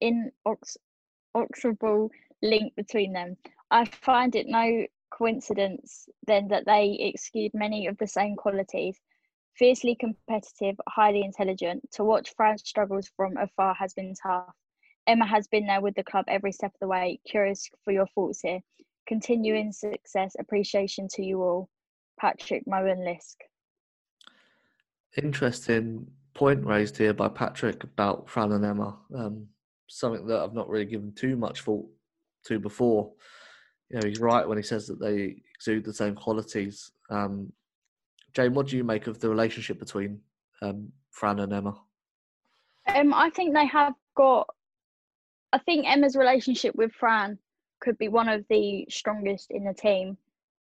inexorable 0.02 2.10
link 2.42 2.74
between 2.76 3.14
them. 3.14 3.38
I 3.70 3.86
find 3.86 4.36
it 4.36 4.48
no 4.48 4.88
coincidence 5.12 6.10
then 6.26 6.48
that 6.48 6.66
they 6.66 6.98
exude 7.00 7.52
many 7.54 7.86
of 7.88 7.98
the 7.98 8.08
same 8.08 8.36
qualities. 8.36 9.00
Fiercely 9.56 9.96
competitive, 9.96 10.76
highly 10.88 11.24
intelligent. 11.24 11.88
To 11.94 12.04
watch 12.04 12.34
Fran's 12.36 12.68
struggles 12.68 13.12
from 13.16 13.38
afar 13.38 13.76
has 13.76 13.94
been 13.94 14.16
tough. 14.16 14.56
Emma 15.06 15.28
has 15.28 15.48
been 15.48 15.68
there 15.68 15.82
with 15.82 15.96
the 15.96 16.04
club 16.04 16.26
every 16.28 16.54
step 16.54 16.74
of 16.74 16.80
the 16.80 16.88
way. 16.88 17.20
Curious 17.28 17.70
for 17.84 17.92
your 17.92 18.08
thoughts 18.16 18.40
here. 18.42 18.62
Continuing 19.06 19.74
success, 19.74 20.36
appreciation 20.40 21.08
to 21.10 21.24
you 21.24 21.44
all. 21.44 21.70
Patrick 22.20 22.66
Moen 22.66 23.00
Lisk. 23.00 23.36
Interesting 25.22 26.10
point 26.34 26.66
raised 26.66 26.98
here 26.98 27.14
by 27.14 27.30
Patrick 27.30 27.84
about 27.84 28.30
Fran 28.30 28.52
and 28.52 28.66
Emma. 28.66 28.98
Um, 29.16 29.48
something 29.88 30.26
that 30.28 30.40
I've 30.40 30.54
not 30.54 30.70
really 30.70 30.86
given 30.86 31.14
too 31.14 31.36
much 31.36 31.62
thought 31.62 31.86
to 32.46 32.60
before. 32.60 33.12
You 33.90 34.00
know, 34.00 34.08
he's 34.08 34.20
right 34.20 34.48
when 34.48 34.58
he 34.58 34.64
says 34.64 34.88
that 34.88 35.00
they 35.00 35.42
exude 35.54 35.86
the 35.86 35.94
same 35.94 36.16
qualities. 36.16 36.92
Um, 37.10 37.52
Jane, 38.34 38.54
what 38.54 38.68
do 38.68 38.78
you 38.78 38.84
make 38.84 39.08
of 39.08 39.20
the 39.20 39.30
relationship 39.30 39.78
between 39.80 40.20
um, 40.62 40.92
Fran 41.12 41.40
and 41.40 41.54
Emma? 41.54 41.76
Um, 42.88 43.14
I 43.14 43.30
think 43.30 43.54
they 43.54 43.68
have 43.68 43.94
got. 44.16 44.48
I 45.52 45.60
think 45.60 45.86
Emma's 45.88 46.16
relationship 46.16 46.76
with 46.76 46.92
Fran 46.94 47.38
could 47.80 47.98
be 48.00 48.08
one 48.08 48.28
of 48.28 48.44
the 48.50 48.88
strongest 48.90 49.52
in 49.52 49.64
the 49.64 49.74
team. 49.74 50.18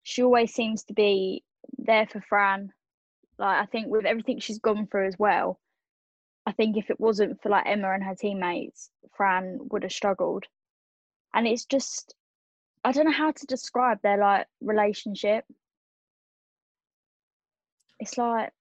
She 0.04 0.24
always 0.24 0.54
seems 0.54 0.84
to 0.86 0.94
be 0.94 1.44
there 1.78 2.08
for 2.08 2.22
Fran. 2.22 2.72
Like 3.40 3.62
I 3.62 3.66
think 3.66 3.88
with 3.88 4.06
everything 4.06 4.40
she's 4.40 4.60
gone 4.60 4.88
through 4.88 5.08
as 5.08 5.20
well, 5.20 5.60
I 6.46 6.52
think 6.52 6.78
if 6.78 6.90
it 6.90 7.00
wasn't 7.00 7.42
for 7.42 7.50
like 7.50 7.66
Emma 7.68 7.92
and 7.92 8.04
her 8.04 8.16
teammates, 8.16 8.90
Fran 9.16 9.60
would 9.72 9.84
have 9.84 9.92
struggled. 9.92 10.46
And 11.34 11.46
it's 11.46 11.66
just, 11.66 12.16
I 12.84 12.92
don't 12.92 13.06
know 13.06 13.12
how 13.12 13.32
to 13.32 13.46
describe 13.46 14.02
their 14.02 14.18
like 14.18 14.48
relationship. 14.62 15.46
It's 18.00 18.18
like 18.18 18.52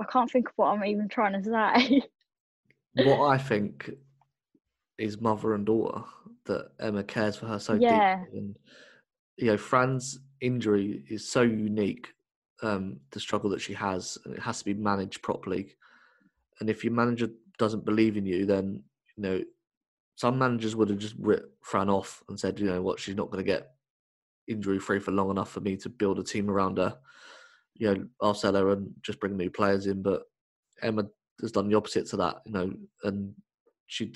I 0.00 0.04
can't 0.04 0.30
think 0.30 0.48
of 0.48 0.54
what 0.56 0.68
I'm 0.68 0.84
even 0.84 1.08
trying 1.08 1.40
to 1.40 1.44
say. 1.44 2.02
what 2.94 3.26
I 3.28 3.38
think 3.38 3.90
is 4.96 5.20
mother 5.20 5.54
and 5.54 5.66
daughter 5.66 6.02
that 6.46 6.70
Emma 6.80 7.04
cares 7.04 7.36
for 7.36 7.46
her 7.46 7.58
so 7.58 7.74
Yeah. 7.78 8.16
deeply, 8.24 8.38
and 8.38 8.56
you 9.36 9.46
know, 9.48 9.56
Fran's 9.56 10.18
injury 10.40 11.04
is 11.08 11.28
so 11.28 11.42
unique. 11.42 12.12
Um, 12.62 12.98
the 13.12 13.20
struggle 13.20 13.50
that 13.50 13.60
she 13.60 13.74
has, 13.74 14.18
and 14.24 14.34
it 14.34 14.40
has 14.40 14.58
to 14.58 14.64
be 14.64 14.74
managed 14.74 15.22
properly. 15.22 15.76
And 16.58 16.68
if 16.68 16.82
your 16.82 16.92
manager 16.92 17.30
doesn't 17.56 17.84
believe 17.84 18.16
in 18.16 18.26
you, 18.26 18.46
then 18.46 18.82
you 19.16 19.22
know 19.22 19.42
some 20.18 20.36
managers 20.36 20.74
would 20.74 20.90
have 20.90 20.98
just 20.98 21.14
ripped 21.20 21.54
Fran 21.62 21.88
off 21.88 22.24
and 22.28 22.38
said, 22.38 22.58
you 22.58 22.66
know 22.66 22.82
what, 22.82 22.98
she's 22.98 23.14
not 23.14 23.30
going 23.30 23.44
to 23.44 23.48
get 23.48 23.70
injury 24.48 24.80
free 24.80 24.98
for 24.98 25.12
long 25.12 25.30
enough 25.30 25.50
for 25.50 25.60
me 25.60 25.76
to 25.76 25.88
build 25.88 26.18
a 26.18 26.24
team 26.24 26.50
around 26.50 26.78
her. 26.78 26.98
You 27.74 27.94
know, 27.94 28.04
I'll 28.20 28.34
sell 28.34 28.54
her 28.54 28.70
and 28.70 28.90
just 29.02 29.20
bring 29.20 29.36
new 29.36 29.48
players 29.48 29.86
in. 29.86 30.02
But 30.02 30.24
Emma 30.82 31.06
has 31.40 31.52
done 31.52 31.68
the 31.68 31.76
opposite 31.76 32.06
to 32.08 32.16
that, 32.16 32.38
you 32.46 32.52
know, 32.52 32.72
and 33.04 33.32
she 33.86 34.12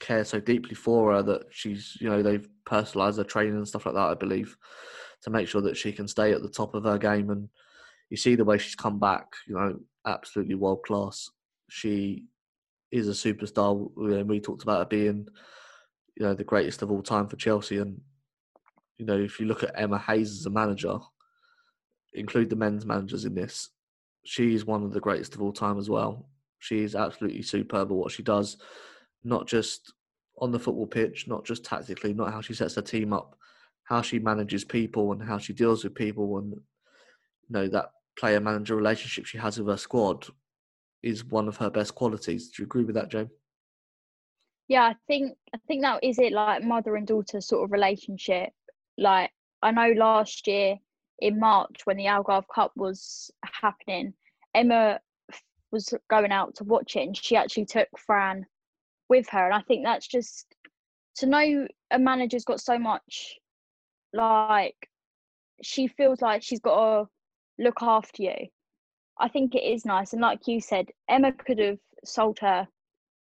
cares 0.00 0.28
so 0.28 0.38
deeply 0.38 0.74
for 0.74 1.12
her 1.12 1.22
that 1.22 1.44
she's, 1.50 1.96
you 1.98 2.10
know, 2.10 2.22
they've 2.22 2.48
personalised 2.66 3.16
her 3.16 3.24
training 3.24 3.54
and 3.54 3.66
stuff 3.66 3.86
like 3.86 3.94
that, 3.94 4.10
I 4.10 4.14
believe, 4.14 4.54
to 5.22 5.30
make 5.30 5.48
sure 5.48 5.60
that 5.62 5.76
she 5.76 5.92
can 5.92 6.08
stay 6.08 6.32
at 6.32 6.42
the 6.42 6.48
top 6.48 6.74
of 6.74 6.84
her 6.84 6.98
game. 6.98 7.30
And 7.30 7.48
you 8.10 8.16
see 8.16 8.34
the 8.34 8.44
way 8.44 8.58
she's 8.58 8.74
come 8.74 8.98
back, 8.98 9.32
you 9.46 9.54
know, 9.54 9.78
absolutely 10.06 10.54
world 10.54 10.82
class. 10.84 11.30
She 11.68 12.26
is 12.90 13.08
a 13.08 13.12
superstar. 13.12 13.90
We, 13.96 14.22
we 14.22 14.40
talked 14.40 14.62
about 14.62 14.80
her 14.80 14.84
being, 14.84 15.28
you 16.16 16.26
know, 16.26 16.34
the 16.34 16.44
greatest 16.44 16.82
of 16.82 16.90
all 16.90 17.02
time 17.02 17.28
for 17.28 17.36
Chelsea. 17.36 17.78
And 17.78 18.00
you 18.98 19.06
know, 19.06 19.18
if 19.18 19.40
you 19.40 19.46
look 19.46 19.62
at 19.62 19.72
Emma 19.74 19.98
Hayes 19.98 20.30
as 20.30 20.46
a 20.46 20.50
manager, 20.50 20.98
include 22.12 22.50
the 22.50 22.56
men's 22.56 22.86
managers 22.86 23.24
in 23.24 23.34
this, 23.34 23.70
she's 24.24 24.64
one 24.64 24.84
of 24.84 24.92
the 24.92 25.00
greatest 25.00 25.34
of 25.34 25.42
all 25.42 25.52
time 25.52 25.78
as 25.78 25.88
well. 25.90 26.28
She 26.58 26.84
is 26.84 26.94
absolutely 26.94 27.42
superb 27.42 27.90
at 27.90 27.96
what 27.96 28.12
she 28.12 28.22
does, 28.22 28.58
not 29.24 29.48
just 29.48 29.92
on 30.38 30.52
the 30.52 30.58
football 30.58 30.86
pitch, 30.86 31.26
not 31.26 31.44
just 31.44 31.64
tactically, 31.64 32.12
not 32.14 32.32
how 32.32 32.40
she 32.40 32.54
sets 32.54 32.76
her 32.76 32.82
team 32.82 33.12
up, 33.12 33.36
how 33.84 34.02
she 34.02 34.18
manages 34.18 34.64
people 34.64 35.12
and 35.12 35.22
how 35.22 35.38
she 35.38 35.52
deals 35.52 35.84
with 35.84 35.94
people, 35.94 36.38
and 36.38 36.52
you 36.52 36.60
know 37.50 37.68
that 37.68 37.90
player 38.18 38.40
manager 38.40 38.76
relationship 38.76 39.26
she 39.26 39.38
has 39.38 39.58
with 39.58 39.68
her 39.68 39.76
squad 39.76 40.26
is 41.02 41.24
one 41.24 41.48
of 41.48 41.56
her 41.56 41.70
best 41.70 41.94
qualities. 41.94 42.50
Do 42.50 42.62
you 42.62 42.66
agree 42.66 42.84
with 42.84 42.94
that, 42.94 43.10
Jane? 43.10 43.30
Yeah, 44.68 44.84
I 44.84 44.96
think 45.06 45.36
I 45.54 45.58
think 45.66 45.82
that 45.82 46.02
is 46.02 46.18
it. 46.18 46.32
Like 46.32 46.62
mother 46.62 46.96
and 46.96 47.06
daughter 47.06 47.40
sort 47.40 47.64
of 47.64 47.72
relationship. 47.72 48.50
Like 48.96 49.30
I 49.62 49.70
know 49.70 49.92
last 49.96 50.46
year 50.46 50.76
in 51.18 51.38
March 51.38 51.82
when 51.84 51.96
the 51.96 52.06
Algarve 52.06 52.46
Cup 52.52 52.72
was 52.76 53.30
happening, 53.44 54.14
Emma 54.54 55.00
was 55.70 55.92
going 56.10 56.32
out 56.32 56.54
to 56.56 56.64
watch 56.64 56.96
it, 56.96 57.02
and 57.02 57.16
she 57.16 57.36
actually 57.36 57.66
took 57.66 57.88
Fran 57.98 58.46
with 59.08 59.28
her, 59.30 59.44
and 59.44 59.54
I 59.54 59.60
think 59.62 59.84
that's 59.84 60.06
just 60.06 60.46
to 61.16 61.26
know 61.26 61.66
a 61.90 61.98
manager's 61.98 62.44
got 62.44 62.60
so 62.60 62.78
much 62.78 63.36
like 64.12 64.88
she 65.62 65.88
feels 65.88 66.20
like 66.20 66.42
she's 66.42 66.60
got 66.60 66.76
to 66.76 67.08
look 67.58 67.82
after 67.82 68.22
you. 68.22 68.48
I 69.18 69.28
think 69.28 69.54
it 69.54 69.62
is 69.62 69.84
nice, 69.84 70.12
and 70.12 70.22
like 70.22 70.46
you 70.46 70.60
said, 70.60 70.86
Emma 71.08 71.32
could 71.32 71.58
have 71.58 71.78
sold 72.04 72.38
her 72.40 72.66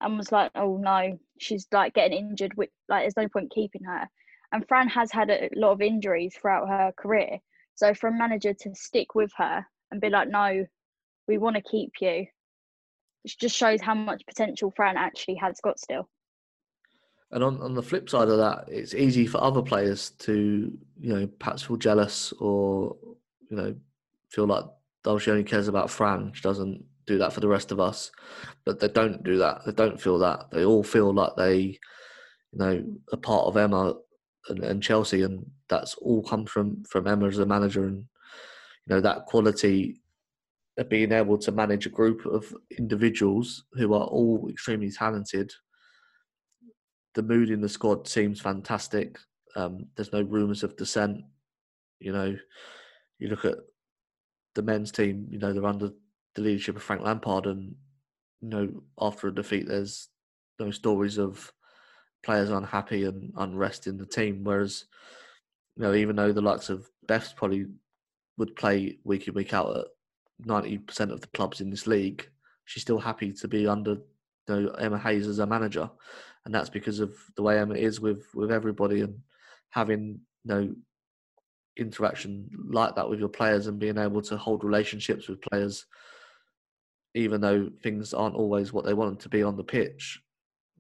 and 0.01 0.17
was 0.17 0.33
like, 0.33 0.51
"Oh 0.55 0.77
no, 0.79 1.19
she's 1.39 1.67
like 1.73 1.95
getting 1.95 2.19
injured. 2.19 2.57
With 2.57 2.71
like, 2.89 3.03
there's 3.03 3.17
no 3.17 3.29
point 3.29 3.53
keeping 3.53 3.85
her." 3.85 4.09
And 4.53 4.67
Fran 4.69 4.89
has 4.89 5.13
had 5.13 5.31
a 5.31 5.49
lot 5.55 5.73
of 5.73 5.83
injuries 5.83 6.37
throughout 6.37 6.69
her 6.69 6.93
career, 6.97 7.39
so 7.75 7.95
for 7.95 8.09
a 8.09 8.13
manager 8.13 8.55
to 8.55 8.75
stick 8.75 9.15
with 9.15 9.33
her 9.37 9.67
and 9.91 10.01
be 10.01 10.11
like, 10.11 10.29
"No, 10.29 10.67
we 11.29 11.39
want 11.39 11.57
to 11.57 11.63
keep 11.63 11.93
you," 12.01 12.27
it 13.25 13.35
just 13.39 13.57
shows 13.57 13.81
how 13.81 13.95
much 13.95 14.27
potential 14.27 14.73
Fran 14.75 14.97
actually 14.97 15.37
has 15.37 15.61
got 15.61 15.79
still. 15.79 16.09
And 17.33 17.43
on, 17.43 17.61
on 17.61 17.75
the 17.75 17.83
flip 17.83 18.09
side 18.09 18.29
of 18.29 18.39
that, 18.39 18.65
it's 18.69 18.95
easy 18.95 19.27
for 19.27 19.43
other 19.43 19.63
players 19.63 20.11
to, 20.11 20.73
you 21.01 21.13
know, 21.13 21.27
perhaps 21.39 21.63
feel 21.63 21.77
jealous 21.77 22.33
or, 22.39 22.97
you 23.51 23.57
know, 23.57 23.75
feel 24.31 24.47
like 24.47 24.65
oh, 25.07 25.19
she 25.19 25.31
only 25.31 25.45
cares 25.45 25.69
about 25.69 25.91
Fran. 25.91 26.33
She 26.35 26.43
doesn't 26.43 26.85
do 27.07 27.19
that 27.19 27.33
for 27.33 27.41
the 27.41 27.49
rest 27.49 27.73
of 27.73 27.81
us. 27.81 28.11
But 28.65 28.81
they 28.81 28.89
don't 28.89 29.23
do 29.23 29.39
that. 29.39 29.61
They 29.65 29.73
don't 29.73 30.01
feel 30.01 30.19
that. 30.19 30.51
They 30.51 30.65
all 30.65 30.83
feel 30.83 31.15
like 31.15 31.37
they, 31.37 31.59
you 31.59 31.79
know, 32.59 32.85
are 33.13 33.19
part 33.19 33.47
of 33.47 33.57
Emma 33.57 33.95
and, 34.49 34.65
and 34.65 34.83
Chelsea, 34.83 35.23
and 35.23 35.47
that's 35.69 35.95
all 35.95 36.23
come 36.23 36.47
from 36.47 36.85
from 36.85 37.07
Emma 37.07 37.27
as 37.27 37.39
a 37.39 37.47
manager, 37.47 37.85
and 37.85 37.99
you 38.87 38.95
know 38.95 39.01
that 39.01 39.27
quality 39.27 40.01
of 40.79 40.89
being 40.89 41.13
able 41.13 41.39
to 41.39 41.53
manage 41.53 41.87
a 41.87 41.91
group 41.91 42.27
of 42.27 42.53
individuals 42.79 43.65
who 43.73 43.95
are 43.95 44.05
all 44.05 44.49
extremely 44.51 44.91
talented. 44.91 45.53
The 47.17 47.23
mood 47.23 47.51
in 47.51 47.61
the 47.61 47.69
squad 47.69 48.07
seems 48.07 48.41
fantastic. 48.41 49.19
Um, 49.57 49.87
there's 49.97 50.13
no 50.13 50.23
rumours 50.23 50.63
of 50.63 50.77
dissent. 50.77 51.25
You 51.99 52.13
know, 52.13 52.37
you 53.19 53.29
look 53.29 53.45
at 53.45 53.57
the 54.55 54.63
men's 54.63 54.93
team, 54.93 55.27
you 55.31 55.39
know, 55.39 55.53
they're 55.53 55.65
under 55.65 55.91
the 56.35 56.43
leadership 56.43 56.77
of 56.77 56.83
Frank 56.83 57.03
Lampard, 57.03 57.47
and 57.47 57.75
you 58.43 58.49
know, 58.49 58.83
after 59.01 59.29
a 59.29 59.35
defeat, 59.35 59.67
there's 59.67 60.09
no 60.61 60.71
stories 60.71 61.19
of 61.19 61.53
players 62.23 62.51
unhappy 62.51 63.05
and 63.05 63.33
unrest 63.37 63.87
in 63.87 63.97
the 63.97 64.07
team. 64.07 64.45
Whereas, 64.45 64.85
you 65.77 65.85
know, 65.85 65.95
even 65.95 66.17
though 66.17 66.33
the 66.33 66.43
likes 66.43 66.69
of 66.69 66.89
Beth's 67.09 67.33
probably 67.33 67.67
would 68.37 68.57
play 68.57 68.99
week 69.05 69.27
in 69.27 69.35
week 69.35 69.55
out 69.55 69.75
at 69.75 69.87
ninety 70.45 70.79
percent 70.79 71.13
of 71.13 71.23
the 71.23 71.29
clubs 71.29 71.63
in 71.63 71.71
this 71.71 71.87
league, 71.87 72.29
she's 72.67 72.83
still 72.83 72.99
happy 72.99 73.33
to 73.33 73.49
be 73.49 73.67
under 73.67 73.97
you 74.49 74.61
know, 74.61 74.69
Emma 74.73 74.99
Hayes 74.99 75.27
as 75.27 75.39
a 75.39 75.47
manager, 75.47 75.91
and 76.47 76.55
that's 76.55 76.71
because 76.71 77.01
of 77.01 77.13
the 77.35 77.43
way 77.43 77.59
Emma 77.59 77.75
is 77.75 78.01
with 78.01 78.25
with 78.33 78.53
everybody 78.53 79.01
and 79.03 79.19
having 79.71 80.21
you 80.45 80.55
know 80.55 80.75
interaction 81.77 82.49
like 82.71 82.95
that 82.95 83.11
with 83.11 83.19
your 83.19 83.29
players 83.29 83.67
and 83.67 83.81
being 83.81 83.99
able 83.99 84.23
to 84.23 84.37
hold 84.37 84.65
relationships 84.65 85.29
with 85.29 85.43
players, 85.43 85.85
even 87.15 87.41
though 87.41 87.69
things 87.83 88.15
aren't 88.15 88.37
always 88.37 88.73
what 88.73 88.85
they 88.85 88.95
want 88.95 89.11
them 89.11 89.19
to 89.19 89.29
be 89.29 89.43
on 89.43 89.57
the 89.57 89.65
pitch. 89.65 90.23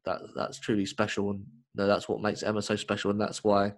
That 0.04 0.20
that's 0.36 0.60
truly 0.60 0.86
special, 0.86 1.30
and 1.30 1.40
you 1.40 1.82
know, 1.82 1.88
that's 1.88 2.08
what 2.08 2.22
makes 2.22 2.44
Emma 2.44 2.62
so 2.62 2.76
special, 2.76 3.10
and 3.10 3.20
that's 3.20 3.42
why 3.42 3.72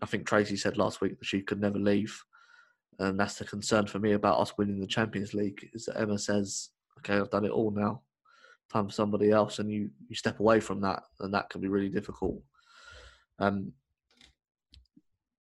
I 0.00 0.06
think 0.06 0.26
Tracy 0.26 0.56
said 0.56 0.78
last 0.78 1.02
week 1.02 1.18
that 1.18 1.26
she 1.26 1.42
could 1.42 1.60
never 1.60 1.78
leave, 1.78 2.18
and 3.00 3.20
that's 3.20 3.34
the 3.34 3.44
concern 3.44 3.86
for 3.86 3.98
me 3.98 4.12
about 4.12 4.40
us 4.40 4.56
winning 4.56 4.80
the 4.80 4.86
Champions 4.86 5.34
League 5.34 5.68
is 5.74 5.84
that 5.84 6.00
Emma 6.00 6.18
says, 6.18 6.70
"Okay, 7.00 7.18
I've 7.18 7.30
done 7.30 7.44
it 7.44 7.50
all 7.50 7.70
now, 7.70 8.00
time 8.72 8.86
for 8.86 8.92
somebody 8.92 9.30
else," 9.30 9.58
and 9.58 9.70
you 9.70 9.90
you 10.08 10.14
step 10.14 10.40
away 10.40 10.60
from 10.60 10.80
that, 10.80 11.02
and 11.20 11.32
that 11.34 11.50
can 11.50 11.60
be 11.60 11.68
really 11.68 11.88
difficult. 11.88 12.40
Um, 13.38 13.72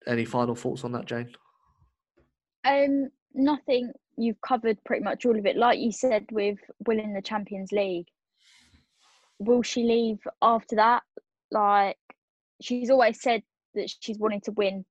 any 0.08 0.26
final 0.26 0.56
thoughts 0.56 0.84
on 0.84 0.92
that, 0.94 1.06
Jane? 1.06 1.30
Um, 2.66 3.10
nothing. 3.34 3.92
You've 4.18 4.42
covered 4.42 4.84
pretty 4.84 5.04
much 5.04 5.26
all 5.26 5.38
of 5.38 5.46
it. 5.46 5.56
Like 5.56 5.80
you 5.80 5.92
said, 5.92 6.26
with 6.32 6.60
winning 6.86 7.14
the 7.14 7.22
Champions 7.22 7.72
League, 7.72 8.08
will 9.40 9.62
she 9.64 9.84
leave 9.84 10.20
after 10.42 10.76
that? 10.76 11.04
Like 11.52 11.98
she's 12.62 12.90
always 12.90 13.22
said 13.22 13.44
that 13.76 13.94
she's 14.00 14.18
wanting 14.18 14.42
to 14.42 14.52
win 14.52 14.86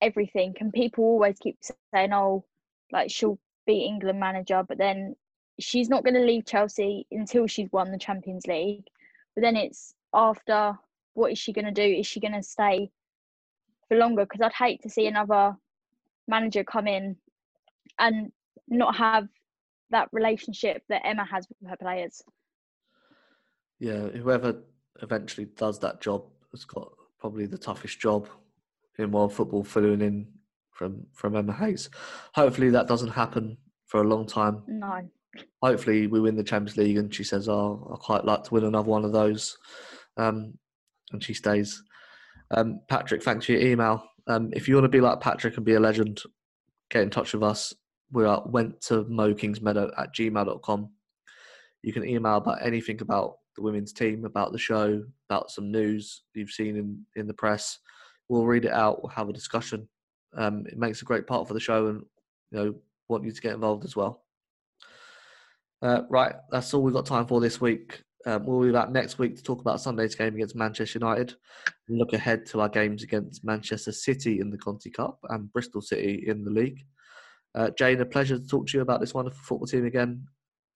everything, 0.00 0.54
and 0.60 0.72
people 0.72 1.04
always 1.04 1.38
keep 1.38 1.58
saying, 1.94 2.12
"Oh, 2.12 2.44
like 2.92 3.10
she'll 3.10 3.38
be 3.66 3.84
England 3.84 4.20
manager," 4.20 4.62
but 4.66 4.78
then 4.78 5.16
she's 5.60 5.88
not 5.88 6.04
going 6.04 6.14
to 6.14 6.20
leave 6.20 6.46
Chelsea 6.46 7.06
until 7.10 7.46
she's 7.46 7.70
won 7.72 7.92
the 7.92 7.98
Champions 7.98 8.46
League. 8.46 8.86
But 9.34 9.42
then 9.42 9.56
it's 9.56 9.94
after. 10.12 10.78
What 11.14 11.30
is 11.30 11.38
she 11.38 11.52
going 11.52 11.66
to 11.66 11.70
do? 11.70 11.82
Is 11.82 12.08
she 12.08 12.18
going 12.18 12.34
to 12.34 12.42
stay 12.42 12.90
for 13.88 13.96
longer 13.96 14.24
because 14.24 14.40
I'd 14.40 14.52
hate 14.52 14.82
to 14.82 14.90
see 14.90 15.06
another 15.06 15.56
manager 16.26 16.64
come 16.64 16.88
in 16.88 17.16
and 17.98 18.32
not 18.68 18.96
have 18.96 19.28
that 19.90 20.08
relationship 20.12 20.82
that 20.88 21.06
Emma 21.06 21.24
has 21.24 21.46
with 21.48 21.70
her 21.70 21.76
players. 21.76 22.22
Yeah, 23.78 24.08
whoever 24.08 24.62
eventually 25.02 25.46
does 25.56 25.78
that 25.80 26.00
job 26.00 26.24
has 26.52 26.64
got 26.64 26.90
probably 27.18 27.46
the 27.46 27.58
toughest 27.58 28.00
job 28.00 28.28
in 28.98 29.10
world 29.10 29.32
football, 29.32 29.64
filling 29.64 30.00
in 30.00 30.26
from 30.70 31.06
from 31.12 31.36
Emma 31.36 31.52
Hayes. 31.52 31.90
Hopefully 32.34 32.70
that 32.70 32.88
doesn't 32.88 33.10
happen 33.10 33.56
for 33.86 34.00
a 34.00 34.08
long 34.08 34.26
time. 34.26 34.62
No. 34.66 35.08
Hopefully 35.62 36.06
we 36.06 36.20
win 36.20 36.36
the 36.36 36.44
Champions 36.44 36.76
League 36.76 36.98
and 36.98 37.14
she 37.14 37.24
says, 37.24 37.48
"Oh, 37.48 37.90
I 37.92 37.96
quite 37.96 38.24
like 38.24 38.44
to 38.44 38.54
win 38.54 38.64
another 38.64 38.88
one 38.88 39.04
of 39.04 39.12
those," 39.12 39.56
um, 40.16 40.58
and 41.12 41.22
she 41.22 41.34
stays. 41.34 41.82
Um, 42.50 42.80
Patrick, 42.88 43.22
thanks 43.22 43.46
for 43.46 43.52
your 43.52 43.62
email. 43.62 44.04
Um, 44.26 44.50
if 44.52 44.68
you 44.68 44.74
want 44.74 44.84
to 44.84 44.88
be 44.88 45.00
like 45.00 45.20
Patrick 45.20 45.56
and 45.56 45.64
be 45.64 45.74
a 45.74 45.80
legend, 45.80 46.22
get 46.90 47.02
in 47.02 47.10
touch 47.10 47.32
with 47.32 47.42
us. 47.42 47.74
We 48.12 48.24
are 48.24 48.42
went 48.46 48.80
to 48.82 49.04
mokingsmeadow 49.04 49.90
at 49.98 50.14
gmail.com. 50.14 50.90
You 51.82 51.92
can 51.92 52.08
email 52.08 52.36
about 52.36 52.64
anything 52.64 53.00
about 53.00 53.36
the 53.56 53.62
women's 53.62 53.92
team, 53.92 54.24
about 54.24 54.52
the 54.52 54.58
show, 54.58 55.04
about 55.28 55.50
some 55.50 55.70
news 55.70 56.22
you've 56.34 56.50
seen 56.50 56.76
in, 56.76 57.04
in 57.16 57.26
the 57.26 57.34
press. 57.34 57.78
We'll 58.28 58.46
read 58.46 58.64
it 58.64 58.72
out, 58.72 59.02
we'll 59.02 59.12
have 59.12 59.28
a 59.28 59.34
discussion. 59.34 59.88
Um, 60.36 60.64
it 60.66 60.78
makes 60.78 61.02
a 61.02 61.04
great 61.04 61.26
part 61.26 61.46
for 61.46 61.54
the 61.54 61.60
show 61.60 61.88
and 61.88 62.02
you 62.50 62.58
know 62.58 62.74
want 63.08 63.24
you 63.24 63.32
to 63.32 63.40
get 63.40 63.54
involved 63.54 63.84
as 63.84 63.94
well. 63.94 64.23
Uh, 65.84 66.02
right, 66.08 66.34
that's 66.50 66.74
all 66.74 66.82
we've 66.82 66.94
got 66.94 67.06
time 67.06 67.26
for 67.26 67.40
this 67.40 67.60
week. 67.60 68.02
Um, 68.26 68.46
we'll 68.46 68.62
be 68.62 68.72
back 68.72 68.90
next 68.90 69.18
week 69.18 69.36
to 69.36 69.42
talk 69.42 69.60
about 69.60 69.80
Sunday's 69.80 70.14
game 70.14 70.34
against 70.34 70.56
Manchester 70.56 70.98
United 70.98 71.34
look 71.88 72.12
ahead 72.12 72.46
to 72.46 72.60
our 72.60 72.68
games 72.68 73.02
against 73.02 73.44
Manchester 73.44 73.92
City 73.92 74.40
in 74.40 74.50
the 74.50 74.58
Conti 74.58 74.90
Cup 74.90 75.18
and 75.28 75.52
Bristol 75.52 75.82
City 75.82 76.24
in 76.26 76.44
the 76.44 76.50
league. 76.50 76.82
Uh, 77.54 77.70
Jane, 77.70 78.00
a 78.00 78.06
pleasure 78.06 78.38
to 78.38 78.46
talk 78.46 78.66
to 78.68 78.76
you 78.76 78.82
about 78.82 79.00
this 79.00 79.14
wonderful 79.14 79.40
football 79.42 79.66
team 79.66 79.86
again. 79.86 80.26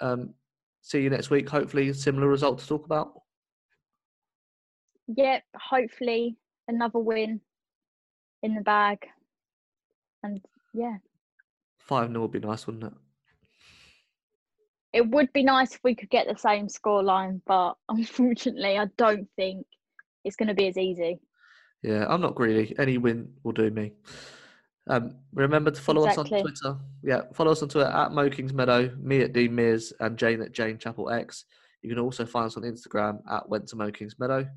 Um, 0.00 0.34
see 0.82 1.02
you 1.02 1.10
next 1.10 1.30
week. 1.30 1.48
Hopefully, 1.48 1.88
a 1.88 1.94
similar 1.94 2.28
result 2.28 2.58
to 2.60 2.66
talk 2.66 2.84
about. 2.84 3.12
Yep, 5.08 5.42
hopefully 5.56 6.36
another 6.68 6.98
win 6.98 7.40
in 8.42 8.54
the 8.54 8.60
bag. 8.60 8.98
And 10.22 10.40
yeah. 10.74 10.98
5 11.80 12.08
0 12.08 12.20
would 12.20 12.32
be 12.32 12.40
nice, 12.40 12.66
wouldn't 12.66 12.84
it? 12.84 12.92
It 14.98 15.08
would 15.10 15.32
be 15.32 15.44
nice 15.44 15.76
if 15.76 15.80
we 15.84 15.94
could 15.94 16.10
get 16.10 16.26
the 16.26 16.36
same 16.36 16.68
score 16.68 17.04
line, 17.04 17.40
but 17.46 17.74
unfortunately, 17.88 18.76
I 18.78 18.86
don't 18.96 19.28
think 19.36 19.64
it's 20.24 20.34
going 20.34 20.48
to 20.48 20.54
be 20.54 20.66
as 20.66 20.76
easy. 20.76 21.20
Yeah, 21.84 22.04
I'm 22.08 22.20
not 22.20 22.34
greedy. 22.34 22.74
Any 22.78 22.98
win 22.98 23.30
will 23.44 23.52
do 23.52 23.70
me. 23.70 23.92
Um, 24.90 25.14
remember 25.32 25.70
to 25.70 25.80
follow 25.80 26.04
Exactly. 26.04 26.40
us 26.40 26.42
on 26.42 26.42
Twitter. 26.42 26.78
Yeah, 27.04 27.20
follow 27.32 27.52
us 27.52 27.62
on 27.62 27.68
Twitter 27.68 27.88
at 27.88 28.10
Mo 28.10 28.28
Kings 28.28 28.52
Meadow, 28.52 28.90
me 28.98 29.20
at 29.20 29.32
Dean 29.32 29.54
Mears, 29.54 29.92
and 30.00 30.18
Jane 30.18 30.42
at 30.42 30.50
Jane 30.50 30.78
Chapel 30.78 31.10
X. 31.10 31.44
You 31.82 31.90
can 31.90 32.00
also 32.00 32.26
find 32.26 32.46
us 32.46 32.56
on 32.56 32.64
Instagram 32.64 33.20
at 33.30 33.48
Went 33.48 33.68
to 33.68 33.76
Mo 33.76 33.92
Kings 33.92 34.16
Meadow. 34.18 34.48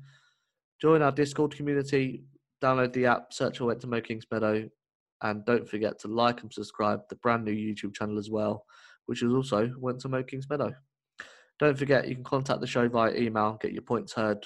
Join 0.80 1.02
our 1.02 1.12
Discord 1.12 1.54
community, 1.54 2.24
download 2.60 2.92
the 2.92 3.06
app, 3.06 3.32
search 3.32 3.58
for 3.58 3.66
Went 3.66 3.80
to 3.82 3.86
Mo 3.86 4.00
Kings 4.00 4.26
Meadow, 4.32 4.68
and 5.20 5.44
don't 5.44 5.68
forget 5.68 6.00
to 6.00 6.08
like 6.08 6.42
and 6.42 6.52
subscribe 6.52 7.02
the 7.08 7.14
brand 7.16 7.44
new 7.44 7.52
YouTube 7.52 7.94
channel 7.94 8.18
as 8.18 8.30
well, 8.30 8.64
which 9.06 9.22
is 9.22 9.32
also 9.32 9.72
Went 9.78 10.00
to 10.00 10.08
Mo 10.08 10.22
Kings 10.22 10.46
Meadow. 10.48 10.72
Don't 11.58 11.78
forget, 11.78 12.08
you 12.08 12.16
can 12.16 12.24
contact 12.24 12.60
the 12.60 12.66
show 12.66 12.88
via 12.88 13.14
email, 13.14 13.58
get 13.60 13.72
your 13.72 13.82
points 13.82 14.12
heard. 14.12 14.44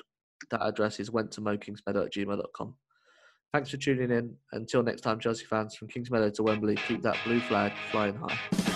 That 0.50 0.62
address 0.62 1.00
is 1.00 1.10
went 1.10 1.30
to 1.32 1.40
mokingsmeadow 1.40 2.04
at 2.04 2.12
gmail.com. 2.12 2.74
Thanks 3.54 3.70
for 3.70 3.78
tuning 3.78 4.10
in. 4.10 4.36
Until 4.52 4.82
next 4.82 5.00
time, 5.00 5.18
Chelsea 5.18 5.46
fans, 5.46 5.74
from 5.74 5.88
Kings 5.88 6.10
Meadow 6.10 6.28
to 6.28 6.42
Wembley, 6.42 6.76
keep 6.76 7.02
that 7.02 7.16
blue 7.24 7.40
flag 7.40 7.72
flying 7.90 8.16
high. 8.16 8.75